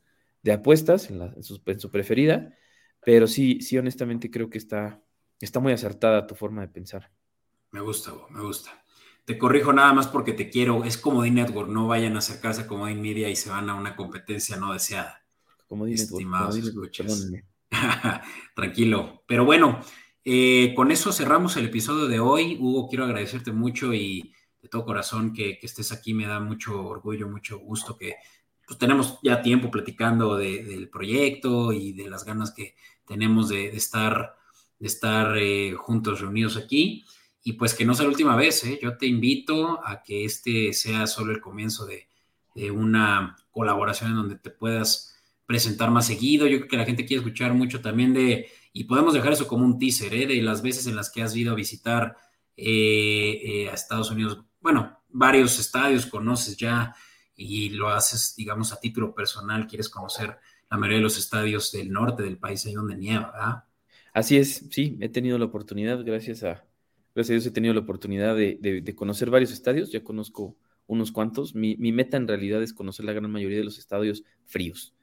apuestas, 0.51 1.09
en, 1.09 1.43
su, 1.43 1.91
preferida. 1.91 2.53
Pero 3.07 3.25
sí, 3.25 3.61
sí, 3.61 3.77
honestamente 3.77 4.29
creo 4.29 4.49
que 4.49 4.57
está, 4.57 5.01
está 5.39 5.61
muy 5.61 5.71
acertada 5.71 6.27
tu 6.27 6.35
forma 6.35 6.59
de 6.59 6.67
pensar. 6.67 7.09
Me 7.71 7.79
gusta, 7.79 8.11
me 8.31 8.41
gusta. 8.41 8.83
Te 9.23 9.37
corrijo 9.37 9.71
nada 9.71 9.93
más 9.93 10.07
porque 10.07 10.33
te 10.33 10.49
quiero. 10.49 10.83
Es 10.83 10.97
como 10.97 11.23
de 11.23 11.31
Network, 11.31 11.69
no 11.69 11.87
vayan 11.87 12.17
a 12.17 12.19
acercarse 12.19 12.63
a 12.63 12.67
Comodín 12.67 13.01
Media 13.01 13.29
y 13.29 13.37
se 13.37 13.49
van 13.49 13.69
a 13.69 13.75
una 13.75 13.95
competencia 13.95 14.57
no 14.57 14.73
deseada. 14.73 15.23
Comodín 15.67 15.95
Network. 15.95 16.91
Tranquilo. 18.55 19.23
Pero 19.25 19.45
bueno, 19.45 19.79
eh, 20.25 20.73
con 20.75 20.91
eso 20.91 21.13
cerramos 21.13 21.55
el 21.55 21.67
episodio 21.67 22.09
de 22.09 22.19
hoy. 22.19 22.57
Hugo, 22.59 22.89
quiero 22.89 23.05
agradecerte 23.05 23.53
mucho 23.53 23.93
y 23.93 24.33
de 24.61 24.67
todo 24.67 24.83
corazón 24.83 25.31
que, 25.31 25.59
estés 25.61 25.93
aquí. 25.93 26.13
Me 26.13 26.27
da 26.27 26.41
mucho 26.41 26.85
orgullo, 26.85 27.29
mucho 27.29 27.57
gusto 27.57 27.97
que 27.97 28.15
pues, 28.65 28.77
tenemos 28.77 29.17
ya 29.23 29.41
tiempo 29.41 29.71
platicando 29.71 30.35
del 30.35 30.89
proyecto 30.89 31.71
y 31.71 31.93
de 31.93 32.09
las 32.09 32.25
ganas 32.25 32.51
que 32.51 32.75
tenemos 33.07 33.49
de, 33.49 33.69
estar, 33.69 34.35
de 34.79 34.87
estar 34.87 35.37
eh, 35.37 35.73
juntos, 35.73 36.21
reunidos 36.21 36.57
aquí. 36.57 37.05
Y 37.43 37.53
pues 37.53 37.73
que 37.73 37.85
no 37.85 37.93
sea 37.93 38.03
la 38.03 38.11
última 38.11 38.35
vez. 38.35 38.63
¿eh? 38.65 38.79
Yo 38.81 38.97
te 38.97 39.05
invito 39.05 39.79
a 39.85 40.03
que 40.03 40.25
este 40.25 40.73
sea 40.73 41.07
solo 41.07 41.31
el 41.31 41.39
comienzo 41.39 41.85
de, 41.85 42.07
de 42.55 42.71
una 42.71 43.37
colaboración 43.51 44.11
en 44.11 44.17
donde 44.17 44.35
te 44.35 44.49
puedas 44.49 45.15
presentar 45.45 45.89
más 45.89 46.07
seguido. 46.07 46.45
Yo 46.45 46.57
creo 46.57 46.69
que 46.69 46.77
la 46.77 46.85
gente 46.85 47.05
quiere 47.05 47.21
escuchar 47.21 47.53
mucho 47.53 47.81
también 47.81 48.13
de 48.13 48.51
y 48.73 48.83
podemos 48.83 49.13
dejar 49.15 49.33
eso 49.33 49.47
como 49.47 49.65
un 49.65 49.79
teaser, 49.79 50.13
¿eh? 50.13 50.27
De 50.27 50.39
las 50.41 50.61
veces 50.61 50.85
en 50.85 50.95
las 50.95 51.09
que 51.09 51.23
has 51.23 51.35
ido 51.35 51.51
a 51.51 51.55
visitar 51.55 52.15
eh, 52.55 53.41
eh, 53.43 53.69
a 53.69 53.73
Estados 53.73 54.11
Unidos. 54.11 54.43
Bueno, 54.59 54.99
varios 55.09 55.57
estadios 55.57 56.05
conoces 56.05 56.57
ya 56.57 56.93
y 57.35 57.69
lo 57.69 57.89
haces, 57.89 58.35
digamos, 58.35 58.71
a 58.73 58.79
título 58.79 59.15
personal. 59.15 59.65
Quieres 59.65 59.89
conocer 59.89 60.37
la 60.69 60.77
mayoría 60.77 60.97
de 60.97 61.03
los 61.03 61.17
estadios 61.17 61.71
del 61.71 61.91
norte 61.91 62.23
del 62.23 62.37
país, 62.37 62.65
ahí 62.65 62.73
donde 62.73 62.95
nieva, 62.95 63.31
¿verdad? 63.31 63.63
Así 64.13 64.37
es, 64.37 64.65
sí, 64.71 64.97
he 64.99 65.09
tenido 65.09 65.37
la 65.37 65.45
oportunidad, 65.45 66.03
gracias 66.03 66.43
a, 66.43 66.65
gracias 67.13 67.29
a 67.29 67.33
Dios 67.33 67.45
he 67.45 67.51
tenido 67.51 67.73
la 67.73 67.81
oportunidad 67.81 68.35
de, 68.35 68.93
conocer 68.95 69.29
varios 69.29 69.51
estadios, 69.51 69.91
ya 69.91 70.03
conozco 70.03 70.57
unos 70.87 71.11
cuantos. 71.11 71.53
Mi, 71.53 71.75
mi, 71.77 71.91
meta 71.91 72.17
en 72.17 72.27
realidad 72.27 72.63
es 72.63 72.73
conocer 72.73 73.05
la 73.05 73.13
gran 73.13 73.29
mayoría 73.29 73.57
de 73.59 73.65
los 73.65 73.77
estadios 73.77 74.23
fríos. 74.45 74.95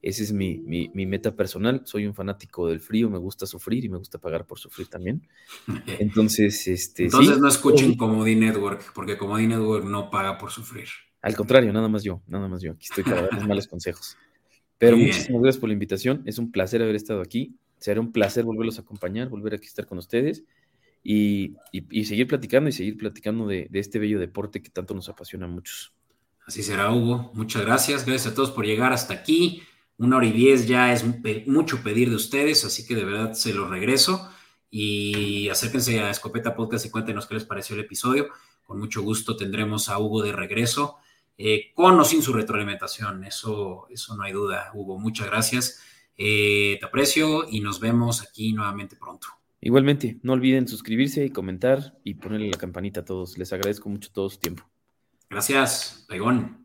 Ese 0.00 0.24
es 0.24 0.32
mi, 0.32 0.58
mi, 0.58 0.90
mi, 0.94 1.06
meta 1.06 1.36
personal. 1.36 1.82
Soy 1.84 2.06
un 2.06 2.14
fanático 2.14 2.66
del 2.66 2.80
frío, 2.80 3.08
me 3.08 3.18
gusta 3.18 3.46
sufrir 3.46 3.84
y 3.84 3.88
me 3.88 3.98
gusta 3.98 4.18
pagar 4.18 4.46
por 4.46 4.58
sufrir 4.58 4.88
también. 4.88 5.28
Entonces, 5.98 6.66
este. 6.66 7.04
Entonces 7.04 7.38
no 7.38 7.48
escuchen 7.48 7.96
Comedy 7.96 8.34
Network, 8.34 8.92
porque 8.94 9.16
Comedy 9.16 9.46
Network 9.46 9.84
no 9.84 10.10
paga 10.10 10.38
por 10.38 10.50
sufrir. 10.50 10.88
Al 11.20 11.36
contrario, 11.36 11.72
nada 11.72 11.88
más 11.88 12.02
yo, 12.02 12.20
nada 12.26 12.48
más 12.48 12.62
yo. 12.62 12.72
Aquí 12.72 12.86
estoy 12.90 13.04
para 13.04 13.22
darles 13.22 13.46
malos 13.46 13.68
consejos. 13.68 14.16
Pero 14.82 14.96
muchísimas 14.96 15.42
gracias 15.42 15.60
por 15.60 15.68
la 15.68 15.74
invitación. 15.74 16.22
Es 16.26 16.38
un 16.38 16.50
placer 16.50 16.82
haber 16.82 16.96
estado 16.96 17.20
aquí. 17.20 17.54
Será 17.78 18.00
un 18.00 18.10
placer 18.10 18.44
volverlos 18.44 18.78
a 18.78 18.82
acompañar, 18.82 19.28
volver 19.28 19.54
aquí 19.54 19.66
a 19.66 19.68
estar 19.68 19.86
con 19.86 19.98
ustedes 19.98 20.42
y, 21.04 21.54
y, 21.70 22.04
seguir 22.04 22.26
platicando 22.26 22.68
y 22.68 22.72
seguir 22.72 22.96
platicando 22.96 23.46
de, 23.46 23.68
de 23.70 23.78
este 23.78 24.00
bello 24.00 24.18
deporte 24.18 24.60
que 24.60 24.70
tanto 24.70 24.92
nos 24.92 25.08
apasiona 25.08 25.46
a 25.46 25.48
muchos. 25.48 25.92
Así 26.48 26.64
será, 26.64 26.92
Hugo. 26.92 27.30
Muchas 27.32 27.62
gracias. 27.62 28.04
Gracias 28.04 28.32
a 28.32 28.34
todos 28.34 28.50
por 28.50 28.66
llegar 28.66 28.92
hasta 28.92 29.14
aquí. 29.14 29.62
Una 29.98 30.16
hora 30.16 30.26
y 30.26 30.32
diez 30.32 30.66
ya 30.66 30.92
es 30.92 31.04
mucho 31.46 31.80
pedir 31.84 32.10
de 32.10 32.16
ustedes, 32.16 32.64
así 32.64 32.84
que 32.84 32.96
de 32.96 33.04
verdad 33.04 33.34
se 33.34 33.54
los 33.54 33.70
regreso. 33.70 34.28
Y 34.68 35.48
acérquense 35.48 36.00
a 36.00 36.10
Escopeta 36.10 36.56
Podcast 36.56 36.86
y 36.86 36.90
cuéntenos 36.90 37.26
qué 37.28 37.34
les 37.34 37.44
pareció 37.44 37.76
el 37.76 37.82
episodio. 37.82 38.30
Con 38.64 38.80
mucho 38.80 39.00
gusto 39.02 39.36
tendremos 39.36 39.88
a 39.88 40.00
Hugo 40.00 40.24
de 40.24 40.32
regreso, 40.32 40.96
eh, 41.44 41.72
con 41.74 41.98
o 41.98 42.04
sin 42.04 42.22
su 42.22 42.32
retroalimentación. 42.32 43.24
Eso, 43.24 43.88
eso 43.90 44.16
no 44.16 44.22
hay 44.22 44.32
duda, 44.32 44.70
Hugo. 44.74 44.96
Muchas 44.96 45.26
gracias. 45.26 45.82
Eh, 46.16 46.76
te 46.78 46.86
aprecio 46.86 47.48
y 47.50 47.58
nos 47.58 47.80
vemos 47.80 48.22
aquí 48.22 48.52
nuevamente 48.52 48.94
pronto. 48.94 49.26
Igualmente, 49.60 50.20
no 50.22 50.34
olviden 50.34 50.68
suscribirse 50.68 51.24
y 51.24 51.30
comentar 51.30 51.98
y 52.04 52.14
ponerle 52.14 52.48
la 52.48 52.58
campanita 52.58 53.00
a 53.00 53.04
todos. 53.04 53.38
Les 53.38 53.52
agradezco 53.52 53.88
mucho 53.88 54.10
todo 54.12 54.30
su 54.30 54.38
tiempo. 54.38 54.70
Gracias, 55.28 56.06
Paigón. 56.08 56.64